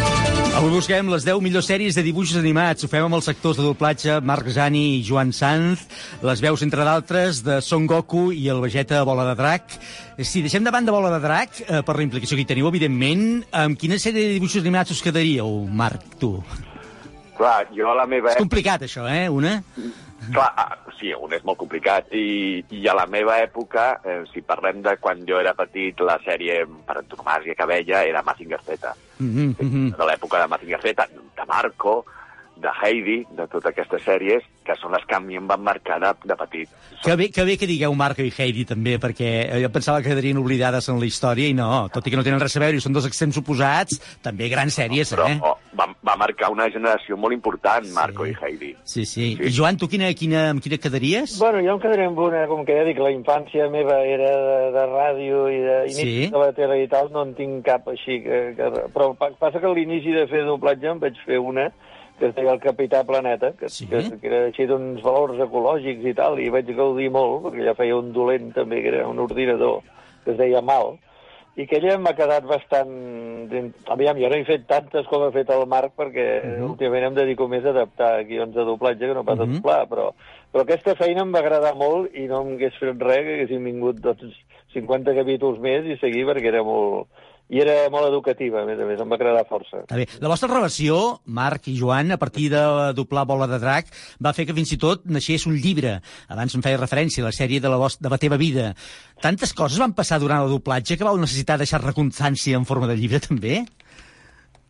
Avui 0.55 0.71
busquem 0.71 1.09
les 1.11 1.25
10 1.27 1.41
millors 1.43 1.67
sèries 1.67 1.97
de 1.97 2.01
dibuixos 2.05 2.37
animats. 2.39 2.85
Ho 2.85 2.87
fem 2.87 3.03
amb 3.03 3.17
els 3.17 3.27
actors 3.27 3.57
de 3.59 3.63
doblatge 3.65 4.13
Marc 4.23 4.47
Zani 4.55 4.83
i 4.95 5.01
Joan 5.03 5.33
Sanz, 5.35 5.81
les 6.23 6.39
veus, 6.39 6.63
entre 6.63 6.85
d'altres, 6.87 7.41
de 7.43 7.57
Son 7.59 7.83
Goku 7.91 8.29
i 8.31 8.45
el 8.53 8.61
Vegeta 8.63 9.01
Bola 9.03 9.25
de 9.27 9.33
Drac. 9.35 9.75
Si 10.23 10.45
deixem 10.45 10.63
de 10.63 10.71
banda 10.71 10.95
Bola 10.95 11.11
de 11.11 11.19
Drac, 11.25 11.59
eh, 11.59 11.81
per 11.83 11.97
la 11.99 12.05
implicació 12.07 12.39
que 12.39 12.45
hi 12.45 12.49
teniu, 12.53 12.69
evidentment, 12.71 13.43
amb 13.51 13.75
quina 13.75 13.99
sèrie 13.99 14.29
de 14.29 14.37
dibuixos 14.37 14.63
animats 14.63 14.95
us 14.95 15.03
quedaríeu, 15.03 15.51
Marc, 15.67 16.07
tu? 16.23 16.37
Clar, 17.35 17.65
jo 17.75 17.91
a 17.91 17.99
la 17.99 18.07
meva... 18.07 18.31
És 18.31 18.39
complicat, 18.39 18.87
això, 18.87 19.03
eh, 19.11 19.27
una? 19.27 19.57
Clar, 20.33 20.51
ah, 20.57 20.77
sí, 20.97 21.11
un 21.13 21.33
és 21.35 21.43
molt 21.45 21.59
complicat. 21.59 22.07
I, 22.15 22.63
i 22.73 22.87
a 22.89 22.95
la 22.97 23.05
meva 23.11 23.37
època, 23.43 23.99
eh, 24.03 24.21
si 24.31 24.41
parlem 24.41 24.81
de 24.85 24.95
quan 25.01 25.21
jo 25.27 25.39
era 25.41 25.53
petit, 25.57 25.99
la 26.01 26.17
sèrie 26.23 26.63
per 26.87 26.97
antonomàsia 27.01 27.55
que 27.57 27.67
veia 27.69 28.03
era 28.07 28.23
Mazinger 28.25 28.61
Z. 28.65 28.95
Mm 29.19 29.53
-hmm. 29.55 29.97
De 29.97 30.05
l'època 30.05 30.41
de 30.41 30.47
Mazinger 30.47 30.81
Z, 30.81 31.09
de 31.37 31.45
Marco, 31.47 32.05
de 32.55 32.71
Heidi, 32.81 33.17
de 33.35 33.45
totes 33.51 33.65
aquestes 33.69 34.01
sèries, 34.07 34.43
que 34.65 34.73
són 34.79 34.93
les 34.95 35.03
que 35.05 35.13
a 35.13 35.19
mi 35.21 35.35
em 35.37 35.45
van 35.47 35.61
marcar 35.61 35.99
de, 36.01 36.09
de 36.25 36.35
petit. 36.39 36.69
Que 37.03 37.13
bé, 37.19 37.27
que 37.29 37.43
bé 37.45 37.57
que 37.59 37.67
digueu 37.69 37.93
Marco 37.93 38.23
i 38.25 38.31
Heidi, 38.33 38.63
també, 38.65 38.95
perquè 38.97 39.27
eh, 39.43 39.59
jo 39.61 39.69
pensava 39.73 39.99
que 40.01 40.09
quedarien 40.09 40.39
oblidades 40.41 40.87
en 40.89 40.97
la 41.01 41.05
història, 41.05 41.49
i 41.51 41.53
no, 41.53 41.67
tot 41.93 42.07
i 42.07 42.13
que 42.13 42.17
no 42.17 42.23
tenen 42.25 42.39
res 42.41 42.55
a 42.57 42.63
veure, 42.63 42.79
i 42.79 42.81
són 42.81 42.95
dos 42.95 43.05
extrems 43.05 43.37
oposats, 43.41 43.99
també 44.23 44.47
grans 44.49 44.73
sèries, 44.79 45.11
Però 45.13 45.27
eh? 45.29 45.35
oh, 45.43 45.53
va, 45.77 45.89
va 46.07 46.15
marcar 46.17 46.49
una 46.55 46.69
generació 46.73 47.17
molt 47.19 47.35
important, 47.35 47.85
Marco 47.93 48.25
i 48.25 48.33
Heidi. 48.39 48.71
Sí, 48.87 49.05
sí. 49.05 49.33
I 49.35 49.51
Joan, 49.53 49.77
tu 49.77 49.89
quina, 49.91 50.09
quina, 50.17 50.47
amb 50.55 50.63
quina 50.63 50.79
quedaries? 50.81 51.37
Bueno, 51.43 51.59
jo 51.61 51.75
em 51.75 51.83
quedaré 51.83 52.07
amb 52.09 52.17
una, 52.25 52.45
com 52.49 52.63
que 52.65 52.79
ja 52.79 52.87
dic, 52.87 53.03
la 53.03 53.11
infància 53.13 53.67
meva 53.69 53.99
era 54.07 54.31
de, 54.47 54.57
de 54.79 54.85
ràdio 54.95 55.45
i 55.51 55.59
d'inici 55.67 56.05
Sí. 56.05 56.29
de 56.31 56.39
la 56.41 56.53
tele 56.55 56.79
i 56.81 56.87
tal, 56.87 57.11
no 57.13 57.27
en 57.27 57.35
tinc 57.37 57.61
cap 57.67 57.87
així. 57.91 58.21
Que, 58.25 58.39
que, 58.57 58.71
però 58.95 59.11
pa- 59.19 59.33
passa 59.37 59.59
que 59.61 59.67
a 59.69 59.73
l'inici 59.75 60.15
de 60.15 60.25
fer 60.31 60.45
doblatge 60.47 60.89
em 60.95 60.99
vaig 61.03 61.19
fer 61.27 61.37
una 61.43 61.69
que 62.19 62.29
es 62.29 62.35
deia 62.35 62.53
el 62.53 62.61
Capità 62.63 63.03
Planeta, 63.03 63.51
que, 63.59 63.69
sí? 63.69 63.87
que, 63.91 64.03
que 64.21 64.29
era 64.29 64.43
així 64.49 64.67
d'uns 64.69 65.01
valors 65.03 65.41
ecològics 65.43 66.05
i 66.07 66.13
tal, 66.15 66.39
i 66.39 66.51
vaig 66.53 66.69
gaudir 66.77 67.09
molt, 67.11 67.49
perquè 67.49 67.65
ja 67.67 67.75
feia 67.77 67.97
un 67.97 68.13
dolent 68.15 68.53
també, 68.55 68.81
que 68.83 68.93
era 68.93 69.07
un 69.09 69.19
ordinador, 69.19 69.81
que 70.23 70.31
es 70.31 70.39
deia 70.39 70.63
Mal, 70.63 70.95
i 71.55 71.65
que 71.67 71.77
ella 71.79 71.97
m'ha 71.99 72.15
quedat 72.15 72.47
bastant... 72.47 72.89
Aviam, 73.93 74.17
jo 74.19 74.29
no 74.31 74.37
he 74.37 74.47
fet 74.47 74.65
tantes 74.67 75.07
com 75.07 75.23
ha 75.23 75.31
fet 75.35 75.51
el 75.55 75.63
Marc, 75.71 75.93
perquè 75.95 76.25
uh 76.39 76.47
-huh. 76.47 76.69
últimament 76.71 77.05
em 77.09 77.15
dedico 77.15 77.47
més 77.47 77.65
a 77.65 77.69
adaptar 77.71 78.25
guions 78.27 78.55
de 78.55 78.65
doblatge 78.67 79.07
que 79.07 79.13
no 79.13 79.23
pas 79.23 79.39
a 79.39 79.45
doblar, 79.45 79.87
però, 79.87 80.11
però 80.51 80.63
aquesta 80.63 80.95
feina 80.95 81.21
em 81.21 81.31
va 81.31 81.39
agradar 81.39 81.75
molt 81.75 82.15
i 82.15 82.27
no 82.27 82.41
em 82.41 82.55
hagués 82.55 82.75
fet 82.79 83.01
res, 83.01 83.23
que 83.23 83.33
haguessin 83.35 83.63
vingut 83.63 84.01
doncs, 84.01 84.35
50 84.73 85.15
capítols 85.15 85.59
més 85.59 85.85
i 85.85 85.97
seguir 85.97 86.25
perquè 86.25 86.51
era 86.51 86.63
molt... 86.63 87.07
I 87.47 87.59
era 87.61 87.89
molt 87.93 88.07
educativa, 88.07 88.63
a 88.63 88.65
més 88.65 88.79
a 88.81 88.85
més, 88.89 88.99
em 88.99 89.11
va 89.11 89.15
agradar 89.19 89.43
força. 89.45 89.83
Està 89.83 89.95
bé. 89.99 90.07
La 90.19 90.29
vostra 90.31 90.49
relació, 90.49 91.19
Marc 91.25 91.67
i 91.69 91.75
Joan, 91.77 92.09
a 92.11 92.17
partir 92.17 92.47
de 92.49 92.61
doblar 92.97 93.25
Bola 93.29 93.45
de 93.47 93.59
Drac, 93.61 93.91
va 94.17 94.33
fer 94.33 94.47
que 94.49 94.55
fins 94.57 94.71
i 94.73 94.77
tot 94.81 95.05
naixés 95.05 95.45
un 95.45 95.53
llibre. 95.53 95.99
Abans 96.27 96.55
em 96.57 96.63
feia 96.65 96.79
referència 96.81 97.21
a 97.21 97.27
la 97.27 97.35
sèrie 97.37 97.61
de 97.61 97.69
la, 97.69 97.77
vos- 97.77 97.99
de 98.01 98.09
la 98.09 98.17
teva 98.17 98.37
vida. 98.41 98.73
Tantes 99.21 99.53
coses 99.53 99.77
van 99.77 99.93
passar 99.93 100.17
durant 100.19 100.41
el 100.41 100.49
doblatge 100.49 100.97
que 100.97 101.05
vau 101.05 101.17
necessitar 101.21 101.59
deixar-ne 101.61 101.93
constància 101.93 102.57
en 102.57 102.65
forma 102.65 102.87
de 102.89 102.97
llibre, 102.97 103.19
també? 103.21 103.61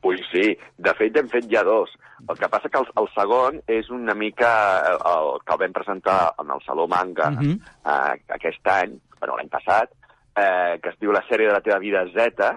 Ui, 0.03 0.19
sí. 0.31 0.51
De 0.77 0.91
fet, 0.99 1.15
hem 1.17 1.31
fet 1.31 1.47
ja 1.49 1.63
dos. 1.63 1.89
El 2.27 2.37
que 2.37 2.47
passa 2.51 2.69
que 2.69 2.79
el, 2.79 2.85
el 2.99 3.07
segon 3.15 3.61
és 3.71 3.87
una 3.89 4.13
mica 4.15 4.51
el, 4.91 4.99
el 5.11 5.31
que 5.45 5.53
el 5.55 5.59
vam 5.63 5.73
presentar 5.75 6.33
en 6.43 6.51
el 6.51 6.61
Saló 6.65 6.87
Manga 6.87 7.31
uh 7.31 7.39
-huh. 7.39 7.55
eh, 7.85 8.21
aquest 8.35 8.67
any, 8.67 8.99
bueno, 9.19 9.35
l'any 9.37 9.49
passat, 9.49 9.89
eh, 10.35 10.79
que 10.81 10.89
es 10.89 10.99
diu 10.99 11.11
La 11.11 11.23
sèrie 11.29 11.47
de 11.47 11.53
la 11.53 11.61
teva 11.61 11.79
vida 11.79 12.05
Z, 12.13 12.51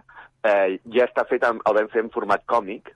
eh, 0.45 0.79
ja 0.95 1.05
està 1.07 1.25
fet, 1.29 1.45
en, 1.45 1.61
el 1.67 1.75
vam 1.75 1.89
fer 1.89 2.05
en 2.05 2.11
format 2.11 2.45
còmic, 2.47 2.95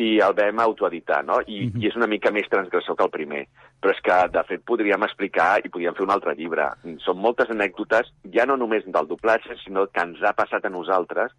i 0.00 0.14
el 0.24 0.32
vam 0.32 0.58
autoeditar, 0.64 1.22
no? 1.24 1.40
I, 1.46 1.66
uh 1.66 1.72
-huh. 1.72 1.82
I 1.82 1.88
és 1.88 1.96
una 1.96 2.06
mica 2.06 2.30
més 2.30 2.48
transgressor 2.48 2.96
que 2.96 3.04
el 3.04 3.10
primer. 3.10 3.46
Però 3.82 3.90
és 3.90 4.00
que, 4.00 4.28
de 4.32 4.42
fet, 4.44 4.62
podríem 4.64 5.02
explicar 5.02 5.60
i 5.64 5.68
podríem 5.68 5.94
fer 5.94 6.04
un 6.04 6.10
altre 6.10 6.34
llibre. 6.34 6.68
Són 7.04 7.18
moltes 7.18 7.50
anècdotes, 7.50 8.12
ja 8.32 8.46
no 8.46 8.56
només 8.56 8.84
del 8.86 9.06
doblatge, 9.06 9.56
sinó 9.64 9.86
que 9.88 10.00
ens 10.00 10.22
ha 10.22 10.32
passat 10.32 10.64
a 10.64 10.68
nosaltres 10.70 11.32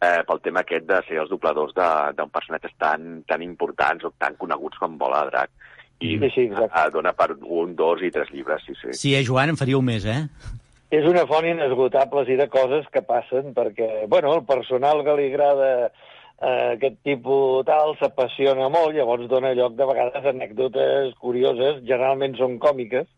eh, 0.00 0.22
pel 0.26 0.40
tema 0.40 0.60
aquest 0.60 0.86
de 0.86 1.02
ser 1.08 1.18
els 1.18 1.30
dobladors 1.30 1.74
de- 1.74 2.12
d'un 2.16 2.30
personatges 2.30 2.72
tan, 2.78 3.22
tan 3.24 3.42
importants 3.42 4.04
o 4.04 4.12
tan 4.18 4.34
coneguts 4.36 4.78
com 4.78 4.98
Bola 4.98 5.24
de 5.24 5.30
Drac. 5.30 5.50
I 6.00 6.18
Sí, 6.18 6.30
sí, 6.34 6.50
dona 6.92 7.12
per 7.14 7.36
un, 7.42 7.74
dos 7.74 8.02
i 8.02 8.10
tres 8.10 8.30
llibres, 8.30 8.62
sí, 8.66 8.74
sí. 8.82 8.92
Sí, 8.92 9.14
eh, 9.14 9.24
Joan, 9.26 9.48
en 9.48 9.56
faríeu 9.56 9.80
més, 9.82 10.04
eh? 10.04 10.28
És 10.94 11.06
una 11.10 11.24
font 11.26 11.46
inesgotable 11.50 12.22
sí, 12.28 12.36
de 12.38 12.46
coses 12.46 12.86
que 12.94 13.02
passen, 13.02 13.50
perquè, 13.56 14.06
bueno, 14.06 14.36
el 14.36 14.44
personal 14.46 15.02
que 15.02 15.16
li 15.18 15.24
agrada 15.32 15.70
eh, 15.86 16.76
aquest 16.76 17.00
tipus 17.08 17.66
tal 17.66 17.96
s'apassiona 17.98 18.68
molt, 18.70 18.94
llavors 18.94 19.26
dona 19.32 19.50
lloc 19.58 19.74
de 19.74 19.88
vegades 19.88 20.28
anècdotes 20.30 21.16
curioses, 21.18 21.82
generalment 21.88 22.38
són 22.38 22.60
còmiques, 22.62 23.08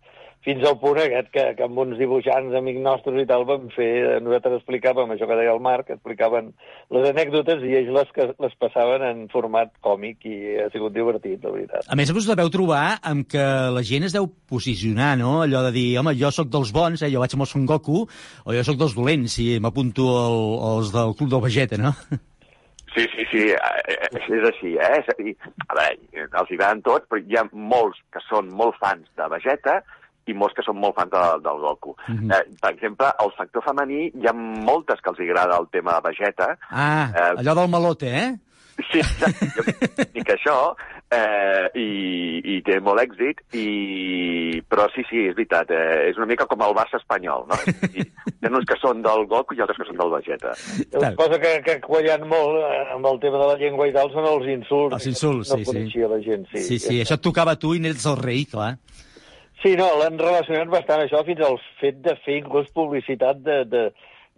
fins 0.46 0.64
al 0.64 0.76
punt 0.78 0.98
aquest 1.02 1.30
que, 1.34 1.44
que 1.58 1.64
amb 1.66 1.80
uns 1.82 1.98
dibuixants 1.98 2.54
amics 2.56 2.82
nostres 2.84 3.18
i 3.22 3.26
tal 3.28 3.44
vam 3.48 3.66
fer, 3.74 3.88
eh, 4.04 4.18
nosaltres 4.22 4.60
explicàvem 4.60 5.10
això 5.14 5.26
que 5.28 5.38
deia 5.40 5.54
el 5.54 5.62
Marc, 5.64 5.90
explicaven 5.94 6.52
les 6.94 7.08
anècdotes 7.10 7.64
i 7.66 7.74
ells 7.80 7.90
les, 7.96 8.12
que, 8.14 8.28
les 8.44 8.54
passaven 8.62 9.04
en 9.08 9.24
format 9.32 9.72
còmic 9.84 10.28
i 10.30 10.36
ha 10.62 10.68
sigut 10.74 10.94
divertit, 10.94 11.42
la 11.42 11.54
veritat. 11.56 11.90
A 11.90 11.98
més, 11.98 12.12
us 12.14 12.30
deveu 12.30 12.52
trobar 12.54 13.00
amb 13.02 13.26
que 13.28 13.44
la 13.74 13.84
gent 13.86 14.06
es 14.08 14.14
deu 14.14 14.30
posicionar, 14.48 15.16
no? 15.20 15.42
Allò 15.42 15.64
de 15.66 15.74
dir, 15.74 15.88
home, 16.00 16.14
jo 16.18 16.30
sóc 16.34 16.52
dels 16.54 16.72
bons, 16.74 17.02
eh? 17.02 17.12
jo 17.12 17.24
vaig 17.24 17.34
amb 17.34 17.44
el 17.44 17.50
Son 17.50 17.66
Goku, 17.68 18.06
o 18.46 18.56
jo 18.56 18.64
sóc 18.66 18.80
dels 18.80 18.96
dolents, 18.96 19.36
si 19.40 19.50
m'apunto 19.62 20.08
al, 20.22 20.42
als 20.72 20.94
del 20.94 21.14
Club 21.18 21.34
del 21.34 21.44
Vegeta, 21.44 21.82
no? 21.82 21.94
Sí, 22.94 23.04
sí, 23.12 23.24
sí, 23.30 23.42
eh, 23.52 23.82
eh, 23.92 24.08
és 24.16 24.44
així, 24.48 24.70
eh? 24.80 24.94
És 25.02 25.10
a 25.12 25.14
dir, 25.18 25.34
a 25.66 25.76
veure, 25.76 26.24
els 26.24 26.48
hi 26.50 26.56
agraden 26.56 26.80
tots, 26.86 27.04
però 27.10 27.20
hi 27.20 27.36
ha 27.36 27.44
molts 27.52 28.00
que 28.14 28.22
són 28.24 28.48
molt 28.56 28.78
fans 28.80 29.04
de 29.18 29.28
Vegeta 29.34 29.82
i 30.28 30.34
molts 30.34 30.54
que 30.54 30.62
són 30.66 30.76
molt 30.78 30.94
fans 30.96 31.10
de, 31.10 31.22
del 31.46 31.58
Goku. 31.64 31.96
Mm 32.06 32.14
Mhm. 32.14 32.28
-hmm. 32.28 32.34
eh, 32.36 32.56
per 32.60 32.70
exemple, 32.74 33.06
al 33.18 33.32
sector 33.38 33.62
femení 33.64 34.12
hi 34.14 34.26
ha 34.28 34.32
moltes 34.32 35.00
que 35.00 35.10
els 35.10 35.20
agrada 35.20 35.58
el 35.58 35.68
tema 35.70 35.92
de 36.00 36.08
Vegeta. 36.08 36.58
Ah, 36.70 37.10
Eh, 37.14 37.40
allò 37.40 37.54
del 37.54 37.68
malote, 37.68 38.06
eh? 38.08 38.34
Sí, 38.92 38.98
exacte. 39.00 39.46
jo 39.96 40.04
dic 40.14 40.28
això, 40.30 40.76
eh, 41.10 41.66
i, 41.74 42.40
i 42.44 42.62
té 42.62 42.78
molt 42.80 43.00
èxit, 43.00 43.40
i... 43.52 44.62
però 44.70 44.86
sí, 44.94 45.02
sí, 45.10 45.24
és 45.28 45.34
veritat, 45.34 45.70
eh, 45.74 46.10
és 46.10 46.16
una 46.16 46.26
mica 46.30 46.46
com 46.46 46.60
el 46.62 46.74
Barça 46.76 46.96
espanyol, 47.00 47.44
no? 47.48 47.56
I, 47.98 48.02
hi 48.04 48.46
ha 48.46 48.52
uns 48.54 48.64
que 48.70 48.76
són 48.80 49.02
del 49.02 49.26
Goku 49.26 49.54
i 49.56 49.60
altres 49.64 49.78
que 49.78 49.86
són 49.88 49.96
del 49.98 50.10
Vegeta. 50.14 50.52
Una 50.94 51.10
cosa 51.16 51.40
que, 51.42 51.60
que 51.64 51.72
ha 51.72 51.80
quallat 51.80 52.22
molt 52.24 52.60
eh, 52.62 52.94
amb 52.94 53.06
el 53.06 53.18
tema 53.24 53.38
de 53.42 53.46
la 53.52 53.56
llengua 53.58 53.88
i 53.88 53.92
tal 53.92 54.12
són 54.12 54.24
els 54.24 54.46
insults. 54.46 54.94
Els 54.94 55.06
insults, 55.06 55.50
no 55.50 55.56
sí, 55.58 55.64
sí. 55.64 55.70
coneixia 55.72 56.08
la 56.08 56.20
gent, 56.22 56.46
sí. 56.52 56.62
Sí, 56.68 56.78
sí, 56.78 57.00
això 57.02 57.14
et 57.18 57.22
tocava 57.22 57.52
a 57.52 57.56
tu 57.58 57.74
i 57.74 57.80
n'ets 57.80 58.06
el 58.06 58.16
rei, 58.22 58.44
clar. 58.44 58.76
Sí, 59.62 59.72
no, 59.78 59.88
l'han 59.98 60.20
relacionat 60.20 60.68
bastant 60.70 61.00
això 61.02 61.24
fins 61.26 61.40
al 61.42 61.56
fet 61.80 61.96
de 62.04 62.14
fer 62.24 62.36
inclús 62.38 62.68
publicitat 62.76 63.40
de, 63.42 63.56
de, 63.66 63.80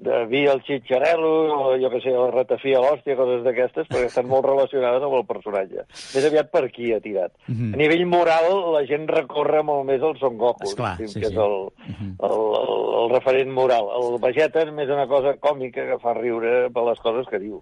de 0.00 0.24
vi 0.30 0.46
al 0.48 0.62
xitxarelo, 0.64 1.30
o 1.52 1.76
jo 1.80 1.90
que 1.92 2.00
sé, 2.00 2.12
la 2.14 2.30
ratafia 2.32 2.78
a 2.78 2.84
l'hòstia, 2.84 3.18
coses 3.18 3.42
d'aquestes, 3.44 3.88
perquè 3.90 4.08
estan 4.08 4.28
molt 4.30 4.46
relacionades 4.48 5.04
amb 5.04 5.18
el 5.18 5.26
personatge. 5.28 5.84
Més 5.90 6.28
aviat 6.30 6.48
per 6.52 6.64
aquí 6.70 6.92
ha 6.94 7.00
tirat. 7.04 7.34
Mhm. 7.46 7.74
A 7.74 7.80
nivell 7.80 8.06
moral, 8.08 8.48
la 8.72 8.84
gent 8.88 9.04
recorre 9.12 9.62
molt 9.62 9.84
més 9.84 10.00
al 10.00 10.16
Son 10.18 10.38
Goku, 10.40 10.70
Esclar, 10.70 10.96
sí, 10.96 11.20
que 11.20 11.28
sí. 11.28 11.34
és 11.34 11.36
el, 11.36 11.56
el, 12.00 12.40
el, 12.60 12.72
el 13.02 13.12
referent 13.12 13.52
moral. 13.52 13.90
El 14.00 14.16
Vegeta 14.24 14.64
és 14.64 14.72
més 14.72 14.88
una 14.88 15.06
cosa 15.10 15.34
còmica 15.36 15.84
que 15.90 16.00
fa 16.00 16.14
riure 16.16 16.70
per 16.72 16.86
les 16.88 17.04
coses 17.04 17.28
que 17.28 17.42
diu. 17.42 17.60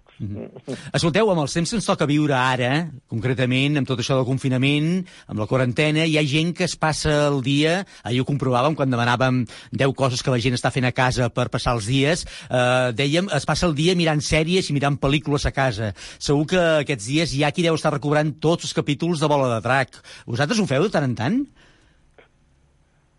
Escolteu, 0.93 1.33
amb 1.33 1.43
els 1.43 1.57
ens 1.59 1.75
toca 1.85 2.07
viure 2.07 2.37
ara, 2.37 2.87
concretament, 3.11 3.77
amb 3.81 3.89
tot 3.89 3.99
això 3.99 4.15
del 4.15 4.27
confinament, 4.27 5.03
amb 5.27 5.43
la 5.43 5.49
quarantena, 5.49 6.07
hi 6.07 6.15
ha 6.19 6.23
gent 6.23 6.55
que 6.55 6.63
es 6.69 6.77
passa 6.79 7.27
el 7.27 7.41
dia, 7.43 7.83
ahir 8.07 8.23
ho 8.23 8.27
comprovàvem 8.27 8.79
quan 8.79 8.91
demanàvem 8.91 9.43
10 9.75 9.95
coses 9.97 10.23
que 10.23 10.31
la 10.31 10.39
gent 10.39 10.55
està 10.55 10.71
fent 10.71 10.87
a 10.87 10.95
casa 10.95 11.29
per 11.33 11.49
passar 11.51 11.75
els 11.75 11.89
dies, 11.89 12.25
eh, 12.49 12.91
dèiem, 12.97 13.29
es 13.35 13.45
passa 13.49 13.67
el 13.69 13.75
dia 13.77 13.95
mirant 13.95 14.21
sèries 14.21 14.69
i 14.69 14.75
mirant 14.77 14.97
pel·lícules 14.99 15.45
a 15.45 15.51
casa. 15.55 15.93
Segur 16.17 16.45
que 16.53 16.63
aquests 16.83 17.07
dies 17.09 17.33
hi 17.35 17.43
ha 17.43 17.51
qui 17.51 17.63
deu 17.65 17.75
estar 17.79 17.93
recobrant 17.93 18.35
tots 18.39 18.65
els 18.69 18.73
capítols 18.77 19.19
de 19.19 19.27
Bola 19.31 19.55
de 19.55 19.61
Drac. 19.65 20.01
Vosaltres 20.27 20.59
ho 20.59 20.67
feu 20.69 20.83
de 20.87 20.93
tant 20.93 21.09
en 21.09 21.15
tant? 21.15 21.39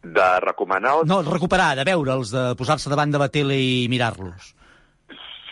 De 0.03 0.29
recomanar... 0.41 0.95
No, 1.05 1.21
recuperar, 1.27 1.75
de 1.77 1.85
veure'ls, 1.85 2.31
de 2.33 2.47
posar-se 2.57 2.89
davant 2.89 3.11
de 3.13 3.19
la 3.21 3.29
tele 3.29 3.59
i 3.61 3.87
mirar-los. 3.93 4.55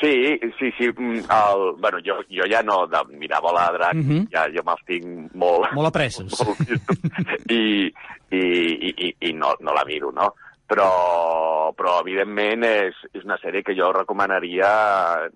Sí, 0.00 0.38
sí, 0.60 0.70
sí. 0.78 0.88
mm, 0.94 1.24
El, 1.34 1.64
bueno, 1.82 1.98
jo, 2.06 2.20
jo 2.30 2.46
ja 2.48 2.62
no 2.62 2.84
de 2.86 3.00
mirar 3.18 3.40
bola 3.42 3.66
de 3.66 3.78
drac, 3.78 3.94
Mhm. 3.98 4.28
ja, 4.32 4.46
jo 4.54 4.62
me'ls 4.64 4.84
tinc 4.86 5.34
molt... 5.34 5.72
Molt 5.74 5.88
apresses. 5.90 6.32
molt 6.46 7.50
I, 7.50 7.90
i, 8.30 8.38
i, 8.38 8.94
i, 9.08 9.14
i 9.28 9.32
no, 9.34 9.52
no 9.60 9.74
la 9.74 9.84
miro, 9.84 10.12
no? 10.14 10.30
Però, 10.68 11.72
però 11.76 11.94
evidentment, 12.02 12.62
és, 12.68 12.96
és 13.16 13.24
una 13.24 13.38
sèrie 13.40 13.62
que 13.64 13.74
jo 13.78 13.88
recomanaria... 13.96 14.68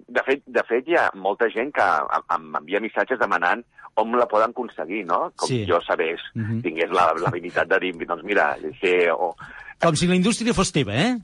De 0.06 0.22
fet, 0.26 0.42
de 0.44 0.64
fet, 0.68 0.88
hi 0.92 0.98
ha 1.00 1.06
molta 1.16 1.48
gent 1.54 1.72
que 1.72 1.86
em- 2.36 2.50
m'envia 2.52 2.82
missatges 2.84 3.18
demanant 3.20 3.64
on 4.00 4.12
la 4.16 4.26
poden 4.28 4.52
aconseguir, 4.52 5.06
no? 5.08 5.30
Com 5.36 5.48
Sí. 5.48 5.64
jo 5.68 5.80
sabés, 5.84 6.20
Mhm. 6.34 6.60
tingués 6.62 6.90
la- 6.92 7.14
l'habilitat 7.16 7.68
de 7.68 7.78
dir, 7.80 7.94
doncs 8.06 8.22
mira, 8.24 8.56
sé... 8.80 9.10
O... 9.12 9.34
Com 9.82 9.96
si 9.98 10.06
la 10.06 10.14
indústria 10.14 10.54
fos 10.54 10.70
teva, 10.70 10.94
eh? 10.94 11.16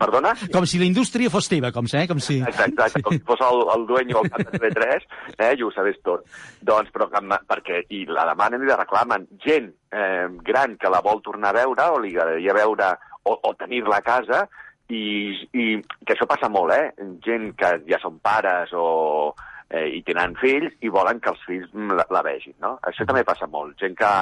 Perdona? 0.00 0.32
Com 0.52 0.64
si 0.64 0.78
la 0.80 0.86
indústria 0.88 1.28
fos 1.32 1.48
teva, 1.52 1.68
com, 1.76 1.84
eh? 1.92 2.06
com 2.08 2.22
si... 2.24 2.38
Exacte, 2.40 2.72
exacte, 2.72 3.02
com 3.04 3.12
si 3.12 3.20
fos 3.26 3.42
el, 3.44 3.60
el 3.74 3.84
dueño 3.90 4.16
o 4.16 4.22
el 4.24 4.30
cap 4.32 4.46
de 4.46 4.56
TV3, 4.56 5.04
eh, 5.36 5.50
i 5.58 5.66
ho 5.66 5.68
sabés 5.74 6.00
tot. 6.06 6.24
Doncs, 6.64 6.88
però 6.94 7.10
perquè, 7.10 7.82
i 7.92 8.06
la 8.08 8.24
demanen 8.30 8.64
i 8.64 8.70
la 8.70 8.80
reclamen, 8.80 9.28
gent 9.44 9.68
eh, 9.92 10.26
gran 10.46 10.78
que 10.80 10.88
la 10.88 11.02
vol 11.04 11.20
tornar 11.26 11.52
a 11.52 11.58
veure, 11.60 11.90
o 11.92 12.00
li 12.00 12.14
agradaria 12.16 12.56
veure, 12.56 12.90
o, 13.28 13.36
o 13.36 13.54
tenir-la 13.60 14.00
a 14.00 14.06
casa, 14.08 14.42
i, 14.88 15.04
i 15.52 15.66
que 16.06 16.16
això 16.16 16.26
passa 16.30 16.48
molt, 16.48 16.72
eh? 16.72 17.08
Gent 17.26 17.52
que 17.60 17.76
ja 17.90 18.00
són 18.00 18.18
pares 18.24 18.72
o, 18.72 19.34
eh, 19.68 19.86
i 19.98 20.02
tenen 20.06 20.34
fills 20.40 20.74
i 20.80 20.90
volen 20.92 21.20
que 21.20 21.32
els 21.32 21.44
fills 21.46 21.72
la, 21.92 22.08
la 22.08 22.24
vegin, 22.26 22.56
no? 22.64 22.78
Això 22.88 23.06
també 23.06 23.24
passa 23.28 23.48
molt. 23.50 23.76
Gent 23.80 23.96
que 24.00 24.12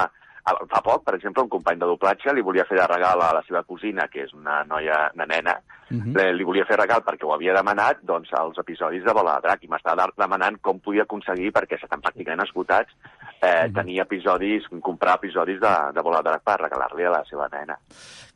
fa 0.43 0.81
poc, 0.81 1.03
per 1.03 1.15
exemple, 1.15 1.43
un 1.43 1.49
company 1.49 1.79
de 1.79 1.85
doblatge 1.85 2.33
li 2.33 2.41
volia 2.41 2.65
fer 2.65 2.77
de 2.77 2.87
regal 2.87 3.21
a 3.21 3.33
la 3.33 3.41
seva 3.47 3.63
cosina, 3.63 4.07
que 4.07 4.23
és 4.23 4.33
una 4.33 4.63
noia, 4.63 5.11
una 5.15 5.25
nena, 5.25 5.59
Mhm. 5.89 6.17
eh, 6.19 6.33
li 6.33 6.43
volia 6.43 6.65
fer 6.65 6.77
regal 6.77 7.01
perquè 7.03 7.23
ho 7.25 7.33
havia 7.33 7.53
demanat 7.53 8.01
doncs, 8.01 8.31
als 8.33 8.57
episodis 8.59 9.03
de 9.03 9.11
Bola 9.13 9.35
de 9.35 9.41
Drac 9.47 9.63
i 9.63 9.67
m'estava 9.67 10.05
de- 10.05 10.13
demanant 10.17 10.59
com 10.61 10.79
podia 10.79 11.03
aconseguir, 11.03 11.51
perquè 11.51 11.79
s'estan 11.79 12.01
pràcticament 12.01 12.43
esgotats, 12.43 12.93
eh, 13.41 13.69
tenir 13.73 13.99
episodis, 14.01 14.67
comprar 14.81 15.15
episodis 15.15 15.59
de, 15.59 15.75
de 15.93 16.01
Bola 16.01 16.21
de 16.21 16.29
Drac 16.29 16.43
per 16.43 16.59
regalar-li 16.61 17.05
a 17.05 17.09
la 17.09 17.23
seva 17.25 17.47
nena. 17.51 17.77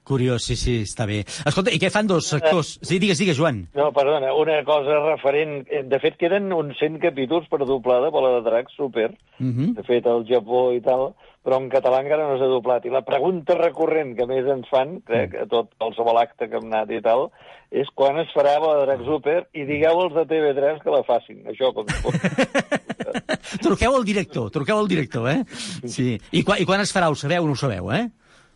Curiós, 0.04 0.44
sí, 0.44 0.58
sí, 0.60 0.82
està 0.84 1.06
bé. 1.08 1.22
Escolta, 1.48 1.72
i 1.72 1.80
què 1.80 1.88
fan 1.92 2.08
dos 2.10 2.28
sectors? 2.28 2.74
Sí, 2.84 2.98
digues, 3.00 3.18
digues, 3.22 3.38
Joan. 3.40 3.62
No, 3.78 3.92
perdona, 3.96 4.34
una 4.36 4.58
cosa 4.68 4.98
referent... 5.06 5.62
eh, 5.72 5.84
De 5.88 6.00
fet, 6.04 6.18
queden 6.20 6.52
uns 6.52 6.76
100 6.82 7.00
capítols 7.00 7.48
per 7.48 7.62
doblar 7.64 8.02
de 8.04 8.10
Bola 8.12 8.34
de 8.36 8.42
Drac, 8.50 8.68
super. 8.76 9.12
Uh 9.40 9.46
-huh. 9.48 9.70
De 9.78 9.84
fet, 9.88 10.06
al 10.06 10.26
Japó 10.28 10.74
i 10.76 10.82
tal, 10.82 11.14
però 11.44 11.58
en 11.62 11.70
català 11.70 12.02
encara 12.02 12.28
no 12.28 12.38
s'ha 12.38 12.52
doblat. 12.52 12.86
I 12.86 12.90
la 12.90 13.02
pregunta 13.04 13.56
recurrent 13.56 14.16
que 14.18 14.26
més 14.28 14.46
ens 14.46 14.68
fan, 14.70 15.00
crec, 15.08 15.36
a 15.36 15.46
tot 15.46 15.70
qualsevol 15.78 16.18
acte 16.18 16.50
que 16.50 16.58
hem 16.58 16.68
anat 16.74 16.92
i 16.92 17.02
tal, 17.02 17.32
és 17.72 17.88
quan 17.96 18.20
es 18.20 18.28
farà 18.36 18.60
Bola 18.60 18.80
de 18.80 18.86
Drac 18.86 19.06
Super 19.06 19.48
i 19.54 19.64
digueu 19.66 20.02
als 20.02 20.14
de 20.14 20.26
TV3 20.26 20.82
que 20.84 20.90
la 20.92 21.04
facin. 21.04 21.44
Això, 21.48 21.74
com 21.74 21.86
es 21.88 22.02
pot. 22.02 22.14
Truqueu 23.64 23.96
al 23.96 24.04
director, 24.04 24.50
truqueu 24.52 24.78
al 24.80 24.88
director, 24.88 25.30
eh? 25.30 25.44
Sí. 25.86 26.20
I, 26.32 26.44
quan, 26.44 26.60
I 26.62 26.66
quan 26.66 26.82
es 26.82 26.94
farà, 26.96 27.10
ho 27.10 27.16
sabeu 27.16 27.44
o 27.44 27.48
no 27.48 27.54
ho 27.54 27.56
sabeu, 27.56 27.92
eh? 27.94 28.10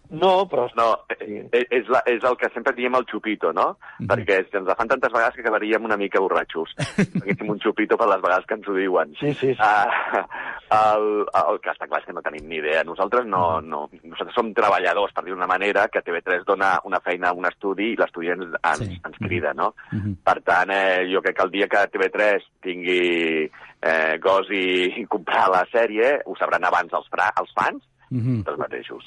No, 0.10 0.47
però... 0.47 0.68
No, 0.78 0.88
eh, 1.10 1.49
eh, 1.51 1.66
és, 1.70 1.88
la, 1.91 1.99
és 2.08 2.24
el 2.24 2.38
que 2.39 2.47
sempre 2.53 2.74
diem 2.78 2.95
el 2.95 3.05
xupito, 3.10 3.51
no? 3.51 3.78
Perquè 4.08 4.38
ens 4.45 4.68
la 4.68 4.76
fan 4.80 4.88
tantes 4.88 5.12
vegades 5.12 5.36
que 5.36 5.43
quedaríem 5.43 5.84
una 5.84 5.97
mica 5.99 6.22
borratxos. 6.24 6.72
Haguéssim 7.22 7.49
un 7.51 7.60
xupito 7.60 7.97
per 7.99 8.08
les 8.08 8.22
vegades 8.24 8.45
que 8.47 8.55
ens 8.55 8.70
ho 8.70 8.76
diuen. 8.78 9.12
Sí, 9.20 9.34
sí. 9.34 9.53
sí. 9.53 9.60
Uh, 9.60 10.24
el, 10.78 11.08
el 11.41 11.60
que 11.64 11.72
està 11.74 11.88
clar 11.88 11.99
és 12.01 12.08
que 12.08 12.16
no 12.16 12.24
tenim 12.24 12.47
ni 12.47 12.62
idea. 12.62 12.86
Nosaltres 12.88 13.28
no, 13.28 13.60
no, 13.62 13.86
nosaltres 14.03 14.36
som 14.38 14.53
treballadors, 14.55 15.14
per 15.16 15.26
dir 15.26 15.36
d'una 15.36 15.49
manera, 15.49 15.88
que 15.91 16.03
TV3 16.03 16.47
dona 16.47 16.74
una 16.88 16.99
feina 17.03 17.32
a 17.32 17.36
un 17.38 17.47
estudi 17.49 17.91
i 17.93 17.99
l'estudi 17.99 18.32
ens, 18.36 18.55
ens, 18.62 18.86
Sí. 18.88 18.99
ens 19.03 19.18
crida, 19.20 19.53
no? 19.58 19.74
Mhm. 19.91 20.18
Per 20.24 20.38
tant, 20.47 20.72
eh, 20.72 21.03
jo 21.12 21.22
crec 21.22 21.36
que 21.38 21.43
el 21.47 21.51
dia 21.51 21.68
que 21.68 21.84
TV3 21.91 22.47
tingui 22.64 23.49
eh, 23.82 24.18
gos 24.24 24.47
i, 24.51 25.05
comprar 25.08 25.49
la 25.53 25.66
sèrie, 25.72 26.18
ho 26.26 26.36
sabran 26.39 26.64
abans 26.66 26.93
els, 26.93 27.08
fra, 27.12 27.32
els 27.39 27.51
fans, 27.55 27.84
Mhm. 28.10 28.43
dels 28.47 28.58
mateixos. 28.58 29.03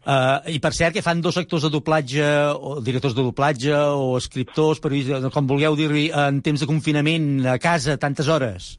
Uh, 0.00 0.40
I 0.48 0.60
per 0.64 0.72
cert, 0.72 0.94
que 0.96 1.02
fan 1.04 1.20
dos 1.20 1.36
actors 1.36 1.66
de 1.66 1.70
doblatge, 1.74 2.24
o 2.56 2.78
directors 2.80 3.12
de 3.12 3.20
doblatge, 3.20 3.74
o 3.74 4.16
escriptors, 4.16 4.80
periodistes, 4.80 5.28
com 5.34 5.46
vulgueu 5.46 5.76
dir-hi, 5.76 6.06
en 6.16 6.40
temps 6.40 6.62
de 6.62 6.68
confinament, 6.70 7.44
a 7.44 7.58
casa, 7.60 7.98
tantes 8.00 8.28
hores? 8.32 8.78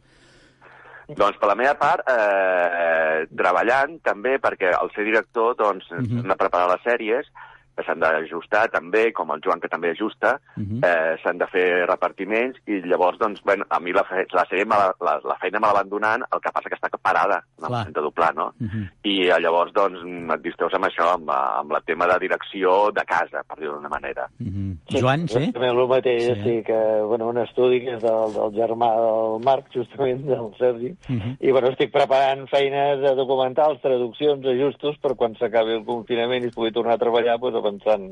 Doncs 1.12 1.38
per 1.38 1.50
la 1.52 1.58
meva 1.60 1.76
part, 1.78 2.08
eh, 2.10 3.28
treballant 3.38 4.00
també, 4.02 4.38
perquè 4.42 4.72
al 4.74 4.90
ser 4.96 5.06
director 5.06 5.56
doncs, 5.60 5.86
Mhm. 5.92 6.20
hem 6.24 6.28
de 6.30 6.36
preparar 6.40 6.70
les 6.72 6.82
sèries, 6.82 7.28
que 7.76 7.84
s'han 7.84 8.00
d'ajustar 8.00 8.68
també, 8.72 9.12
com 9.14 9.32
el 9.32 9.42
Joan 9.44 9.60
que 9.60 9.68
també 9.70 9.92
ajusta, 9.92 10.40
Mhm. 10.58 10.82
eh, 10.84 11.18
s'han 11.24 11.38
de 11.38 11.48
fer 11.48 11.86
repartiments 11.88 12.58
i 12.68 12.82
llavors, 12.82 13.18
doncs, 13.20 13.42
bueno, 13.44 13.66
a 13.70 13.80
mi 13.80 13.92
la, 13.94 14.04
fe 14.04 14.26
la 14.34 14.46
sèrie, 14.46 14.66
me 14.66 14.76
la, 14.76 14.94
la, 15.00 15.20
la 15.24 15.36
feina 15.40 15.60
me 15.60 15.68
la 15.68 15.74
van 15.74 15.90
donant, 15.90 16.24
el 16.32 16.40
que 16.42 16.52
passa 16.52 16.70
que 16.70 16.76
està 16.76 16.90
parada 17.02 17.38
en 17.58 17.64
el 17.64 17.68
Clar. 17.68 17.70
moment 17.80 17.96
de 17.96 18.02
doblar, 18.02 18.36
no? 18.36 18.54
Mhm. 18.60 18.88
I 19.04 19.28
eh, 19.30 19.40
llavors, 19.40 19.74
doncs, 19.74 20.00
et 20.36 20.42
distreus 20.42 20.74
amb 20.74 20.86
això, 20.86 21.14
amb, 21.14 21.30
amb 21.32 21.72
el 21.74 21.84
tema 21.86 22.08
de 22.08 22.20
direcció 22.20 22.92
de 22.92 23.04
casa, 23.06 23.44
per 23.48 23.58
dir-ho 23.60 23.76
d'una 23.76 23.90
manera. 23.90 24.28
Mhm. 24.40 24.78
Joan, 25.00 25.28
sí? 25.28 25.52
També 25.52 25.68
el 25.70 25.88
mateix, 25.88 26.24
Sí. 26.24 26.36
sí, 26.36 26.42
sí 26.44 26.64
que, 26.64 27.02
bueno, 27.08 27.28
un 27.30 27.38
estudi 27.38 27.82
que 27.82 27.96
és 27.96 28.02
del, 28.04 28.34
del 28.34 28.52
germà 28.60 28.90
del 28.96 29.44
Marc, 29.46 29.68
justament, 29.74 30.26
del 30.26 30.52
Sergi, 30.58 30.96
Mhm. 31.10 31.38
i, 31.40 31.52
bueno, 31.52 31.70
estic 31.70 31.92
preparant 31.92 32.48
feines 32.50 33.00
de 33.00 33.16
documentals, 33.16 33.82
traduccions, 33.82 34.46
ajustos, 34.46 34.98
per 35.00 35.16
quan 35.16 35.36
s'acabi 35.36 35.74
el 35.78 35.86
confinament 35.86 36.44
i 36.44 36.48
es 36.48 36.56
pugui 36.56 36.72
tornar 36.72 36.94
a 36.96 36.98
treballar, 36.98 37.40
doncs, 37.40 37.61
avançant 37.62 38.10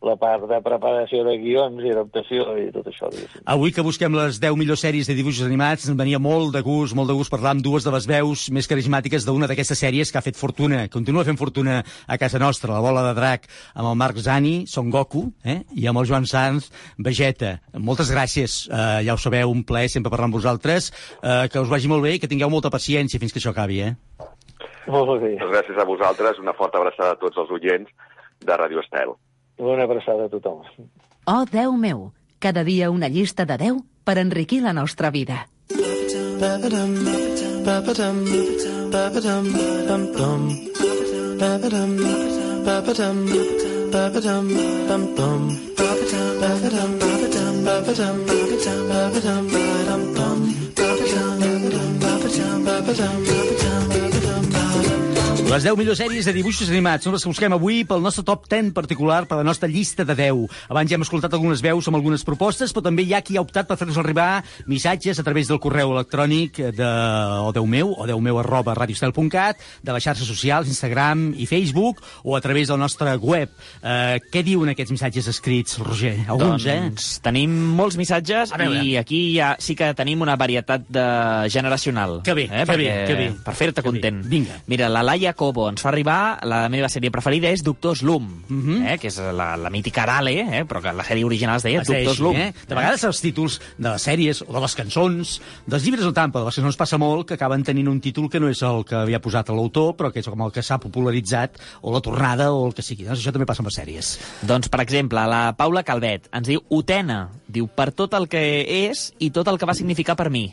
la 0.00 0.14
part 0.16 0.46
de 0.48 0.58
preparació 0.64 1.22
de 1.26 1.34
guions 1.42 1.82
i 1.84 1.90
adaptació 1.92 2.44
i 2.56 2.68
tot 2.72 2.86
això. 2.88 3.10
Diguéssim. 3.12 3.42
Avui 3.52 3.72
que 3.76 3.84
busquem 3.84 4.14
les 4.16 4.38
10 4.40 4.56
millors 4.56 4.80
sèries 4.80 5.08
de 5.08 5.16
dibuixos 5.16 5.44
animats, 5.44 5.84
ens 5.88 5.98
venia 5.98 6.20
molt 6.22 6.54
de 6.54 6.62
gust, 6.64 6.96
molt 6.96 7.12
de 7.12 7.16
gust 7.18 7.32
parlar 7.32 7.52
amb 7.52 7.64
dues 7.64 7.84
de 7.84 7.92
les 7.92 8.08
veus 8.08 8.46
més 8.54 8.68
carismàtiques 8.70 9.26
d'una 9.28 9.48
d'aquestes 9.50 9.82
sèries 9.84 10.10
que 10.10 10.18
ha 10.18 10.24
fet 10.24 10.40
fortuna, 10.40 10.86
continua 10.88 11.26
fent 11.28 11.38
fortuna 11.40 11.82
a 11.84 12.18
casa 12.18 12.40
nostra, 12.40 12.72
La 12.72 12.80
bola 12.80 13.04
de 13.10 13.14
drac, 13.18 13.46
amb 13.74 13.90
el 13.90 13.98
Marc 14.00 14.16
Zani, 14.24 14.64
Son 14.66 14.88
Goku, 14.90 15.26
eh? 15.44 15.60
i 15.76 15.86
amb 15.86 16.00
el 16.00 16.08
Joan 16.08 16.24
Sanz, 16.24 16.70
Vegeta. 16.96 17.58
Moltes 17.76 18.12
gràcies, 18.14 18.62
eh, 18.72 19.02
ja 19.04 19.14
ho 19.14 19.20
sabeu, 19.20 19.52
un 19.52 19.64
plaer 19.68 19.90
sempre 19.92 20.10
parlar 20.10 20.30
amb 20.30 20.38
vosaltres, 20.38 20.92
eh, 21.20 21.48
que 21.52 21.60
us 21.60 21.68
vagi 21.68 21.92
molt 21.92 22.06
bé 22.06 22.14
i 22.16 22.22
que 22.22 22.30
tingueu 22.30 22.48
molta 22.48 22.72
paciència 22.72 23.20
fins 23.20 23.34
que 23.34 23.42
això 23.42 23.52
acabi, 23.52 23.82
eh? 23.84 23.92
Molt 24.88 25.20
bé. 25.20 25.36
Moltes 25.36 25.52
gràcies 25.52 25.76
a 25.76 25.84
vosaltres, 25.84 26.40
una 26.40 26.56
forta 26.56 26.80
abraçada 26.80 27.12
a 27.12 27.20
tots 27.20 27.36
els 27.36 27.52
oients 27.52 27.92
de 28.40 28.56
Radio 28.56 28.80
Estel. 28.80 29.14
Una 29.58 29.84
abraçada 29.84 30.26
a 30.26 30.28
tothom. 30.28 30.62
Oh, 31.26 31.44
Déu 31.44 31.76
meu, 31.76 32.12
cada 32.38 32.64
dia 32.64 32.90
una 32.90 33.08
llista 33.08 33.44
de 33.44 33.56
10 33.56 33.82
per 34.04 34.18
enriquir 34.18 34.62
la 34.62 34.72
nostra 34.72 35.10
vida. 35.10 35.46
Les 55.50 55.64
10 55.66 55.74
millors 55.74 55.98
sèries 55.98 56.22
de 56.22 56.30
dibuixos 56.30 56.68
animats 56.70 57.02
són 57.02 57.16
les 57.16 57.24
que 57.24 57.30
busquem 57.32 57.54
avui 57.56 57.80
pel 57.82 58.04
nostre 58.04 58.22
top 58.22 58.44
10 58.46 58.68
particular, 58.70 59.24
per 59.26 59.40
la 59.40 59.42
nostra 59.42 59.66
llista 59.66 60.04
de 60.06 60.14
10. 60.14 60.44
Abans 60.70 60.86
ja 60.92 60.94
hem 60.94 61.02
escoltat 61.02 61.32
algunes 61.34 61.58
veus 61.64 61.88
amb 61.90 61.98
algunes 61.98 62.22
propostes, 62.22 62.70
però 62.70 62.84
també 62.86 63.02
hi 63.02 63.16
ha 63.16 63.20
qui 63.26 63.34
ha 63.34 63.42
optat 63.42 63.66
per 63.66 63.74
fer-nos 63.80 63.98
arribar 63.98 64.44
missatges 64.70 65.18
a 65.18 65.24
través 65.26 65.50
del 65.50 65.58
correu 65.58 65.90
electrònic 65.96 66.60
de 66.76 66.90
o 67.42 67.50
Déu 67.56 67.66
meu, 67.66 67.90
o 67.98 68.06
Déu 68.06 68.22
meu 68.22 68.38
arroba 68.38 68.76
radiostel.cat, 68.78 69.58
de 69.82 69.96
les 69.96 70.06
xarxes 70.06 70.30
socials, 70.30 70.70
Instagram 70.70 71.32
i 71.34 71.48
Facebook, 71.50 71.98
o 72.22 72.38
a 72.38 72.40
través 72.40 72.70
del 72.70 72.78
nostre 72.78 73.16
web. 73.18 73.50
Eh, 73.82 74.20
què 74.30 74.44
diuen 74.46 74.70
aquests 74.70 74.94
missatges 74.94 75.32
escrits, 75.34 75.80
Roger? 75.82 76.14
Alguns, 76.28 76.68
doncs, 76.68 77.10
tenim 77.26 77.58
molts 77.74 77.98
missatges 77.98 78.54
i 78.84 78.94
aquí 79.02 79.34
ja 79.34 79.56
sí 79.58 79.74
que 79.74 79.90
tenim 79.98 80.22
una 80.22 80.38
varietat 80.38 80.86
de 80.86 81.08
generacional. 81.50 82.20
Que 82.22 82.38
bé, 82.38 82.46
eh? 82.46 82.62
que 82.62 82.78
bé, 82.78 82.86
Perquè- 82.86 83.06
que 83.10 83.18
bé. 83.24 83.28
Per 83.50 83.58
fer-te 83.64 83.82
content. 83.82 84.22
Vinga. 84.30 84.62
Mira, 84.70 84.86
la 84.86 85.02
Laia 85.02 85.34
Cobo 85.40 85.66
ens 85.70 85.80
fa 85.80 85.88
arribar, 85.88 86.38
la 86.44 86.66
meva 86.68 86.90
sèrie 86.92 87.08
preferida 87.14 87.48
és 87.48 87.62
Doctor 87.64 87.96
Slum, 87.96 88.26
Mhm. 88.50 88.82
eh? 88.92 88.98
que 89.00 89.08
és 89.08 89.16
la, 89.18 89.54
la 89.56 89.70
mítica 89.72 90.02
Arale, 90.04 90.34
eh? 90.60 90.64
però 90.68 90.82
que 90.84 90.92
la 90.92 91.04
sèrie 91.06 91.24
original 91.24 91.56
es 91.56 91.62
deia 91.64 91.80
Es 91.80 91.88
deia 91.88 92.04
Doctor 92.04 92.12
així, 92.12 92.20
Slum. 92.20 92.36
Eh? 92.36 92.66
De 92.68 92.74
vegades 92.76 93.04
els 93.08 93.20
títols 93.24 93.56
de 93.78 93.88
les 93.88 94.02
sèries 94.06 94.42
o 94.46 94.52
de 94.52 94.60
les 94.60 94.74
cançons, 94.76 95.40
dels 95.66 95.84
llibres 95.86 96.04
no 96.04 96.12
tant, 96.12 96.30
però 96.34 96.44
de 96.44 96.50
les 96.50 96.60
cançons 96.60 96.76
passa 96.76 96.98
molt 97.00 97.26
que 97.28 97.34
acaben 97.38 97.64
tenint 97.64 97.88
un 97.88 98.00
títol 98.04 98.28
que 98.28 98.38
no 98.40 98.50
és 98.52 98.60
el 98.62 98.84
que 98.84 98.96
havia 99.00 99.20
posat 99.24 99.48
l'autor, 99.48 99.94
però 99.96 100.12
que 100.12 100.20
és 100.20 100.28
com 100.28 100.42
el 100.44 100.52
que 100.52 100.62
s'ha 100.62 100.78
popularitzat, 100.78 101.56
o 101.80 101.92
la 101.94 102.00
tornada, 102.04 102.50
o 102.52 102.66
el 102.66 102.74
que 102.76 102.82
sigui. 102.84 103.04
Doncs 103.08 103.20
això 103.24 103.32
també 103.32 103.46
passa 103.48 103.62
amb 103.64 103.70
les 103.72 103.78
sèries. 103.80 104.12
Doncs, 104.42 104.68
per 104.68 104.80
exemple, 104.84 105.24
la 105.26 105.54
Paula 105.56 105.82
Calvet 105.82 106.28
ens 106.32 106.46
diu 106.48 106.60
Utena, 106.68 107.30
diu 107.48 107.66
per 107.66 107.92
tot 107.96 108.12
el 108.14 108.28
que 108.28 108.44
és 108.90 109.12
i 109.18 109.30
tot 109.30 109.48
el 109.48 109.56
que 109.58 109.66
va 109.66 109.74
significar 109.74 110.16
per 110.20 110.28
mi. 110.30 110.50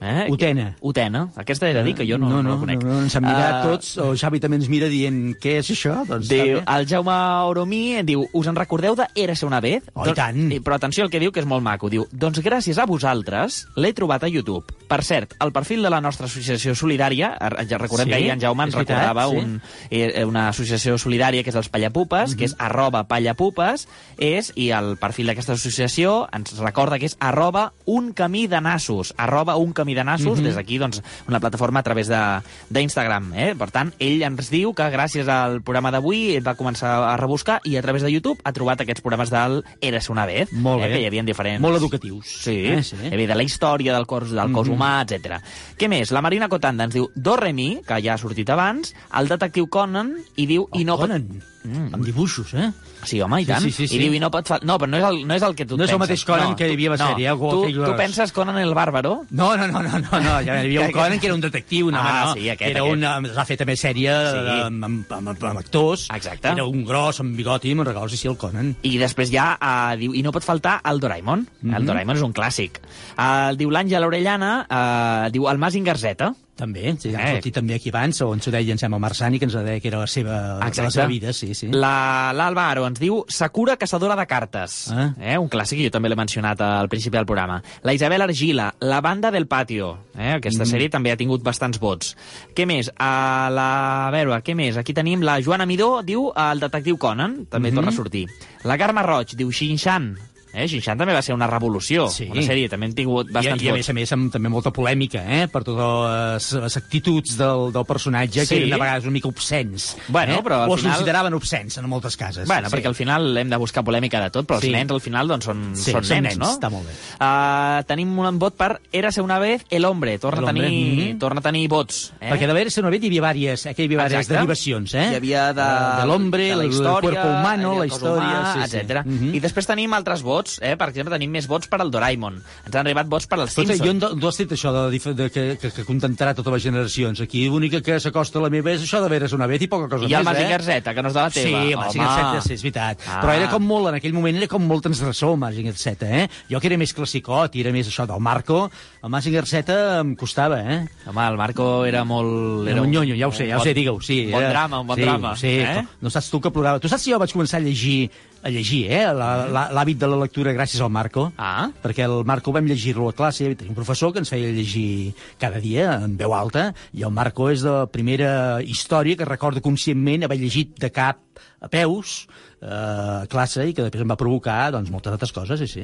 Eh? 0.00 0.26
Utena. 0.32 0.74
Utena. 0.80 1.26
Aquesta 1.36 1.68
he 1.68 1.74
de 1.74 1.82
dir 1.84 1.94
que 1.94 2.06
jo 2.08 2.16
no, 2.18 2.28
no, 2.30 2.36
no, 2.36 2.42
no, 2.42 2.54
la 2.54 2.60
conec. 2.60 2.82
No, 2.84 2.94
no, 2.94 3.02
ens 3.04 3.16
han 3.16 3.24
mirat 3.26 3.54
Ah, 3.54 3.62
tots, 3.68 3.90
o 4.00 4.14
Xavi 4.16 4.40
també 4.40 4.56
ens 4.56 4.68
mira 4.72 4.88
dient 4.88 5.34
què 5.40 5.58
és 5.60 5.68
això? 5.74 6.06
Doncs 6.08 6.28
Diu, 6.30 6.62
el 6.64 6.86
Jaume 6.88 7.16
Oromí 7.50 8.00
diu, 8.08 8.24
us 8.32 8.46
en 8.48 8.56
recordeu 8.56 8.96
de 8.96 9.06
Érase 9.14 9.44
una 9.46 9.60
vez? 9.60 9.82
Oh, 9.92 10.06
i 10.08 10.14
tant. 10.16 10.38
Però 10.64 10.74
atenció 10.78 11.04
al 11.04 11.10
que 11.10 11.20
diu, 11.20 11.32
que 11.32 11.40
és 11.40 11.46
molt 11.46 11.62
maco. 11.62 11.90
Diu, 11.92 12.06
doncs 12.12 12.40
gràcies 12.40 12.78
a 12.80 12.86
vosaltres 12.88 13.66
l'he 13.76 13.92
trobat 13.92 14.24
a 14.24 14.28
YouTube. 14.32 14.64
Per 14.88 15.02
cert, 15.04 15.34
el 15.44 15.52
perfil 15.52 15.82
de 15.82 15.90
la 15.92 16.00
nostra 16.00 16.26
associació 16.26 16.74
solidària, 16.74 17.34
ja 17.68 17.78
recordem 17.78 18.06
Sí, 18.06 18.10
que 18.10 18.16
ahir 18.16 18.30
en 18.32 18.40
Jaume 18.40 18.64
ens 18.64 18.74
veritat, 18.74 18.96
recordava 19.04 19.28
sí. 19.28 19.36
un, 19.36 19.60
eh, 19.90 20.24
una 20.24 20.48
associació 20.48 20.96
solidària 20.98 21.44
que 21.44 21.50
és 21.50 21.56
els 21.60 21.68
Pallapupes, 21.68 22.34
que 22.34 22.44
és 22.46 22.54
Mhm. 22.56 22.64
arroba 22.66 23.04
Pallapupes, 23.06 23.86
és, 24.18 24.52
i 24.56 24.70
el 24.70 24.96
perfil 24.96 25.26
d'aquesta 25.28 25.52
associació 25.54 26.28
ens 26.32 26.56
recorda 26.58 26.98
que 26.98 27.06
és 27.06 27.16
arroba 27.20 27.72
un 27.84 28.12
camí 28.12 28.46
de 28.46 28.60
nassos, 28.60 29.14
arroba 29.16 29.56
un 29.56 29.72
camí 29.72 29.89
de 29.94 30.04
nassos, 30.04 30.38
Mhm. 30.38 30.44
des 30.44 30.54
d'aquí, 30.54 30.78
doncs, 30.78 31.02
una 31.28 31.40
plataforma 31.40 31.80
a 31.80 31.82
través 31.82 32.08
de- 32.08 32.40
d'Instagram. 32.70 33.32
Eh? 33.34 33.54
Per 33.58 33.70
tant, 33.70 33.92
ell 33.98 34.22
ens 34.22 34.50
diu 34.50 34.72
que 34.74 34.84
gràcies 34.92 35.28
al 35.28 35.60
programa 35.62 35.90
d'avui 35.90 36.38
va 36.40 36.54
començar 36.56 37.12
a 37.12 37.16
rebuscar 37.16 37.60
i 37.64 37.76
a 37.76 37.82
través 37.82 38.02
de 38.02 38.10
YouTube 38.12 38.40
ha 38.44 38.52
trobat 38.52 38.80
aquests 38.80 39.00
programes 39.02 39.30
del 39.30 39.64
Eres 39.80 40.08
una 40.10 40.26
vez, 40.26 40.52
Molt 40.52 40.82
eh? 40.84 40.88
bé. 40.88 40.92
que 40.94 41.00
hi 41.02 41.06
havia 41.06 41.22
diferents... 41.22 41.60
Molt 41.60 41.76
educatius. 41.76 42.26
Sí, 42.26 42.50
Eh, 42.66 42.78
eh, 42.78 42.82
sí. 42.82 42.96
Hi 43.02 43.14
havia 43.14 43.28
de 43.28 43.34
la 43.34 43.42
història 43.42 43.92
del 43.94 44.06
cos, 44.06 44.30
del 44.30 44.52
cos 44.52 44.68
Mhm. 44.68 44.74
humà, 44.76 45.02
etc. 45.02 45.40
Què 45.78 45.88
més? 45.88 46.10
La 46.12 46.22
Marina 46.22 46.48
Cotanda 46.48 46.84
ens 46.84 46.94
diu 46.94 47.08
Doremi, 47.14 47.80
que 47.86 48.00
ja 48.02 48.14
ha 48.14 48.18
sortit 48.18 48.48
abans, 48.50 48.94
el 49.18 49.28
detectiu 49.28 49.68
Conan, 49.68 50.14
i 50.36 50.46
diu... 50.46 50.68
i 50.74 50.84
no 50.84 50.96
Conan, 50.96 51.42
mm. 51.64 51.94
amb 51.94 52.04
dibuixos, 52.04 52.54
eh? 52.54 52.70
Sí, 53.04 53.20
home, 53.20 53.40
i 53.40 53.44
Sí, 53.44 53.50
tant. 53.50 53.62
sí, 53.64 53.70
sí, 53.72 53.86
sí. 53.88 53.96
I 53.96 54.00
diu, 54.02 54.14
i 54.14 54.20
no 54.20 54.28
pot 54.30 54.46
fa... 54.46 54.58
No, 54.62 54.76
però 54.78 54.90
no 54.90 54.98
és 54.98 55.04
el, 55.08 55.22
no 55.26 55.34
és 55.34 55.42
el 55.42 55.54
que 55.56 55.64
tu 55.64 55.76
No 55.78 55.84
és 55.84 55.90
et 55.90 55.94
el 55.94 55.98
penses. 56.00 56.20
mateix 56.20 56.24
Conan 56.28 56.56
que 56.56 56.68
hi 56.68 56.74
havia 56.74 56.90
a 56.90 56.96
la 56.96 56.98
no, 57.00 57.08
sèrie, 57.14 57.28
algú 57.32 57.50
Tu, 57.64 57.72
tu 57.84 57.94
penses 57.96 58.32
Conan 58.36 58.58
el 58.60 58.74
Bàrbaro? 58.76 59.24
No, 59.30 59.56
no, 59.56 59.66
no, 59.68 59.80
no, 59.82 59.98
no, 59.98 60.20
no. 60.20 60.34
ja 60.44 60.58
hi 60.60 60.66
havia 60.66 60.82
un 60.86 60.92
Conan 60.98 61.18
que 61.20 61.26
era 61.30 61.34
un 61.34 61.40
detectiu, 61.40 61.90
no, 61.90 61.98
Ah, 62.00 62.26
no, 62.26 62.34
sí, 62.34 62.48
aquest, 62.50 62.58
que 62.60 62.70
era 62.74 62.80
aquest. 62.84 62.96
una, 62.96 63.34
va 63.38 63.44
fer 63.48 63.56
també 63.56 63.76
sèrie 63.80 64.10
Sí. 64.10 64.36
sí. 64.50 64.58
amb, 64.66 64.84
amb, 64.84 65.12
amb, 65.16 65.28
amb, 65.32 65.58
actors. 65.62 66.08
Exacte. 66.14 66.48
Era 66.52 66.64
un 66.66 66.84
gros, 66.84 67.20
amb 67.20 67.36
bigoti, 67.36 67.74
me'n 67.74 67.86
recordo, 67.86 68.14
sí, 68.16 68.28
el 68.28 68.36
Conan. 68.36 68.74
I 68.82 68.98
després 69.00 69.32
ja 69.32 69.54
uh, 69.56 69.96
diu, 70.00 70.12
i 70.14 70.22
no 70.22 70.32
pot 70.32 70.44
faltar 70.44 70.80
el 70.84 71.00
Doraemon. 71.00 71.46
Mhm. 71.62 71.74
El 71.80 71.86
Doraemon 71.88 72.16
és 72.16 72.22
un 72.26 72.32
clàssic. 72.36 72.80
Uh, 73.16 73.56
diu 73.56 73.70
l'Àngela 73.72 74.06
Orellana, 74.06 74.52
uh, 74.68 75.30
diu 75.32 75.48
el 75.48 75.58
Mas 75.58 75.74
Ingarzeta. 75.74 76.34
També, 76.60 76.94
sí, 77.00 77.08
Eh. 77.08 77.32
sortit 77.32 77.54
també 77.56 77.74
aquí 77.78 77.88
abans, 77.88 78.20
on 78.20 78.40
s'ho 78.44 78.50
deia, 78.52 78.72
em 78.74 78.78
sembla, 78.78 78.98
Marsani, 79.00 79.38
que 79.40 79.46
ens 79.48 79.54
deia 79.56 79.80
que 79.80 79.88
era 79.88 79.98
la 80.02 80.06
seva, 80.06 80.58
la 80.60 80.90
seva 80.90 81.06
vida, 81.08 81.32
sí, 81.32 81.54
sí. 81.54 81.68
La- 81.72 82.32
L'Alba 82.36 82.66
Aro 82.70 82.86
ens 82.86 83.00
diu 83.00 83.24
Sakura, 83.28 83.78
caçadora 83.80 84.14
de 84.14 84.26
cartes. 84.26 84.90
Ah. 84.92 85.14
Eh? 85.18 85.38
Un 85.38 85.48
clàssic, 85.48 85.80
jo 85.82 85.90
també 85.90 86.10
l'he 86.10 86.16
mencionat 86.20 86.60
al 86.60 86.88
principi 86.90 87.16
del 87.16 87.24
programa. 87.26 87.62
La 87.82 87.94
Isabel 87.94 88.20
Argila, 88.22 88.74
La 88.80 89.00
banda 89.00 89.30
del 89.30 89.46
patio. 89.46 89.98
Eh? 90.18 90.34
Aquesta 90.34 90.64
Mm. 90.64 90.68
sèrie 90.68 90.90
també 90.90 91.10
ha 91.12 91.16
tingut 91.16 91.42
bastants 91.42 91.78
vots. 91.80 92.14
Què 92.54 92.66
més? 92.66 92.92
A, 92.98 93.48
la... 93.50 94.08
a 94.08 94.10
veure, 94.10 94.42
què 94.42 94.54
més? 94.54 94.76
Aquí 94.76 94.92
tenim 94.92 95.22
la 95.22 95.40
Joana 95.40 95.64
Midó, 95.64 96.02
diu 96.02 96.30
el 96.36 96.60
detectiu 96.60 96.98
Conan, 96.98 97.46
també 97.46 97.70
Mhm. 97.70 97.74
torna 97.76 97.90
a 97.90 97.94
sortir. 97.94 98.26
La 98.64 98.76
Carme 98.76 99.02
Roig, 99.02 99.34
diu 99.34 99.50
Xinxan. 99.50 100.18
Eh? 100.52 100.66
Xinxan 100.68 100.98
també 100.98 101.14
va 101.14 101.22
ser 101.22 101.34
una 101.34 101.46
revolució. 101.46 102.08
Sí. 102.10 102.28
Una 102.30 102.42
sèrie, 102.42 102.68
també 102.68 102.86
hem 102.86 102.94
tingut 102.94 103.30
I, 103.30 103.32
bastants 103.32 103.62
I 103.62 103.68
a 103.68 103.72
vots. 103.72 103.78
més 103.80 103.88
a 103.90 103.92
més 103.92 104.12
amb 104.12 104.32
també 104.32 104.48
molta 104.48 104.70
polèmica, 104.72 105.22
eh? 105.26 105.48
Per 105.48 105.62
totes 105.64 106.50
les, 106.54 106.62
les 106.64 106.76
actituds 106.76 107.36
del, 107.38 107.72
del 107.72 107.84
personatge, 107.86 108.44
Sí. 108.46 108.48
que 108.54 108.60
eren 108.64 108.74
a 108.74 108.78
vegades 108.78 109.04
una 109.04 109.12
mica 109.12 109.28
obscens. 109.28 109.96
Bueno, 110.08 110.34
eh? 110.34 110.42
però 110.42 110.64
al 110.64 110.70
o 110.70 110.74
es 110.74 110.80
final- 110.80 110.96
consideraven 110.96 111.34
obscens 111.34 111.78
en 111.78 111.88
moltes 111.88 112.16
cases. 112.16 112.46
Bueno, 112.48 112.68
sí. 112.68 112.76
perquè 112.76 112.86
al 112.86 112.94
final 112.94 113.36
hem 113.36 113.48
de 113.50 113.56
buscar 113.56 113.84
polèmica 113.84 114.20
de 114.22 114.30
tot, 114.30 114.46
però 114.46 114.56
els 114.56 114.64
Sí. 114.64 114.70
nens 114.72 114.90
al 114.90 115.00
final 115.00 115.28
doncs, 115.28 115.44
són, 115.44 115.76
Sí, 115.76 115.92
són, 115.92 116.04
són 116.04 116.22
nens, 116.22 116.36
nens, 116.36 116.38
no? 116.38 116.50
està 116.58 116.70
molt 116.70 116.86
bé. 116.86 116.92
Uh, 117.20 117.82
tenim 117.86 118.18
un 118.18 118.38
vot 118.38 118.54
per 118.56 118.80
Érase 118.92 119.20
una 119.20 119.38
vez 119.38 119.64
el 119.70 119.84
hombre. 119.84 120.18
Torna, 120.18 120.40
El 120.40 120.46
a 120.46 120.50
hombre, 120.50 120.66
tenir, 120.66 121.14
mhm. 121.14 121.18
torna 121.18 121.40
a 121.40 121.42
tenir 121.42 121.68
vots. 121.68 122.12
Eh? 122.20 122.30
Perquè 122.30 122.46
de 122.46 122.52
veure 122.56 122.70
si 122.70 122.80
no 122.80 122.88
hi 122.90 122.96
havia 122.96 123.10
diverses, 123.10 123.66
aquí 123.66 123.82
hi 123.82 123.86
havia 123.86 123.98
diverses 124.08 124.28
derivacions, 124.28 124.94
eh? 124.94 125.08
Hi 125.12 125.18
havia 125.20 125.52
de, 125.52 125.66
de 126.00 126.06
l'hombre, 126.06 126.42
de 126.48 126.52
el, 126.52 126.70
cuerpo 126.70 127.28
humano, 127.28 127.78
la 127.78 127.86
història... 127.86 128.30
humà, 128.40 128.64
sí, 128.64 128.70
sí. 128.70 128.76
etc. 128.78 129.04
Mhm. 129.04 129.34
I 129.34 129.40
després 129.40 129.66
tenim 129.68 129.92
altres 129.94 130.22
vots, 130.22 130.39
eh? 130.62 130.76
per 130.80 130.88
exemple, 130.88 131.12
tenim 131.12 131.30
més 131.30 131.46
vots 131.50 131.68
per 131.68 131.80
al 131.82 131.90
Doraemon. 131.92 132.38
Ens 132.66 132.74
han 132.74 132.86
arribat 132.86 133.06
vots 133.12 133.26
per 133.28 133.38
als 133.38 133.50
Escolta, 133.52 133.74
Simpsons. 133.76 134.00
jo 134.02 134.08
no, 134.14 134.20
no 134.20 134.28
has 134.28 134.38
dit 134.40 134.52
això 134.56 134.72
de, 134.72 134.84
dif- 134.94 135.08
de 135.14 135.28
que, 135.30 135.44
que, 135.60 135.70
que 135.76 135.84
contentarà 135.84 136.32
totes 136.34 136.52
les 136.56 136.62
generacions. 136.62 137.20
Aquí 137.20 137.44
l'única 137.48 137.80
que 137.84 137.98
s'acosta 138.00 138.38
a 138.40 138.42
la 138.46 138.50
meva 138.50 138.72
és 138.72 138.82
això 138.86 139.02
de 139.04 139.08
veres 139.12 139.32
una 139.36 139.46
vez 139.50 139.62
i 139.62 139.68
poca 139.68 139.88
cosa 139.92 140.06
I 140.06 140.08
més, 140.08 140.18
el 140.18 140.26
Màgic 140.30 140.46
eh? 140.46 140.50
Garzeta, 140.54 140.94
que 140.96 141.02
no 141.04 141.08
és 141.12 141.14
de 141.14 141.20
la 141.20 141.30
teva. 141.30 141.48
Sí, 141.62 141.72
el 141.72 141.78
Home. 141.78 142.00
Garzeta, 142.00 142.40
sí, 142.46 142.52
és 142.54 142.62
veritat. 142.66 143.04
Ah. 143.06 143.20
Però 143.22 143.36
era 143.36 143.50
com 143.52 143.66
molt, 143.66 143.90
en 143.92 143.98
aquell 144.00 144.14
moment 144.16 144.40
era 144.40 144.48
com 144.50 144.64
molt 144.66 144.82
transgressor, 144.88 145.34
el 145.36 145.40
Màgic 145.44 145.68
Garzeta, 145.70 146.08
eh? 146.22 146.26
Jo 146.50 146.60
que 146.60 146.70
era 146.72 146.78
més 146.80 146.94
classicot 146.96 147.54
i 147.56 147.64
era 147.64 147.72
més 147.74 147.88
això 147.90 148.06
del 148.08 148.20
Marco, 148.24 148.64
el 149.02 149.10
Màgic 149.12 149.34
Garzeta 149.38 149.78
em 150.00 150.14
costava, 150.16 150.60
eh? 150.62 150.80
Home, 151.06 151.26
el 151.26 151.36
Marco 151.40 151.70
era 151.86 152.04
molt... 152.04 152.68
Era 152.70 152.82
un 152.82 152.90
nyonyo, 152.90 153.14
ja 153.18 153.28
ho 153.28 153.32
sé, 153.32 153.46
ja 153.50 153.58
ho 153.58 153.64
sé, 153.64 153.74
digue-ho, 153.74 154.00
sí. 154.00 154.26
Un 154.26 154.32
bon 154.38 154.42
era- 154.44 154.50
drama, 154.54 154.80
un 154.80 154.86
bon 154.86 154.96
sí, 154.96 155.02
drama. 155.04 155.34
Sí, 155.36 155.54
eh? 155.60 155.84
no 156.00 156.10
saps 156.10 156.30
tu 156.30 156.40
que 156.40 156.50
plorava. 156.54 156.80
Tu 156.80 156.88
saps 156.88 157.02
si 157.04 157.12
jo 157.12 157.18
vaig 157.20 157.32
començar 157.32 157.58
a 157.60 157.64
llegir 157.64 158.10
a 158.42 158.48
llegir, 158.50 158.90
eh, 158.90 159.12
la- 159.12 159.68
l'hàbit 159.70 159.98
de 159.98 160.06
la 160.08 160.16
lectura 160.16 160.52
gràcies 160.52 160.80
al 160.80 160.90
Marco, 160.90 161.32
Ah. 161.36 161.70
perquè 161.82 162.04
el 162.04 162.24
Marco 162.24 162.52
vam 162.52 162.64
llegir-lo 162.66 163.08
a 163.08 163.12
classe, 163.12 163.44
hi 163.44 163.46
havia 163.46 163.68
un 163.68 163.74
professor 163.74 164.12
que 164.12 164.18
ens 164.20 164.28
feia 164.30 164.50
llegir 164.50 165.14
cada 165.38 165.60
dia 165.60 165.94
en 166.04 166.16
veu 166.16 166.34
alta, 166.34 166.74
i 166.92 167.02
el 167.02 167.10
Marco 167.10 167.50
és 167.50 167.62
de 167.62 167.70
la 167.70 167.86
primera 167.86 168.62
història 168.62 169.16
que 169.16 169.24
recordo 169.24 169.60
conscientment 169.60 170.24
haver 170.24 170.38
llegit 170.38 170.78
de 170.78 170.90
cap 170.90 171.18
a 171.60 171.68
peus, 171.68 172.26
eh, 172.62 172.66
a 172.66 173.26
classe, 173.28 173.66
i 173.68 173.74
que 173.76 173.82
després 173.84 174.02
em 174.04 174.08
va 174.08 174.16
provocar 174.16 174.70
doncs, 174.72 174.90
moltes 174.90 175.12
altres 175.12 175.32
coses, 175.32 175.60
sí, 175.60 175.66
sí. 175.68 175.82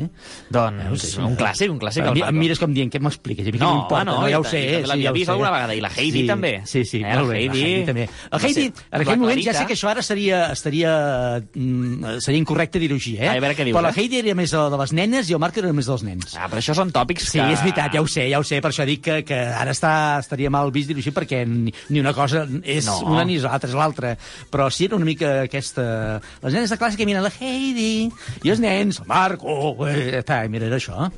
Doncs 0.53 1.03
sí, 1.03 1.11
sí. 1.15 1.21
un 1.21 1.37
clàssic, 1.37 1.71
un 1.73 1.79
clàssic. 1.81 2.07
Mi- 2.15 2.23
em 2.25 2.39
mires 2.39 2.59
com 2.61 2.73
dient, 2.73 2.91
què 2.93 3.01
m'expliques? 3.01 3.47
A 3.49 3.53
mi 3.53 3.59
No, 3.61 3.73
m'importa? 3.75 4.03
home, 4.03 4.23
no, 4.23 4.29
ja 4.31 4.39
ho 4.41 4.45
sé. 4.45 4.61
també 4.63 4.81
sí, 4.83 4.89
l'havia 4.89 5.09
ja 5.11 5.13
vist 5.13 5.27
sé. 5.27 5.33
alguna 5.33 5.51
vegada, 5.53 5.75
i 5.75 5.81
la 5.85 5.91
Heidi 5.95 6.21
sí, 6.23 6.27
també. 6.27 6.53
Sí, 6.65 6.85
sí, 6.85 7.03
Eh, 7.05 7.15
molt 7.17 7.29
bé, 7.31 7.39
Heidi. 7.39 7.59
la 7.61 7.67
Heidi 7.67 7.85
també. 7.87 8.09
La 8.31 8.39
Heidi, 8.39 8.55
ser- 8.55 8.73
en 8.91 9.01
aquell 9.01 9.19
moment, 9.19 9.43
ja 9.45 9.55
sé 9.55 9.67
que 9.67 9.75
això 9.75 9.89
ara 9.91 10.03
seria, 10.03 10.53
estaria, 10.53 11.43
mm, 11.55 12.19
seria 12.21 12.39
incorrecte 12.39 12.79
dir-ho 12.79 12.95
així, 12.97 13.17
eh? 13.19 13.29
A 13.29 13.41
veure 13.41 13.55
què 13.57 13.65
dius, 13.65 13.77
Però 13.77 13.83
la 13.83 13.91
eh? 13.91 14.01
Heidi 14.01 14.19
era 14.19 14.35
més 14.35 14.51
de 14.51 14.77
les 14.79 14.93
nenes 14.93 15.29
i 15.31 15.33
el 15.35 15.39
Marc 15.41 15.57
era 15.59 15.73
més 15.73 15.87
dels 15.87 16.03
nens. 16.03 16.37
Ah, 16.37 16.49
però 16.49 16.59
això 16.63 16.75
són 16.75 16.91
tòpics 16.93 17.27
Sí, 17.31 17.39
que... 17.39 17.53
és 17.53 17.61
veritat, 17.61 17.93
ja 17.93 18.01
ho 18.01 18.07
sé, 18.07 18.29
ja 18.31 18.39
ho 18.39 18.45
sé, 18.45 18.61
per 18.63 18.71
això 18.71 18.85
dic 18.87 19.03
que, 19.03 19.25
que 19.25 19.35
ara 19.35 19.71
està, 19.73 20.19
estaria 20.21 20.51
mal 20.51 20.71
vist 20.71 20.89
dir-ho 20.89 20.99
així, 21.01 21.11
perquè 21.13 21.47
ni, 21.47 21.73
ni 21.91 22.01
una 22.01 22.13
cosa 22.15 22.47
és 22.63 22.87
No. 22.87 23.01
una 23.13 23.25
ni 23.25 23.39
l'altra 23.39 23.69
és 23.69 23.75
l'altra. 23.75 24.17
Però 24.51 24.71
sí 24.71 24.85
era 24.87 24.97
una 24.97 25.05
mica 25.05 25.46
aquesta... 25.47 26.21
Les 26.45 26.53
nenes 26.55 26.71
de 26.71 26.79
classe 26.81 26.99
que 26.99 27.07
miren 27.09 27.25
la 27.25 27.33
Heidi, 27.41 28.07
i 28.45 28.53
els 28.53 28.61
nens, 28.63 29.01
el 29.03 29.09
Marc, 29.11 29.43
oh, 29.47 29.75
eh, 29.89 30.19
està, 30.21 30.43
mira, 30.53 30.67
era 30.71 30.79
això. 30.79 31.09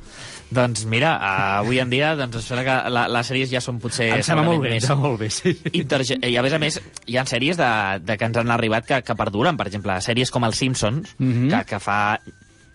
Doncs 0.49 0.87
mira, 0.89 1.11
uh, 1.21 1.59
avui 1.59 1.77
en 1.77 1.91
dia 1.93 2.15
doncs, 2.17 2.39
em 2.39 2.41
sembla 2.41 2.63
que 2.65 2.75
la, 2.89 3.03
les 3.13 3.27
sèries 3.29 3.51
ja 3.51 3.59
són 3.61 3.77
potser... 3.83 4.07
Em 4.15 4.23
sembla 4.25 4.47
molt 4.47 4.63
bé, 4.63 4.71
em 4.79 4.81
sembla 4.81 5.11
molt 5.11 5.19
bé, 5.21 5.27
sí. 5.29 5.53
Interge 5.77 6.17
I 6.25 6.37
a 6.41 6.41
més 6.41 6.55
a 6.57 6.59
més, 6.63 6.79
hi 7.05 7.19
ha 7.21 7.25
sèries 7.29 7.59
de, 7.59 7.67
de 8.01 8.17
que 8.17 8.25
ens 8.31 8.39
han 8.41 8.49
arribat 8.55 8.87
que, 8.89 9.01
que 9.05 9.15
perduren. 9.19 9.59
Per 9.59 9.67
exemple, 9.69 9.99
sèries 10.01 10.31
com 10.33 10.47
Els 10.49 10.57
Simpsons, 10.57 11.13
Mhm. 11.21 11.51
que, 11.53 11.61
que 11.75 11.79
fa 11.83 11.99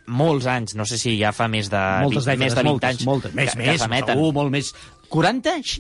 molts 0.07 0.47
anys, 0.47 0.75
no 0.77 0.85
sé 0.87 0.99
si 1.01 1.17
ja 1.19 1.33
fa 1.33 1.49
més 1.49 1.71
de, 1.73 1.81
moltes 2.05 2.27
vi- 2.29 2.35
dècades, 2.35 2.45
més 2.45 2.55
de 2.55 2.63
20 2.63 2.71
moltes, 2.71 2.91
anys, 2.95 3.07
moltes, 3.09 3.35
més, 3.35 3.51
que, 3.55 3.59
més, 3.59 3.71
que 3.73 3.79
s'emeten. 3.87 4.15
segur, 4.19 4.33
molt 4.37 4.53
més. 4.53 4.71
40 5.09 5.55
anys? 5.59 5.75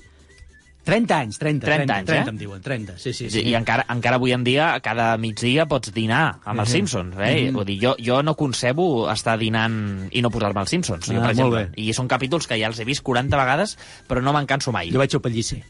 30 0.85 1.17
anys, 1.19 1.39
30, 1.41 1.65
30 1.67 1.95
anys, 1.95 2.07
30, 2.11 2.15
eh? 2.15 2.31
em 2.35 2.39
diuen, 2.39 2.61
30, 2.63 2.99
sí, 2.99 3.13
sí. 3.13 3.31
Sí, 3.31 3.41
sí. 3.41 3.49
I 3.49 3.55
encara, 3.57 3.87
encara 3.89 4.17
avui 4.21 4.33
en 4.37 4.45
dia, 4.45 4.69
cada 4.85 5.17
migdia 5.17 5.65
pots 5.67 5.93
dinar 5.97 6.41
amb 6.45 6.61
els 6.61 6.69
Mhm. 6.69 6.73
Simpsons. 6.75 7.17
Eh? 7.19 7.47
Mhm. 7.49 7.55
Vull 7.57 7.65
dir, 7.65 7.79
jo, 7.81 7.97
jo 7.99 8.23
no 8.23 8.35
concebo 8.37 9.11
estar 9.11 9.39
dinant 9.39 10.09
i 10.13 10.21
no 10.23 10.31
posar-me 10.31 10.61
els 10.61 10.71
Simpsons, 10.71 11.07
jo, 11.09 11.15
Ah, 11.23 11.27
per 11.29 11.35
molt 11.37 11.55
exemple. 11.57 11.83
I 11.83 11.93
són 11.95 12.07
capítols 12.09 12.47
que 12.47 12.59
ja 12.61 12.67
els 12.69 12.79
he 12.79 12.85
vist 12.85 13.03
40 13.03 13.37
vegades, 13.37 13.79
però 14.07 14.21
no 14.23 14.33
me'n 14.33 14.47
canso 14.47 14.73
mai. 14.73 14.91
Jo 14.91 14.99
vaig 14.99 15.15
al 15.15 15.21
pellicer. 15.23 15.63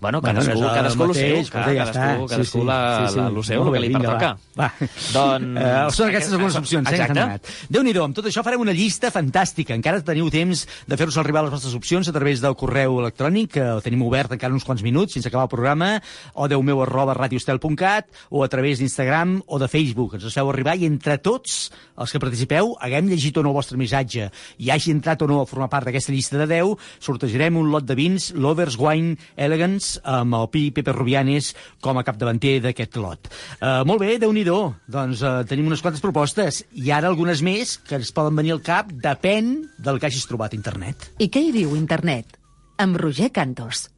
Bueno, 0.00 0.20
Bueno, 0.20 0.40
cadascú, 0.40 0.64
el 0.64 0.74
cadascú 0.74 1.06
lo 1.06 1.14
seu, 1.14 1.36
mateix, 1.36 1.50
clar, 1.50 1.62
escolta, 1.64 1.74
ja 1.74 1.84
cadascú, 1.84 2.24
està. 2.24 2.34
cadascú 2.34 2.44
Sí, 2.44 2.60
sí, 2.60 2.66
la, 2.68 2.78
sí, 3.08 3.42
sí. 3.48 3.54
el 3.54 3.72
que 3.72 3.80
li 3.82 3.90
pertoca. 3.94 4.30
Va. 4.58 4.68
Doncs... 5.14 5.58
Uh, 5.64 5.94
són 5.94 6.10
aquestes 6.10 6.34
algunes 6.36 6.58
opcions, 6.60 6.90
eh, 6.90 7.00
han 7.02 7.18
Exacte. 7.18 7.54
Déu-n'hi-do, 7.74 8.04
amb 8.06 8.16
tot 8.16 8.28
això 8.30 8.44
farem 8.46 8.62
una 8.64 8.74
llista 8.76 9.10
fantàstica. 9.14 9.74
Encara 9.74 10.02
teniu 10.06 10.30
temps 10.32 10.64
de 10.86 10.98
fer-nos 11.00 11.18
arribar 11.22 11.44
les 11.46 11.54
vostres 11.54 11.74
opcions 11.74 12.08
a 12.10 12.14
través 12.14 12.42
del 12.44 12.56
correu 12.58 13.00
electrònic, 13.02 13.52
que 13.56 13.66
ho 13.76 13.80
tenim 13.84 14.04
obert 14.06 14.34
encara 14.36 14.54
uns 14.54 14.66
quants 14.66 14.84
minuts 14.86 15.16
fins 15.18 15.26
a 15.26 15.32
acabar 15.32 15.48
el 15.48 15.52
programa, 15.54 15.90
o 16.34 16.48
deu 16.50 16.62
meu 16.62 16.82
arroba 16.84 17.16
radiostel.cat, 17.18 18.10
o 18.30 18.44
a 18.44 18.50
través 18.52 18.82
d'Instagram 18.82 19.40
o 19.46 19.58
de 19.62 19.70
Facebook. 19.72 20.18
Ens 20.18 20.28
els 20.28 20.38
feu 20.38 20.50
arribar 20.52 20.76
i 20.78 20.88
entre 20.88 21.18
tots 21.18 21.68
els 21.98 22.10
que 22.10 22.22
participeu, 22.22 22.74
haguem 22.82 23.10
llegit 23.10 23.36
o 23.38 23.44
no 23.44 23.52
el 23.52 23.58
vostre 23.58 23.78
missatge 23.78 24.30
i 24.58 24.70
hagi 24.70 24.94
entrat 24.94 25.22
o 25.22 25.28
no 25.30 25.40
a 25.42 25.46
formar 25.48 25.70
part 25.72 25.88
d'aquesta 25.88 26.14
llista 26.14 26.38
de 26.40 26.48
10, 26.50 26.74
sortejarem 27.02 27.58
un 27.60 27.70
lot 27.70 27.86
de 27.86 27.94
vins 27.98 28.32
Lovers 28.34 28.78
Wine 28.80 29.14
Elegance 29.36 29.83
amb 30.02 30.36
el 30.38 30.48
Pi 30.52 30.64
Pepe 30.74 30.94
Rubianes 30.94 31.52
com 31.84 31.98
a 31.98 32.04
capdavanter 32.06 32.56
d'aquest 32.64 32.98
lot. 33.00 33.30
Uh, 33.58 33.82
molt 33.88 34.02
bé, 34.02 34.16
déu 34.22 34.32
nhi 34.34 34.44
Doncs 34.44 35.22
uh, 35.24 35.42
tenim 35.48 35.70
unes 35.70 35.82
quantes 35.84 36.02
propostes 36.04 36.62
i 36.72 36.90
ara 36.94 37.08
algunes 37.10 37.42
més 37.42 37.76
que 37.78 37.98
ens 38.00 38.12
poden 38.14 38.36
venir 38.36 38.54
al 38.56 38.62
cap, 38.64 38.90
depèn 38.92 39.54
del 39.78 40.00
que 40.00 40.10
hagis 40.10 40.28
trobat 40.30 40.54
a 40.54 40.58
internet. 40.60 41.10
I 41.18 41.30
què 41.32 41.46
hi 41.46 41.52
diu 41.54 41.76
internet? 41.78 42.38
Amb 42.78 42.98
Roger 43.00 43.30
Cantos. 43.32 43.88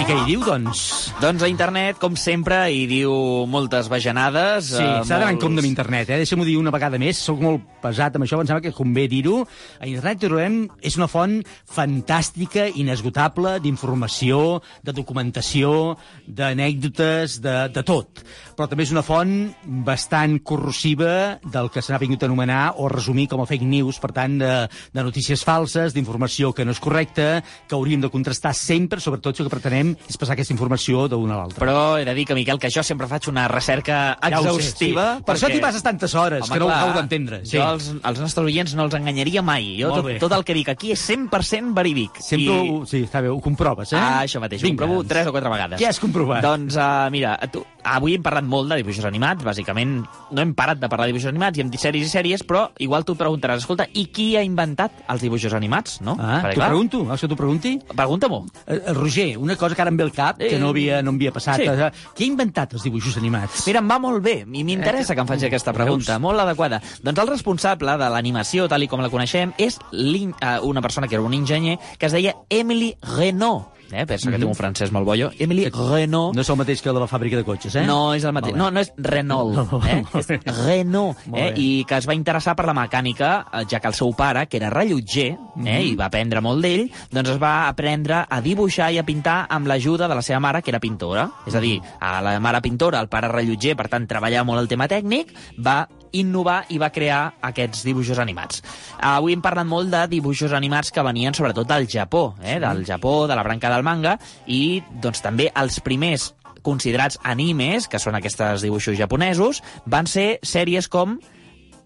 I 0.00 0.04
què 0.08 0.14
hi 0.16 0.24
diu, 0.26 0.40
doncs? 0.44 0.80
Doncs 1.20 1.42
a 1.44 1.48
internet, 1.50 1.98
com 2.00 2.14
sempre, 2.16 2.56
hi 2.72 2.86
diu 2.88 3.12
moltes 3.50 3.88
bajanades. 3.92 4.70
Sí, 4.72 4.80
eh, 4.82 5.02
s'ha 5.04 5.18
d'anar 5.18 5.28
en 5.28 5.34
molts- 5.36 5.44
compte 5.44 5.60
amb 5.60 5.68
internet, 5.68 6.08
eh? 6.10 6.16
Deixa'm-ho 6.22 6.44
dir 6.46 6.56
una 6.58 6.70
vegada 6.72 6.98
més, 6.98 7.18
sóc 7.20 7.40
molt 7.44 7.60
pesat 7.82 8.16
amb 8.16 8.24
això, 8.24 8.40
em 8.40 8.46
sembla 8.48 8.62
que 8.64 8.72
convé 8.72 9.06
dir-ho. 9.08 9.46
A 9.80 9.86
internet 9.86 10.18
trobem, 10.20 10.68
és 10.82 10.96
una 10.96 11.06
font 11.08 11.42
fantàstica, 11.68 12.66
inesgotable, 12.74 13.58
d'informació, 13.60 14.62
de 14.82 14.92
documentació, 14.96 15.96
d'anècdotes, 16.26 17.40
de, 17.44 17.68
de 17.68 17.82
tot. 17.82 18.24
Però 18.56 18.68
també 18.68 18.84
és 18.84 18.92
una 18.92 19.02
font 19.04 19.52
bastant 19.84 20.38
corrosiva 20.42 21.38
del 21.44 21.70
que 21.70 21.82
se 21.82 21.92
n'ha 21.92 21.98
vingut 22.00 22.22
a 22.22 22.26
anomenar 22.26 22.74
o 22.78 22.88
resumir 22.88 23.28
com 23.28 23.40
a 23.42 23.46
fake 23.46 23.64
news, 23.68 23.98
per 24.00 24.12
tant, 24.12 24.38
de, 24.40 24.68
de 24.92 25.02
notícies 25.04 25.44
falses, 25.44 25.92
d'informació 25.94 26.49
que 26.54 26.64
no 26.64 26.72
és 26.72 26.80
correcta, 26.80 27.42
que 27.68 27.74
hauríem 27.74 28.00
de 28.00 28.10
contrastar 28.10 28.54
sempre, 28.54 29.00
sobretot 29.00 29.36
si 29.36 29.42
el 29.42 29.48
que 29.48 29.54
pretenem 29.56 29.94
és 30.08 30.16
passar 30.20 30.34
aquesta 30.34 30.52
informació 30.54 31.06
d'una 31.08 31.34
a 31.34 31.38
l'altra. 31.42 31.60
Però 31.62 31.98
he 32.00 32.04
de 32.04 32.14
dir 32.14 32.26
que, 32.26 32.34
Miquel, 32.34 32.58
que 32.58 32.70
jo 32.70 32.82
sempre 32.82 33.06
faig 33.10 33.28
una 33.28 33.46
recerca 33.48 34.16
Ja 34.20 34.40
ho 34.40 34.42
sé, 34.42 34.48
exhaustiva. 34.50 35.06
sí. 35.18 35.22
Per 35.24 35.34
això 35.36 35.46
perquè- 35.46 35.54
t'hi 35.54 35.60
passes 35.60 35.82
tantes 35.82 36.14
hores, 36.14 36.48
que 36.50 36.58
no 36.58 36.66
ho 36.66 36.70
acabo 36.70 36.92
d'entendre, 36.98 37.44
sí. 37.44 37.56
Jo 37.56 37.64
als, 37.64 37.92
als 38.02 38.20
nostres 38.20 38.44
oients 38.44 38.74
no 38.74 38.84
els 38.84 38.94
enganyaria 38.94 39.42
mai. 39.42 39.76
Jo 39.80 39.92
tot, 39.94 40.10
tot 40.18 40.32
el 40.32 40.44
que 40.44 40.54
dic 40.54 40.68
aquí 40.68 40.92
és 40.92 41.00
100% 41.10 41.74
verídic. 41.74 42.20
Sempre 42.20 42.54
I... 42.54 42.70
ho, 42.70 42.86
sí, 42.86 43.04
està 43.04 43.20
bé, 43.22 43.28
ho 43.28 43.40
comproves, 43.40 43.92
eh? 43.92 43.96
Ah, 44.00 44.22
això 44.24 44.40
mateix, 44.40 44.62
ho 44.62 44.66
Vinga, 44.66 44.82
comprovo 44.84 45.02
doncs. 45.02 45.08
tres 45.08 45.26
o 45.26 45.32
quatre 45.32 45.50
vegades. 45.50 45.80
Què 45.80 45.88
has 45.88 45.98
comprovat? 46.00 46.42
Doncs, 46.42 46.76
uh, 46.76 47.10
mira, 47.10 47.36
tu, 47.52 47.64
avui 47.84 48.14
hem 48.14 48.22
parlat 48.22 48.44
molt 48.44 48.68
de 48.70 48.76
dibuixos 48.80 49.04
animats, 49.04 49.44
bàsicament 49.44 50.04
no 50.30 50.42
hem 50.42 50.54
parat 50.54 50.78
de 50.80 50.88
parlar 50.88 51.06
de 51.06 51.12
dibuixos 51.12 51.30
animats, 51.30 51.58
i 51.58 51.62
hem 51.64 51.70
dit 51.70 51.80
sèries 51.80 52.06
i 52.06 52.10
sèries, 52.10 52.44
però 52.46 52.68
igual 52.78 53.04
tu 53.04 53.14
preguntaràs, 53.16 53.58
escolta, 53.64 53.86
i 53.94 54.06
qui 54.12 54.36
ha 54.36 54.42
inventat 54.42 54.92
els 55.08 55.22
dibuixos 55.22 55.54
animats, 55.54 56.00
no? 56.00 56.16
Ah, 56.20 56.42
t'ho 56.52 56.60
pregunto, 56.60 57.04
vols 57.04 57.20
que 57.20 57.28
t'ho 57.28 57.36
pregunti? 57.36 57.78
Pregunta-m'ho. 57.94 58.44
Eh, 58.66 58.74
eh, 58.86 58.92
Roger, 58.94 59.36
una 59.38 59.56
cosa 59.56 59.74
que 59.74 59.82
ara 59.82 59.90
em 59.90 59.96
ve 59.96 60.04
al 60.04 60.12
cap, 60.12 60.38
que 60.38 60.56
Eh, 60.56 60.58
no 60.58 60.68
havia, 60.70 61.02
no 61.02 61.10
em 61.10 61.16
havia 61.16 61.32
passat. 61.32 61.56
sí. 61.56 61.62
Eh, 61.68 61.90
Qui 62.14 62.24
ha 62.24 62.26
inventat 62.26 62.74
els 62.74 62.82
dibuixos 62.82 63.16
animats? 63.16 63.66
Mira, 63.66 63.80
em 63.80 63.88
va 63.90 63.98
molt 63.98 64.22
bé, 64.22 64.44
i 64.52 64.64
m'interessa 64.64 65.14
que 65.14 65.20
em 65.20 65.26
faci 65.26 65.46
aquesta 65.46 65.72
pregunta, 65.72 66.18
molt 66.18 66.38
adequada. 66.40 66.80
Doncs 67.02 67.18
el 67.18 67.28
responsable 67.28 67.96
de 67.96 68.08
l'animació, 68.10 68.68
tal 68.68 68.82
i 68.82 68.88
com 68.88 69.00
la 69.00 69.08
coneixem, 69.10 69.52
és 69.58 69.78
eh, 69.92 70.58
una 70.62 70.80
persona 70.82 71.08
que 71.08 71.14
era 71.14 71.22
un 71.24 71.34
enginyer 71.34 71.78
que 71.98 72.06
es 72.06 72.12
deia 72.12 72.34
Emily 72.48 72.94
Renault. 73.16 73.66
Eh? 73.92 74.06
Pensa 74.06 74.30
que 74.30 74.36
Mhm. 74.36 74.40
té 74.42 74.46
un 74.46 74.54
francès 74.54 74.92
molt 74.92 75.06
bollo. 75.06 75.30
Emily 75.38 75.68
Renault. 75.70 76.34
No 76.34 76.40
és 76.42 76.48
el 76.50 76.56
mateix 76.56 76.82
que 76.82 76.92
la 76.92 77.06
fàbrica 77.08 77.36
de 77.36 77.44
cotxes, 77.44 77.74
eh? 77.76 77.86
No 77.86 78.14
és 78.14 78.24
el 78.24 78.32
mateix. 78.32 78.54
No, 78.54 78.70
no 78.70 78.80
és 78.80 78.92
Renault, 78.96 79.72
eh? 79.86 80.04
és 80.18 80.28
Renault, 80.66 81.16
eh? 81.34 81.52
i 81.56 81.84
que 81.84 81.96
es 81.96 82.06
va 82.08 82.14
interessar 82.14 82.54
per 82.56 82.66
la 82.66 82.74
mecànica, 82.74 83.46
eh, 83.52 83.64
ja 83.68 83.80
que 83.80 83.88
el 83.88 83.94
seu 83.94 84.12
pare, 84.14 84.46
que 84.46 84.56
era 84.58 84.70
rellotger, 84.70 85.26
eh? 85.32 85.38
Mhm. 85.56 85.80
i 85.82 85.94
va 85.96 86.06
aprendre 86.06 86.40
molt 86.40 86.62
d'ell, 86.62 86.90
doncs 87.10 87.30
es 87.30 87.38
va 87.42 87.68
aprendre 87.68 88.26
a 88.28 88.40
dibuixar 88.40 88.92
i 88.92 88.98
a 88.98 89.04
pintar 89.04 89.46
amb 89.48 89.66
l'ajuda 89.66 90.08
de 90.08 90.14
la 90.14 90.22
seva 90.22 90.40
mare, 90.40 90.62
que 90.62 90.70
era 90.70 90.80
pintora. 90.80 91.30
És 91.46 91.54
a 91.54 91.60
dir, 91.60 91.80
a 92.00 92.20
la 92.22 92.38
mare 92.40 92.60
pintora, 92.60 93.00
el 93.00 93.08
pare 93.08 93.28
rellotger, 93.28 93.76
per 93.76 93.88
tant, 93.88 94.06
treballava 94.06 94.44
molt 94.44 94.60
el 94.60 94.68
tema 94.68 94.86
tècnic, 94.88 95.34
va 95.58 95.88
innovar 96.12 96.64
i 96.70 96.78
va 96.80 96.90
crear 96.94 97.20
aquests 97.50 97.84
dibuixos 97.86 98.18
animats. 98.22 98.62
Avui 99.00 99.36
hem 99.36 99.42
parlat 99.44 99.68
molt 99.68 99.92
de 99.92 100.06
dibuixos 100.10 100.54
animats 100.56 100.92
que 100.92 101.04
venien 101.06 101.36
sobretot 101.36 101.68
del 101.68 101.88
Japó, 101.90 102.34
eh? 102.42 102.58
del 102.62 102.84
Japó, 102.86 103.26
de 103.30 103.36
la 103.38 103.44
branca 103.46 103.70
del 103.72 103.86
manga, 103.86 104.16
i 104.46 104.82
doncs 105.02 105.22
també 105.24 105.50
els 105.54 105.80
primers 105.84 106.32
considerats 106.62 107.18
animes, 107.24 107.88
que 107.88 107.98
són 107.98 108.18
aquests 108.18 108.62
dibuixos 108.64 108.98
japonesos, 108.98 109.62
van 109.86 110.06
ser 110.10 110.38
sèries 110.44 110.90
com 110.92 111.18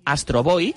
Astro 0.05 0.43
Boy, 0.45 0.75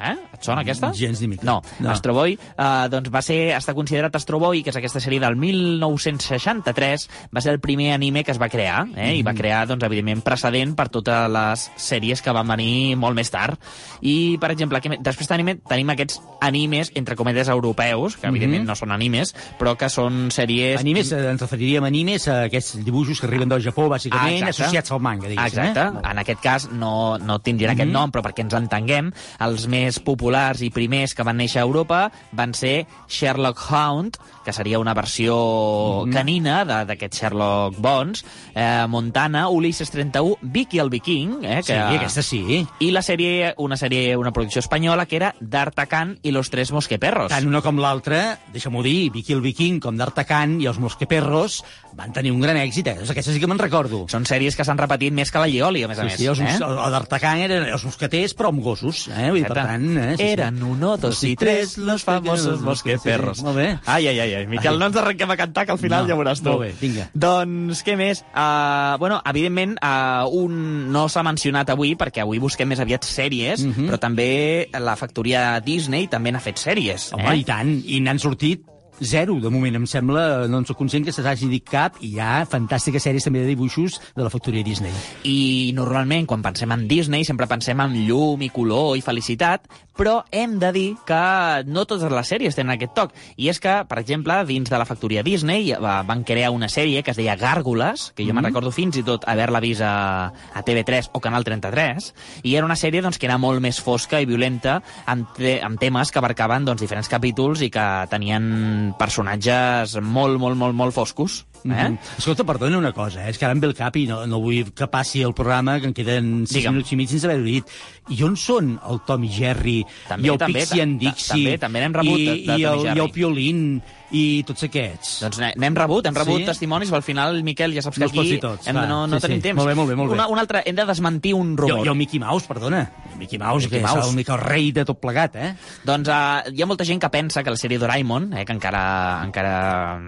Eh? 0.00 0.14
Et 0.34 0.42
sona 0.44 0.62
aquesta? 0.62 0.92
Gens 0.96 1.20
ni 1.20 1.28
mica. 1.28 1.44
No, 1.44 1.60
No. 1.80 1.90
Astro 1.90 2.14
Boy 2.14 2.32
eh, 2.38 2.88
doncs 2.90 3.10
va 3.12 3.20
ser, 3.22 3.52
està 3.56 3.74
considerat 3.74 4.14
Astro 4.16 4.38
Boy, 4.40 4.62
que 4.62 4.70
és 4.70 4.76
aquesta 4.76 5.00
sèrie 5.00 5.20
del 5.20 5.36
1963, 5.36 7.08
va 7.34 7.40
ser 7.40 7.52
el 7.52 7.60
primer 7.60 7.92
anime 7.92 8.24
que 8.24 8.32
es 8.32 8.40
va 8.40 8.48
crear, 8.48 8.86
eh? 8.96 9.14
i 9.18 9.22
va 9.26 9.34
crear, 9.36 9.66
doncs, 9.68 9.84
evidentment, 9.86 10.22
precedent 10.24 10.74
per 10.78 10.88
totes 10.92 11.30
les 11.32 11.66
sèries 11.80 12.22
que 12.22 12.32
van 12.32 12.48
venir 12.48 12.96
molt 13.00 13.16
més 13.18 13.30
tard. 13.30 13.58
I, 14.00 14.36
per 14.40 14.50
exemple, 14.54 14.78
aquí, 14.78 14.90
després 15.00 15.28
tenim, 15.28 15.52
tenim 15.68 15.92
aquests 15.94 16.20
animes, 16.40 16.92
entre 16.94 17.16
cometes, 17.16 17.48
europeus, 17.48 18.16
que 18.16 18.26
evidentment 18.28 18.62
Mhm. 18.62 18.68
no 18.68 18.74
són 18.76 18.92
animes, 18.92 19.34
però 19.58 19.76
que 19.76 19.88
són 19.88 20.30
sèries... 20.30 20.80
Animes, 20.80 21.12
eh, 21.12 21.30
ens 21.30 21.40
referiríem 21.40 21.84
a 21.84 21.88
animes 21.88 22.26
a 22.28 22.44
aquests 22.44 22.78
dibuixos 22.84 23.20
que 23.20 23.26
arriben 23.26 23.48
del 23.48 23.62
Japó, 23.62 23.88
bàsicament, 23.88 24.42
Ah, 24.44 24.48
exacte. 24.48 24.62
associats 24.62 24.92
al 24.92 25.00
manga, 25.00 25.28
diguéssim. 25.28 25.60
Exacte. 25.60 25.80
Eh? 25.80 26.10
En 26.10 26.18
aquest 26.18 26.40
cas 26.40 26.68
no, 26.70 27.18
no 27.18 27.38
tindrien 27.40 27.72
aquest 27.72 27.88
Mhm. 27.88 27.92
nom, 27.92 28.10
però 28.12 28.22
perquè 28.22 28.40
ens 28.42 28.54
entenguem, 28.54 29.12
els 29.40 29.66
més 29.68 29.89
populars 29.98 30.62
i 30.62 30.70
primers 30.70 31.14
que 31.14 31.22
van 31.26 31.36
néixer 31.38 31.58
a 31.62 31.66
Europa 31.66 32.12
van 32.32 32.54
ser 32.54 32.86
Sherlock 33.08 33.58
Hound, 33.70 34.16
que 34.44 34.52
seria 34.52 34.78
una 34.78 34.94
versió 34.94 36.04
Mhm. 36.06 36.12
canina 36.12 36.64
de- 36.64 36.84
d'aquest 36.86 37.14
Sherlock 37.14 37.76
Bones, 37.78 38.24
eh, 38.54 38.86
Montana, 38.88 39.48
Ulisses 39.48 39.90
31, 39.90 40.36
Vicky 40.42 40.78
el 40.78 40.90
Viking, 40.90 41.38
eh, 41.42 41.56
que... 41.66 41.72
Sí, 41.72 41.72
aquesta 41.72 42.22
sí. 42.22 42.66
I 42.78 42.90
la 42.90 43.02
sèrie, 43.02 43.54
una 43.58 43.76
sèrie, 43.76 44.16
una 44.16 44.32
producció 44.32 44.60
espanyola, 44.60 45.06
que 45.06 45.16
era 45.16 45.34
D'Artagnan 45.40 46.18
i 46.22 46.30
los 46.30 46.50
tres 46.50 46.70
mosqueperros. 46.72 47.28
Tant 47.28 47.46
una 47.46 47.60
com 47.62 47.78
l'altra, 47.78 48.38
deixa'm-ho 48.52 48.82
dir, 48.82 49.10
Vicky 49.10 49.32
el 49.32 49.40
Viking, 49.40 49.80
com 49.80 49.96
d'Artacan 49.96 50.60
i 50.60 50.66
els 50.66 50.78
Mosqueperros, 50.78 51.64
van 51.96 52.12
tenir 52.12 52.30
un 52.32 52.40
gran 52.40 52.56
èxit, 52.56 52.86
eh? 52.86 52.98
Aquestes 53.10 53.34
sí 53.34 53.40
que 53.40 53.46
me'n 53.50 53.58
recordo. 53.58 54.04
Són 54.08 54.24
sèries 54.24 54.54
que 54.56 54.64
s'han 54.64 54.78
repetit 54.78 55.12
més 55.12 55.30
que 55.30 55.38
la 55.38 55.46
Lioli, 55.46 55.82
a 55.82 55.88
més 55.88 55.98
a 55.98 56.02
Sí, 56.02 56.06
més. 56.08 56.16
sí, 56.16 56.26
els, 56.26 56.40
eh? 56.40 56.58
d'Artacan 56.58 57.38
eren 57.38 57.64
els 57.64 57.84
mosqueters, 57.84 58.34
però 58.36 58.48
amb 58.48 58.62
gossos, 58.62 59.08
eh? 59.08 59.28
Vull 59.30 59.40
dir, 59.40 59.46
per 59.48 59.58
Exacte. 59.58 59.78
Tant, 59.80 59.96
eh? 60.12 60.16
Sí, 60.16 60.22
Eren 60.34 60.56
sí. 60.58 60.62
uno, 60.64 60.96
dos 61.00 61.22
i 61.24 61.34
tres, 61.36 61.76
los 61.78 62.04
famosos 62.04 62.60
mosqueperros. 62.60 63.38
Sí, 63.38 63.40
sí. 63.40 63.46
Molt 63.46 63.56
bé. 63.58 63.78
Ai, 63.86 64.06
ai, 64.08 64.18
ai, 64.20 64.34
ai. 64.40 64.46
Miquel, 64.46 64.78
no 64.78 64.86
ens 64.90 64.96
arrenquem 64.96 65.30
a 65.30 65.36
cantar, 65.36 65.66
que 65.66 65.72
al 65.72 65.78
final 65.78 66.04
No, 66.06 66.08
ja 66.12 66.16
veuràs 66.18 66.42
tu. 66.42 66.48
molt 66.50 66.60
bé, 66.66 66.72
vinga. 66.80 67.08
Doncs, 67.14 67.82
què 67.86 67.96
més? 67.96 68.22
Uh, 68.34 68.96
bueno, 68.98 69.20
evidentment, 69.24 69.76
uh, 69.82 70.28
un 70.30 70.92
no 70.92 71.08
s'ha 71.08 71.22
mencionat 71.26 71.70
avui, 71.70 71.94
perquè 71.96 72.22
avui 72.24 72.38
busquem 72.38 72.68
més 72.68 72.80
aviat 72.80 73.04
sèries, 73.04 73.64
Mhm. 73.64 73.88
però 73.88 73.98
també 73.98 74.68
la 74.78 74.96
factoria 74.96 75.60
Disney 75.60 76.06
també 76.08 76.32
n'ha 76.32 76.40
fet 76.40 76.58
sèries. 76.58 77.12
Home, 77.12 77.28
eh? 77.34 77.36
i 77.40 77.44
tant, 77.44 77.82
i 77.86 78.00
n'han 78.00 78.18
sortit 78.18 78.62
zero, 79.02 79.38
de 79.40 79.50
moment, 79.50 79.74
em 79.76 79.86
sembla, 79.86 80.46
no 80.48 80.58
en 80.60 80.66
soc 80.68 80.76
conscient 80.78 81.04
que 81.06 81.12
se 81.12 81.22
t'hagi 81.24 81.48
dit 81.48 81.64
cap, 81.68 81.96
i 82.00 82.14
hi 82.14 82.18
ha 82.20 82.44
fantàstiques 82.48 83.02
sèries 83.02 83.24
també 83.24 83.40
de 83.44 83.50
dibuixos 83.52 84.00
de 84.16 84.22
la 84.24 84.30
factoria 84.30 84.64
Disney. 84.64 84.92
I 85.24 85.72
normalment, 85.76 86.26
quan 86.28 86.42
pensem 86.42 86.70
en 86.72 86.86
Disney, 86.88 87.24
sempre 87.24 87.46
pensem 87.50 87.80
en 87.80 87.94
llum 88.06 88.42
i 88.42 88.50
color 88.52 88.96
i 88.98 89.04
felicitat, 89.04 89.66
però 90.00 90.22
hem 90.32 90.58
de 90.58 90.70
dir 90.72 90.88
que 91.04 91.64
no 91.68 91.84
totes 91.84 92.10
les 92.12 92.28
sèries 92.32 92.54
tenen 92.56 92.72
aquest 92.74 92.94
toc. 92.96 93.10
I 93.36 93.50
és 93.52 93.58
que, 93.60 93.74
per 93.88 93.98
exemple, 94.00 94.38
dins 94.48 94.70
de 94.70 94.78
la 94.80 94.86
factoria 94.88 95.22
Disney 95.22 95.72
va- 95.76 96.02
van 96.08 96.22
crear 96.24 96.50
una 96.54 96.68
sèrie 96.72 97.02
que 97.02 97.10
es 97.12 97.16
deia 97.18 97.36
Gàrgoles, 97.36 98.12
que 98.16 98.24
jo 98.24 98.32
mm. 98.32 98.36
me'n 98.36 98.44
Mhm. 98.44 98.48
recordo 98.48 98.70
fins 98.72 98.96
i 98.96 99.02
tot 99.04 99.26
haver-la 99.28 99.60
vist 99.60 99.82
a, 99.82 100.32
a 100.54 100.62
TV3 100.64 101.10
o 101.12 101.20
Canal 101.20 101.44
33, 101.44 102.14
i 102.44 102.54
era 102.54 102.64
una 102.64 102.76
sèrie 102.76 103.02
doncs, 103.02 103.18
que 103.18 103.26
era 103.26 103.36
molt 103.38 103.60
més 103.60 103.80
fosca 103.80 104.20
i 104.20 104.26
violenta 104.26 104.82
amb, 105.06 105.28
te 105.36 105.60
amb 105.62 105.78
temes 105.78 106.10
que 106.10 106.18
abarcaven 106.18 106.64
doncs, 106.64 106.80
diferents 106.80 107.08
capítols 107.08 107.60
i 107.60 107.68
que 107.70 107.86
tenien 108.08 108.89
personatges 108.98 109.96
molt, 110.02 110.38
molt, 110.38 110.56
molt, 110.56 110.74
molt 110.74 110.94
foscos. 110.94 111.46
Eh? 111.62 111.68
Mm 111.68 111.72
-hmm. 111.74 111.98
Escolta, 112.18 112.44
perdona 112.44 112.78
una 112.78 112.92
cosa, 112.92 113.26
eh? 113.26 113.30
és 113.30 113.36
que 113.38 113.44
ara 113.44 113.52
em 113.52 113.60
ve 113.60 113.66
el 113.66 113.74
cap 113.74 113.94
i 113.96 114.06
no, 114.06 114.26
no 114.26 114.40
vull 114.40 114.72
que 114.72 114.86
passi 114.86 115.20
el 115.22 115.34
programa, 115.34 115.78
que 115.80 115.86
en 115.88 115.92
queden 115.94 116.46
6 116.46 116.54
Digue'm. 116.56 116.72
minuts 116.72 116.92
i 116.92 116.96
mig 116.96 117.08
sense 117.08 117.26
haver-ho 117.26 117.44
dit. 117.44 117.64
I 118.08 118.22
on 118.24 118.36
són 118.36 118.80
el 118.88 119.00
Tom 119.06 119.24
i 119.24 119.28
Jerry, 119.28 119.84
També, 120.08 120.26
i 120.26 120.30
el 120.30 120.38
també, 120.38 120.60
Pixie 120.60 120.82
and 120.82 120.98
Dixie, 121.00 121.34
també, 121.34 121.58
també 121.58 121.80
n'hem 121.80 121.92
rebut 121.94 122.18
i, 122.18 122.24
de- 122.26 122.52
de 122.52 122.58
i, 122.58 122.64
el, 122.64 122.96
i 122.96 123.00
el 123.00 123.10
Piolín, 123.10 123.82
i 124.12 124.42
tots 124.44 124.62
aquests? 124.64 125.20
Doncs 125.22 125.38
n'he- 125.38 125.52
n'hem 125.56 125.74
rebut, 125.76 126.06
hem 126.06 126.14
rebut 126.14 126.40
Sí? 126.40 126.44
testimonis, 126.46 126.90
però 126.90 126.96
al 126.96 127.02
final, 127.02 127.42
Miquel, 127.42 127.72
ja 127.74 127.82
saps 127.82 127.96
que 127.98 128.04
No 128.04 128.10
aquí 128.20 128.38
tots, 128.38 128.66
hem, 128.66 128.74
no, 128.76 129.06
no 129.06 129.16
sí, 129.20 129.22
tenim 129.26 129.38
sí. 129.38 129.42
temps. 129.42 129.56
Molt 129.56 129.68
bé, 129.68 129.74
molt 129.74 129.88
bé, 129.90 129.96
molt 129.96 130.10
bé. 130.10 130.14
Una, 130.14 130.26
una 130.28 130.40
altra, 130.40 130.62
hem 130.64 130.74
de 130.76 130.84
desmentir 130.86 131.34
un 131.34 131.56
rumor. 131.56 131.86
I 131.86 131.88
el 131.88 131.94
Mickey 131.94 132.18
Mouse, 132.20 132.46
perdona. 132.46 132.90
Mickey 133.18 133.38
Mouse, 133.38 133.66
Mickey 133.66 133.78
que 133.80 133.84
Mouse. 133.86 134.08
és 134.08 134.14
el, 134.28 134.34
el 134.34 134.40
rei 134.40 134.72
de 134.72 134.84
tot 134.84 134.98
plegat, 135.00 135.36
eh? 135.36 135.54
Doncs 135.84 136.08
uh, 136.08 136.50
hi 136.54 136.62
ha 136.62 136.66
molta 136.66 136.84
gent 136.84 137.00
que 137.00 137.08
pensa 137.10 137.42
que 137.42 137.50
la 137.50 137.56
sèrie 137.56 137.78
Doraemon, 137.78 138.32
eh, 138.32 138.44
que 138.44 138.52
encara, 138.52 139.22
encara 139.24 140.00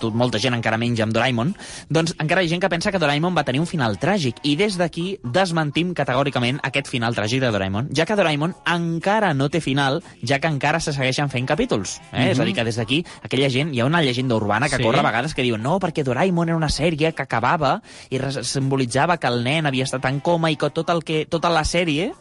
tot, 0.00 0.14
molta 0.14 0.38
gent 0.38 0.54
encara 0.56 0.78
menja 0.80 1.04
amb 1.04 1.12
Doraemon, 1.14 1.54
doncs 1.92 2.14
encara 2.18 2.42
hi 2.42 2.46
ha 2.48 2.52
gent 2.54 2.62
que 2.62 2.70
pensa 2.72 2.92
que 2.92 2.98
Doraemon 2.98 3.36
va 3.36 3.44
tenir 3.44 3.60
un 3.60 3.66
final 3.68 3.98
tràgic 4.00 4.40
i 4.44 4.56
des 4.56 4.76
d'aquí 4.78 5.18
desmentim 5.22 5.92
categòricament 5.96 6.60
aquest 6.66 6.88
final 6.88 7.14
tràgic 7.16 7.40
de 7.44 7.50
Doraemon, 7.54 7.88
ja 7.96 8.06
que 8.06 8.16
Doraemon 8.16 8.54
encara 8.72 9.32
no 9.34 9.48
té 9.52 9.60
final, 9.60 10.02
ja 10.22 10.38
que 10.40 10.48
encara 10.48 10.80
se 10.80 10.92
segueixen 10.96 11.28
fent 11.30 11.46
capítols. 11.48 12.00
Eh? 12.12 12.26
Mhm. 12.26 12.30
És 12.32 12.40
a 12.40 12.44
dir, 12.44 12.54
que 12.54 12.64
des 12.64 12.76
d'aquí 12.76 13.04
aquella 13.36 13.50
gent, 13.52 13.74
hi 13.76 13.80
ha 13.80 13.86
una 13.86 14.00
llegenda 14.02 14.34
urbana 14.34 14.68
que 14.68 14.76
Sí. 14.80 14.82
corre 14.82 14.98
a 15.00 15.06
vegades 15.06 15.34
que 15.36 15.42
diuen 15.44 15.62
no, 15.62 15.76
perquè 15.78 16.02
Doraemon 16.04 16.48
era 16.48 16.56
una 16.56 16.68
sèrie 16.72 17.12
que 17.14 17.22
acabava 17.22 17.82
i 18.10 18.18
simbolitzava 18.42 19.18
que 19.20 19.28
el 19.28 19.42
nen 19.44 19.66
havia 19.68 19.84
estat 19.86 20.04
en 20.08 20.20
coma 20.24 20.50
i 20.50 20.56
que 20.56 20.70
tot 20.74 20.88
el 20.90 21.02
que, 21.04 21.24
tota 21.30 21.50
la 21.52 21.62
sèrie 21.68 22.12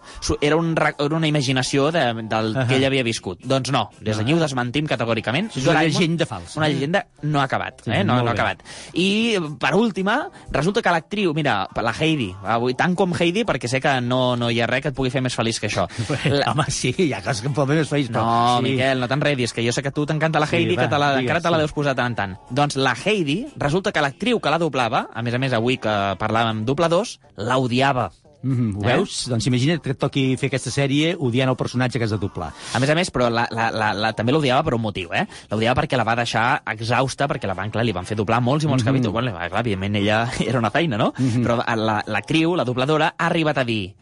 era, 0.41 0.55
un, 0.59 0.76
ra- 0.76 0.93
era 0.99 1.16
una 1.16 1.28
imaginació 1.28 1.91
de, 1.95 2.03
del 2.28 2.51
Ahà. 2.55 2.68
que 2.68 2.76
ell 2.78 2.86
havia 2.89 3.03
viscut. 3.07 3.39
Doncs 3.45 3.72
no, 3.74 3.86
des 4.01 4.18
d'aquí 4.20 4.34
ho 4.36 4.39
desmentim 4.41 4.88
categòricament. 4.89 5.51
És 5.55 5.63
una 5.63 5.80
Doraemon- 5.80 5.86
llegenda 5.93 6.26
falsa. 6.30 6.59
Una 6.59 6.70
llegenda 6.70 7.05
no 7.24 7.39
ha 7.41 7.45
acabat, 7.47 7.82
Sí, 7.86 7.91
eh? 7.91 8.03
no, 8.03 8.22
no 8.22 8.30
ha 8.30 8.34
acabat. 8.34 8.63
I, 8.93 9.38
per 9.59 9.74
última, 9.76 10.30
resulta 10.51 10.82
que 10.82 10.91
l'actriu, 10.93 11.34
mira, 11.34 11.68
la 11.82 11.93
Heidi, 11.99 12.32
avui, 12.43 12.74
tant 12.76 12.95
com 12.95 13.13
Heidi, 13.18 13.45
perquè 13.45 13.68
sé 13.72 13.80
que 13.82 13.95
no, 14.01 14.36
no 14.36 14.49
hi 14.51 14.59
ha 14.61 14.68
res 14.68 14.82
que 14.82 14.89
et 14.91 14.95
pugui 14.97 15.11
fer 15.13 15.22
més 15.22 15.36
feliç 15.36 15.59
que 15.61 15.68
això. 15.70 15.88
La... 16.26 16.51
Home, 16.55 16.66
sí, 16.70 16.93
hi 16.97 17.11
ha 17.13 17.22
coses 17.24 17.41
que 17.41 17.47
em 17.51 17.53
poden 17.53 17.78
més 17.80 17.89
feliç, 17.89 18.09
però... 18.11 18.26
No, 18.26 18.57
sí. 18.59 18.72
Miquel, 18.72 18.99
no 18.99 19.07
t'enredis, 19.11 19.53
que 19.53 19.63
jo 19.66 19.72
sé 19.76 19.82
que 19.86 19.89
a 19.93 19.95
tu 19.95 20.05
t'encanta 20.05 20.39
la 20.41 20.47
Sí, 20.49 20.57
Heidi, 20.57 20.76
va, 20.76 20.84
que 20.84 20.89
te 20.93 20.99
la, 21.01 21.04
digues, 21.13 21.23
encara 21.29 21.41
te 21.41 21.49
la 21.51 21.57
deus 21.61 21.71
posar 21.73 21.95
tant 21.95 22.07
en 22.11 22.15
tant. 22.15 22.35
Doncs 22.49 22.75
la 22.75 22.95
Heidi, 23.05 23.45
resulta 23.57 23.91
que 23.91 24.01
l'actriu 24.01 24.39
que 24.39 24.49
la 24.49 24.57
doblava, 24.59 25.07
a 25.13 25.21
més 25.21 25.33
a 25.33 25.39
més 25.39 25.53
avui 25.53 25.77
que 25.77 25.95
parlàvem 26.19 26.65
dobladors, 26.65 27.19
l'odiava. 27.37 28.11
Mm, 28.45 28.75
ho 28.77 28.83
Eh? 28.85 28.93
veus? 28.97 29.23
Doncs 29.27 29.47
imagina't 29.47 29.81
que 29.81 29.89
et 29.95 29.97
toqui 29.97 30.35
fer 30.37 30.47
aquesta 30.51 30.69
sèrie 30.69 31.15
odiant 31.17 31.49
el 31.49 31.55
personatge 31.57 31.97
que 31.97 32.05
has 32.05 32.11
de 32.11 32.17
doblar. 32.21 32.51
A 32.75 32.79
més 32.79 32.89
a 32.89 32.93
més, 32.93 33.09
però 33.09 33.27
la, 33.29 33.47
la, 33.49 33.71
la, 33.71 33.87
la, 33.93 34.11
també 34.13 34.31
l'odiava 34.35 34.61
per 34.63 34.75
un 34.75 34.81
motiu, 34.83 35.09
eh? 35.17 35.25
L'odiava 35.49 35.81
perquè 35.81 35.97
la 35.97 36.03
va 36.05 36.13
deixar 36.15 36.61
exhausta, 36.69 37.25
perquè 37.27 37.47
la 37.49 37.55
van, 37.57 37.71
clar, 37.71 37.83
li 37.83 37.91
van 37.91 38.05
fer 38.05 38.15
doblar 38.15 38.41
molts 38.41 38.63
i 38.63 38.67
molts 38.67 38.83
Mhm. 38.83 38.91
capítols. 38.93 39.13
Bueno, 39.13 39.31
clar, 39.33 39.49
evidentment, 39.65 39.95
ella 39.95 40.29
era 40.47 40.59
una 40.59 40.69
feina, 40.69 40.95
no? 40.97 41.11
Però 41.17 41.57
la- 41.65 42.03
l'actriu, 42.05 42.55
la, 42.55 42.63
dobladora, 42.65 43.15
ha 43.17 43.25
arribat 43.25 43.57
a 43.57 43.63
dir 43.65 43.95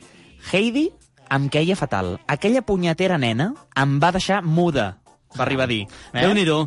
Heidi 0.52 0.90
em 1.30 1.48
queia 1.50 1.76
fatal. 1.78 2.20
Aquella 2.28 2.62
punyetera 2.62 3.18
nena 3.18 3.54
em 3.80 4.00
va 4.00 4.12
deixar 4.12 4.42
muda, 4.44 4.98
va 5.38 5.44
arribar 5.46 5.64
a 5.66 5.68
dir. 5.68 5.82
Eh? 6.14 6.22
Déu-n'hi-do, 6.22 6.58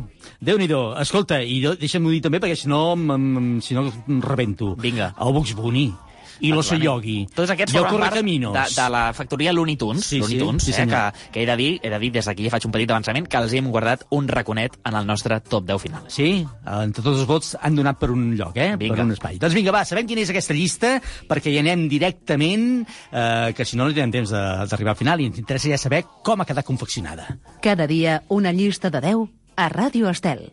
déu 0.41 0.57
nhi 0.57 0.67
déu 0.67 0.93
Escolta, 1.01 1.41
i 1.43 1.61
deixa'm-ho 1.61 2.09
dir 2.11 2.21
també, 2.21 2.39
perquè 2.39 2.55
si 2.55 2.67
no, 2.67 2.93
em- 2.93 3.11
em- 3.11 3.61
si 3.61 3.73
no 3.73 3.91
rebento. 4.21 4.75
Vinga. 4.75 5.13
El 5.19 5.33
Bugs 5.33 5.53
Bunny 5.55 5.93
i 6.41 6.51
l'Oso 6.51 6.75
Yogi. 6.75 7.27
Tots 7.33 7.49
aquests 7.51 7.73
I 7.73 7.77
el 7.77 7.83
formen 7.87 7.99
part 8.09 8.15
de, 8.17 8.65
de 8.75 8.89
la 8.93 9.13
factoria 9.13 9.53
Looney 9.53 9.75
Tunes, 9.77 10.05
Sí, 10.05 10.19
Looney 10.19 10.37
sí, 10.37 10.39
Tunes 10.43 10.63
sí, 10.63 10.71
eh, 10.71 10.73
senyor. 10.75 11.13
que, 11.13 11.31
que 11.31 11.41
he 11.43 11.45
de 11.45 11.55
dir, 11.57 11.79
he 11.83 11.89
de 11.89 11.99
dir 11.99 12.11
des 12.11 12.25
d'aquí 12.25 12.43
ja 12.45 12.51
faig 12.51 12.65
un 12.65 12.71
petit 12.71 12.89
avançament, 12.91 13.27
que 13.27 13.37
els 13.37 13.53
hem 13.53 13.69
guardat 13.71 14.05
un 14.11 14.27
raconet 14.27 14.77
en 14.85 14.95
el 14.95 15.05
nostre 15.07 15.39
top 15.41 15.65
10 15.65 15.81
final. 15.81 16.03
Sí, 16.07 16.45
entre 16.65 17.03
tots 17.03 17.19
els 17.19 17.27
vots 17.27 17.55
han 17.61 17.75
donat 17.75 17.97
per 17.99 18.11
un 18.11 18.35
lloc, 18.37 18.55
eh? 18.57 18.75
Vinga. 18.77 18.95
Per 18.95 19.05
un 19.05 19.11
espai. 19.11 19.37
Doncs 19.39 19.53
vinga, 19.57 19.71
va, 19.71 19.83
sabem 19.85 20.07
quina 20.07 20.21
és 20.21 20.29
aquesta 20.29 20.53
llista, 20.53 21.01
perquè 21.27 21.51
hi 21.53 21.59
anem 21.59 21.87
directament, 21.89 22.85
eh, 23.11 23.53
que 23.55 23.65
si 23.65 23.77
no 23.77 23.85
no 23.85 23.91
tindrem 23.93 24.11
temps 24.11 24.29
de- 24.29 24.65
d'arribar 24.69 24.91
al 24.91 24.97
final, 24.99 25.21
i 25.21 25.25
ens 25.31 25.37
interessa 25.39 25.69
ja 25.69 25.77
saber 25.77 26.03
com 26.23 26.41
ha 26.41 26.45
quedat 26.45 26.65
confeccionada. 26.65 27.37
Cada 27.61 27.87
dia 27.87 28.23
una 28.29 28.51
llista 28.51 28.89
de 28.89 29.01
10 29.01 29.29
a 29.55 29.69
Ràdio 29.69 30.09
Estel. 30.09 30.51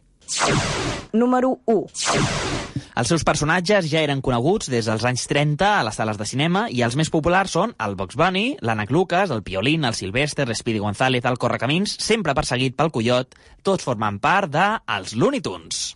Número 1.12 1.59
1. 1.66 2.64
Els 2.95 3.11
seus 3.11 3.25
personatges 3.27 3.89
ja 3.91 4.03
eren 4.05 4.22
coneguts 4.25 4.70
des 4.72 4.89
dels 4.91 5.05
anys 5.09 5.27
30 5.31 5.66
a 5.66 5.83
les 5.87 5.99
sales 5.99 6.20
de 6.20 6.27
cinema 6.29 6.66
i 6.70 6.83
els 6.87 6.97
més 6.99 7.11
populars 7.12 7.55
són 7.57 7.75
el 7.85 7.97
Box 7.99 8.18
Bunny, 8.20 8.57
l'Ànec 8.62 8.95
Lucas, 8.95 9.31
el 9.35 9.45
Piolín, 9.47 9.85
el 9.85 9.99
Sylvester, 9.99 10.49
l'Speedy 10.49 10.83
González, 10.83 11.25
el 11.25 11.39
Correcamins, 11.39 11.97
sempre 12.01 12.35
perseguit 12.35 12.77
pel 12.79 12.93
Coyot, 12.95 13.39
tots 13.62 13.85
formant 13.85 14.20
part 14.22 14.53
de 14.53 14.70
els 14.97 15.14
Looney 15.18 15.45
Tunes. 15.45 15.95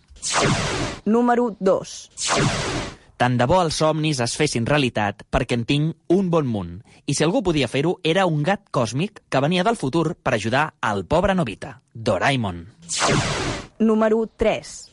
Número 1.05 1.55
2. 1.59 1.97
Tant 3.19 3.35
de 3.35 3.45
bo 3.51 3.57
els 3.59 3.75
somnis 3.81 4.21
es 4.23 4.35
fessin 4.39 4.67
realitat 4.69 5.25
perquè 5.27 5.57
en 5.59 5.65
tinc 5.67 6.15
un 6.15 6.29
bon 6.31 6.47
munt. 6.47 6.77
I 7.03 7.17
si 7.17 7.25
algú 7.25 7.43
podia 7.43 7.67
fer-ho, 7.67 7.97
era 8.03 8.23
un 8.31 8.45
gat 8.47 8.69
còsmic 8.71 9.25
que 9.27 9.43
venia 9.43 9.67
del 9.67 9.79
futur 9.81 10.13
per 10.15 10.37
ajudar 10.37 10.69
al 10.79 11.03
pobre 11.03 11.35
Novita, 11.35 11.81
Doraemon. 11.93 12.63
Número 13.79 14.25
3. 14.37 14.89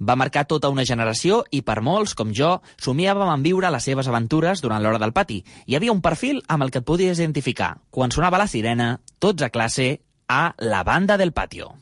Va 0.00 0.16
marcar 0.16 0.46
tota 0.48 0.70
una 0.72 0.86
generació 0.88 1.42
i 1.52 1.60
per 1.60 1.82
molts, 1.84 2.14
com 2.16 2.30
jo, 2.32 2.54
somiàvem 2.80 3.28
en 3.28 3.42
viure 3.44 3.70
les 3.70 3.84
seves 3.84 4.08
aventures 4.08 4.62
durant 4.64 4.80
l'hora 4.80 5.00
del 5.02 5.12
pati. 5.12 5.42
Hi 5.68 5.76
havia 5.76 5.92
un 5.92 6.00
perfil 6.00 6.40
amb 6.48 6.64
el 6.64 6.72
que 6.72 6.80
et 6.80 6.88
podies 6.88 7.20
identificar. 7.20 7.74
Quan 7.90 8.10
sonava 8.10 8.40
la 8.40 8.48
sirena, 8.48 8.94
tots 9.20 9.44
a 9.44 9.50
classe, 9.52 10.00
a 10.28 10.54
la 10.64 10.82
banda 10.84 11.18
del 11.20 11.34
patio. 11.36 11.74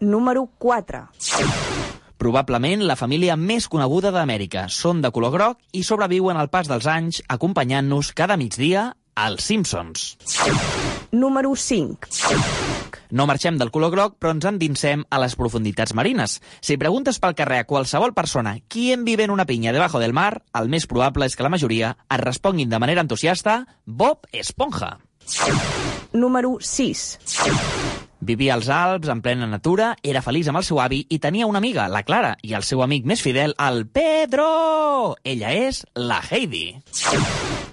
Número 0.00 0.44
4. 0.58 1.06
Probablement 2.18 2.82
la 2.84 2.98
família 2.98 3.36
més 3.38 3.68
coneguda 3.70 4.12
d'Amèrica. 4.12 4.66
Són 4.68 5.00
de 5.00 5.12
color 5.14 5.32
groc 5.32 5.60
i 5.72 5.84
sobreviuen 5.86 6.36
al 6.36 6.50
pas 6.52 6.68
dels 6.68 6.86
anys 6.90 7.22
acompanyant-nos 7.30 8.12
cada 8.12 8.36
migdia 8.36 8.90
als 9.14 9.48
Simpsons. 9.48 10.16
Número 11.12 11.54
5. 11.56 12.57
No 13.10 13.26
marxem 13.28 13.58
del 13.58 13.72
color 13.74 13.92
groc, 13.94 14.16
però 14.18 14.32
ens 14.34 14.46
endinsem 14.48 15.04
a 15.10 15.20
les 15.22 15.36
profunditats 15.38 15.94
marines. 15.94 16.38
Si 16.60 16.78
preguntes 16.80 17.20
pel 17.22 17.36
carrer 17.38 17.62
a 17.62 17.68
qualsevol 17.68 18.14
persona 18.14 18.58
¿Quién 18.68 19.04
vive 19.04 19.24
en 19.24 19.30
una 19.30 19.46
pinya 19.46 19.72
debajo 19.72 19.98
del 19.98 20.12
mar?, 20.12 20.42
el 20.54 20.68
més 20.68 20.86
probable 20.86 21.26
és 21.26 21.36
que 21.36 21.46
la 21.46 21.52
majoria 21.52 21.96
et 22.08 22.20
responguin 22.22 22.70
de 22.70 22.78
manera 22.78 23.04
entusiasta 23.04 23.64
Bob 23.84 24.26
Esponja. 24.32 24.98
Número 26.12 26.56
6. 26.60 27.18
Vivia 28.20 28.54
als 28.54 28.68
Alps, 28.68 29.08
en 29.08 29.22
plena 29.22 29.46
natura, 29.46 29.92
era 30.02 30.22
feliç 30.24 30.48
amb 30.50 30.58
el 30.60 30.66
seu 30.66 30.80
avi 30.82 31.04
i 31.08 31.20
tenia 31.22 31.46
una 31.46 31.62
amiga, 31.62 31.86
la 31.88 32.02
Clara, 32.02 32.34
i 32.42 32.54
el 32.58 32.66
seu 32.66 32.82
amic 32.82 33.06
més 33.06 33.22
fidel, 33.22 33.54
el 33.62 33.86
Pedro! 33.86 35.16
Ella 35.22 35.54
és 35.54 35.84
la 35.94 36.20
Heidi. 36.30 36.66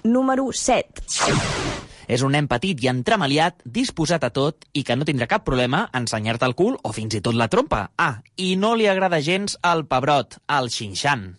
Número 0.04 0.52
7. 0.52 1.65
És 2.06 2.22
un 2.22 2.34
nen 2.36 2.46
petit 2.50 2.80
i 2.82 2.90
entremaliat, 2.90 3.60
disposat 3.64 4.24
a 4.26 4.30
tot 4.30 4.66
i 4.74 4.84
que 4.86 4.96
no 4.96 5.06
tindrà 5.08 5.28
cap 5.30 5.44
problema 5.46 5.86
a 5.90 6.02
ensenyar-te 6.02 6.46
el 6.46 6.54
cul 6.58 6.78
o 6.82 6.92
fins 6.94 7.18
i 7.18 7.22
tot 7.22 7.34
la 7.34 7.50
trompa. 7.52 7.88
Ah, 7.98 8.22
i 8.36 8.54
no 8.56 8.74
li 8.74 8.86
agrada 8.86 9.20
gens 9.20 9.58
el 9.66 9.86
pebrot, 9.90 10.38
el 10.58 10.70
xinxan. 10.70 11.32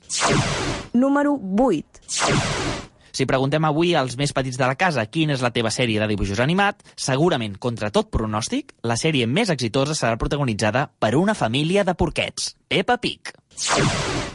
Número 0.94 1.38
8. 1.38 2.78
Si 3.18 3.26
preguntem 3.26 3.66
avui 3.66 3.96
als 3.98 4.14
més 4.18 4.30
petits 4.30 4.60
de 4.60 4.68
la 4.70 4.76
casa 4.78 5.08
quina 5.10 5.34
és 5.34 5.42
la 5.42 5.50
teva 5.56 5.72
sèrie 5.74 5.98
de 5.98 6.08
dibuixos 6.12 6.42
animat, 6.44 6.84
segurament, 6.94 7.56
contra 7.58 7.90
tot 7.90 8.12
pronòstic, 8.14 8.76
la 8.86 8.98
sèrie 9.00 9.26
més 9.26 9.50
exitosa 9.50 9.98
serà 9.98 10.20
protagonitzada 10.22 10.86
per 11.00 11.16
una 11.18 11.34
família 11.34 11.88
de 11.88 11.98
porquets, 11.98 12.54
Peppa 12.70 13.00
Pig. 13.02 13.34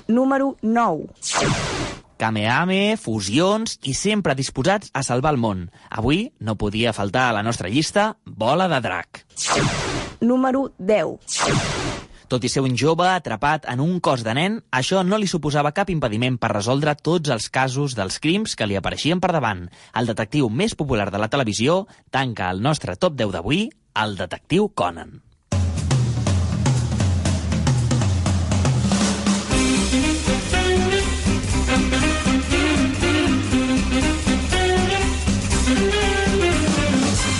Número 0.08 0.56
9. 0.62 1.71
Kameame, 2.22 2.94
fusions 3.02 3.80
i 3.82 3.96
sempre 3.98 4.36
disposats 4.38 4.92
a 4.94 5.02
salvar 5.02 5.32
el 5.34 5.40
món. 5.42 5.64
Avui 5.90 6.28
no 6.38 6.54
podia 6.54 6.92
faltar 6.94 7.24
a 7.28 7.32
la 7.34 7.42
nostra 7.42 7.66
llista 7.72 8.12
Bola 8.24 8.68
de 8.70 8.78
Drac. 8.84 9.24
Número 10.20 10.68
10. 10.78 11.18
Tot 12.30 12.46
i 12.46 12.50
ser 12.52 12.62
un 12.62 12.78
jove 12.78 13.08
atrapat 13.10 13.66
en 13.72 13.82
un 13.82 13.98
cos 13.98 14.22
de 14.22 14.36
nen, 14.38 14.60
això 14.70 15.02
no 15.02 15.18
li 15.18 15.26
suposava 15.26 15.74
cap 15.74 15.90
impediment 15.90 16.38
per 16.38 16.52
resoldre 16.54 16.94
tots 16.94 17.34
els 17.34 17.50
casos 17.50 17.98
dels 17.98 18.20
crims 18.22 18.54
que 18.54 18.70
li 18.70 18.78
apareixien 18.78 19.18
per 19.18 19.32
davant. 19.34 19.66
El 19.98 20.06
detectiu 20.14 20.46
més 20.48 20.78
popular 20.78 21.10
de 21.10 21.18
la 21.18 21.28
televisió 21.32 21.82
tanca 22.14 22.54
el 22.54 22.62
nostre 22.62 22.94
top 22.94 23.18
10 23.18 23.34
d'avui, 23.34 23.66
el 23.98 24.16
detectiu 24.22 24.70
Conan. 24.70 25.18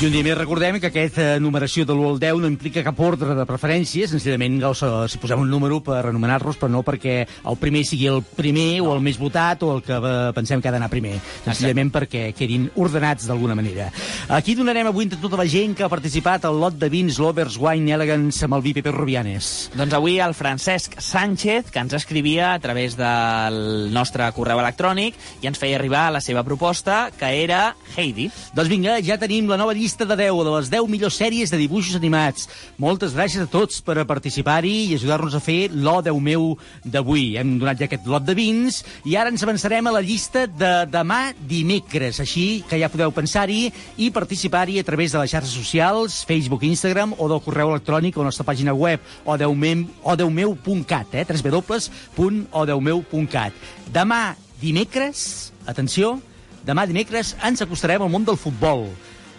I 0.03 0.07
un 0.09 0.11
dia 0.11 0.26
més 0.26 0.34
recordem 0.34 0.80
que 0.82 0.88
aquesta 0.88 1.24
numeració 1.38 1.84
de 1.86 1.94
l'1 1.94 2.09
al 2.09 2.16
10 2.18 2.40
no 2.42 2.48
implica 2.50 2.82
cap 2.82 2.98
ordre 3.07 3.36
de 3.38 3.44
preferència, 3.46 4.09
senzillament 4.11 4.57
els, 4.66 4.80
eh, 4.82 4.88
si 5.07 5.20
posem 5.22 5.38
un 5.38 5.46
número 5.46 5.76
per 5.78 6.00
anomenar-los, 6.09 6.57
però 6.59 6.66
no 6.74 6.80
perquè 6.82 7.20
el 7.22 7.59
primer 7.61 7.84
sigui 7.86 8.09
el 8.11 8.18
primer 8.26 8.80
o 8.82 8.96
el 8.96 8.98
més 9.07 9.14
votat 9.20 9.62
o 9.62 9.68
el 9.76 9.82
que 9.86 9.94
eh, 9.94 10.32
pensem 10.34 10.59
que 10.59 10.66
ha 10.66 10.72
d'anar 10.74 10.88
primer, 10.90 11.12
senzillament 11.44 11.92
perquè 11.94 12.22
quedin 12.34 12.64
ordenats 12.74 13.28
d'alguna 13.30 13.55
manera. 13.55 13.92
Aquí 14.26 14.57
donarem 14.59 14.90
avui 14.90 15.07
a 15.07 15.20
tota 15.22 15.38
la 15.38 15.46
gent 15.46 15.78
que 15.78 15.86
ha 15.86 15.92
participat 15.92 16.48
al 16.50 16.59
lot 16.59 16.74
de 16.82 16.90
vins 16.90 17.20
Lovers 17.22 17.61
Wine 17.62 17.94
Elegance 17.94 18.42
amb 18.42 18.59
el 18.59 18.66
vi 18.66 18.74
Pepe 18.74 18.90
Rubianes. 18.90 19.70
Doncs 19.78 19.94
avui 19.94 20.18
el 20.18 20.34
Francesc 20.34 20.98
Sánchez, 20.98 21.70
que 21.70 21.78
ens 21.78 21.94
escrivia 21.94 22.57
a 22.57 22.59
través 22.59 22.98
del 22.98 23.94
nostre 23.94 24.26
correu 24.34 24.59
electrònic 24.66 25.14
i 25.44 25.53
ens 25.53 25.62
feia 25.62 25.78
arribar 25.78 26.09
la 26.11 26.24
seva 26.26 26.42
proposta, 26.42 27.12
que 27.14 27.30
era 27.44 27.76
Heidi. 27.94 28.32
Doncs 28.50 28.74
vinga, 28.74 28.98
ja 28.98 29.20
tenim 29.22 29.46
la 29.46 29.62
nova 29.62 29.78
llista 29.78 29.91
de 29.99 30.16
10, 30.16 30.45
de 30.45 30.51
les 30.57 30.70
10 30.72 30.88
millors 30.90 31.16
sèries 31.20 31.51
de 31.53 31.59
dibuixos 31.61 31.97
animats. 31.99 32.49
Moltes 32.80 33.12
gràcies 33.16 33.43
a 33.45 33.51
tots 33.51 33.80
per 33.84 33.97
a 34.01 34.09
participar-hi 34.09 34.88
i 34.88 34.95
ajudar-nos 34.97 35.34
a 35.36 35.40
fer 35.43 35.68
l'O 35.72 36.03
10 36.03 36.20
meu 36.22 36.59
d'avui. 36.84 37.36
Hem 37.40 37.59
donat 37.61 37.78
ja 37.80 37.86
aquest 37.88 38.07
lot 38.11 38.24
de 38.26 38.34
vins 38.38 38.84
i 39.09 39.16
ara 39.16 39.30
ens 39.32 39.43
avançarem 39.45 39.86
a 39.86 39.95
la 39.95 40.03
llista 40.05 40.40
de 40.47 40.72
demà 40.90 41.34
dimecres. 41.49 42.20
Així 42.24 42.64
que 42.68 42.80
ja 42.80 42.93
podeu 42.93 43.11
pensar-hi 43.14 43.62
i 43.97 44.11
participar-hi 44.14 44.78
a 44.80 44.88
través 44.88 45.11
de 45.12 45.18
les 45.20 45.30
xarxes 45.32 45.55
socials, 45.55 46.24
Facebook, 46.28 46.62
Instagram 46.68 47.11
o 47.18 47.28
del 47.30 47.45
correu 47.45 47.68
electrònic 47.74 48.16
o 48.16 48.20
la 48.24 48.30
nostra 48.30 48.49
pàgina 48.49 48.72
web 48.74 49.01
odeumeu.cat, 49.24 51.09
eh? 51.14 51.24
www.odeumeu.cat. 51.28 53.53
Demà 53.93 54.22
dimecres, 54.62 55.53
atenció, 55.66 56.20
demà 56.66 56.86
dimecres 56.86 57.34
ens 57.43 57.62
acostarem 57.64 58.03
al 58.05 58.12
món 58.12 58.24
del 58.26 58.38
futbol 58.38 58.86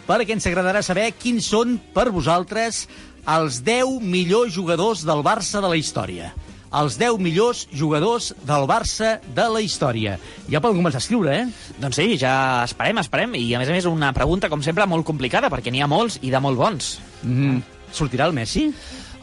perquè 0.08 0.36
ens 0.36 0.48
agradarà 0.50 0.84
saber 0.86 1.12
quins 1.20 1.48
són, 1.50 1.78
per 1.96 2.10
vosaltres, 2.14 2.88
els 3.30 3.62
10 3.64 4.02
millors 4.04 4.54
jugadors 4.56 5.04
del 5.08 5.24
Barça 5.24 5.62
de 5.64 5.70
la 5.72 5.80
història. 5.80 6.34
Els 6.74 6.98
10 6.98 7.20
millors 7.22 7.68
jugadors 7.70 8.32
del 8.48 8.66
Barça 8.66 9.20
de 9.36 9.46
la 9.54 9.62
història. 9.62 10.18
Ja 10.50 10.62
poden 10.64 10.80
començar 10.82 10.98
a 10.98 11.06
escriure, 11.06 11.36
eh? 11.44 11.74
Doncs 11.78 12.00
sí, 12.02 12.08
ja 12.18 12.34
esperem, 12.66 12.98
esperem. 13.04 13.38
I 13.38 13.54
a 13.54 13.62
més 13.62 13.70
a 13.70 13.76
més 13.76 13.86
una 13.90 14.10
pregunta, 14.18 14.50
com 14.50 14.66
sempre, 14.66 14.90
molt 14.90 15.06
complicada, 15.06 15.52
perquè 15.54 15.72
n'hi 15.72 15.86
ha 15.86 15.92
molts 15.92 16.18
i 16.26 16.34
de 16.34 16.42
molt 16.42 16.58
bons. 16.58 16.98
Mm. 17.22 17.62
Sortirà 17.94 18.26
el 18.26 18.34
Messi? 18.34 18.72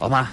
Home, 0.01 0.25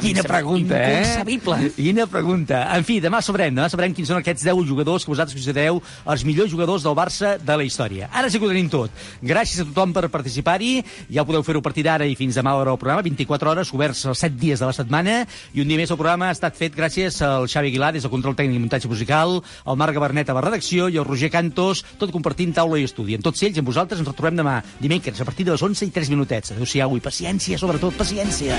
Quina 0.00 0.22
pregunta, 0.22 0.76
eh? 0.76 1.00
Inconcebible. 1.00 1.56
Quina 1.76 2.06
pregunta. 2.10 2.62
En 2.76 2.84
fi, 2.86 2.98
demà 3.02 3.20
sabrem, 3.24 3.54
demà 3.54 3.68
sabrem 3.70 3.94
quins 3.96 4.10
són 4.10 4.20
aquests 4.20 4.44
10 4.46 4.64
jugadors 4.68 5.04
que 5.04 5.12
vosaltres 5.12 5.36
considereu 5.36 5.80
els 5.80 6.24
millors 6.26 6.50
jugadors 6.52 6.84
del 6.86 6.96
Barça 6.96 7.34
de 7.38 7.56
la 7.56 7.66
història. 7.66 8.10
Ara 8.12 8.30
sí 8.30 8.40
que 8.40 8.46
ho 8.46 8.52
tenim 8.52 8.70
tot. 8.72 8.94
Gràcies 9.22 9.62
a 9.62 9.66
tothom 9.68 9.94
per 9.96 10.08
participar-hi. 10.12 10.72
Ja 11.12 11.24
podeu 11.28 11.44
fer-ho 11.46 11.62
a 11.62 11.66
partir 11.66 11.84
d'ara 11.86 12.08
i 12.08 12.16
fins 12.18 12.38
demà 12.38 12.54
a 12.54 12.58
l'hora 12.58 12.74
del 12.74 12.80
programa, 12.80 13.04
24 13.06 13.52
hores, 13.52 13.72
oberts 13.76 14.04
els 14.10 14.24
7 14.24 14.38
dies 14.40 14.62
de 14.62 14.68
la 14.68 14.76
setmana. 14.76 15.20
I 15.54 15.64
un 15.64 15.70
dia 15.70 15.80
més 15.80 15.92
el 15.92 16.00
programa 16.00 16.30
ha 16.30 16.36
estat 16.36 16.58
fet 16.58 16.76
gràcies 16.76 17.20
al 17.26 17.48
Xavi 17.50 17.72
Aguilar, 17.72 17.92
des 17.96 18.06
del 18.06 18.12
control 18.12 18.36
tècnic 18.38 18.58
i 18.58 18.62
muntatge 18.62 18.90
musical, 18.90 19.40
al 19.64 19.80
Marc 19.80 19.96
Gabernet 19.96 20.30
a 20.30 20.36
la 20.36 20.44
redacció 20.46 20.88
i 20.88 20.98
al 21.00 21.08
Roger 21.08 21.30
Cantos, 21.32 21.84
tot 22.00 22.12
compartint 22.14 22.54
taula 22.56 22.80
i 22.80 22.88
estudi. 22.88 23.16
En 23.18 23.24
tots 23.24 23.42
ells 23.46 23.58
amb 23.60 23.70
vosaltres 23.70 24.02
ens 24.02 24.08
retrobem 24.10 24.38
demà, 24.40 24.58
dimecres, 24.80 25.20
a 25.20 25.28
partir 25.28 25.46
de 25.48 25.54
les 25.56 25.62
11 25.62 25.86
i 25.88 25.94
3 25.94 26.12
minutets. 26.12 26.54
Adéu-siau 26.54 26.96
i 26.96 27.04
paciència, 27.04 27.58
sobretot 27.60 27.89
paciència. 27.96 28.58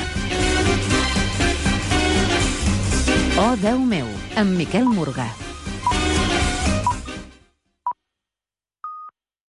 Oh, 3.42 3.54
Déu 3.62 3.80
meu, 3.80 4.10
amb 4.38 4.58
Miquel 4.58 4.86
Morgà. 4.92 5.30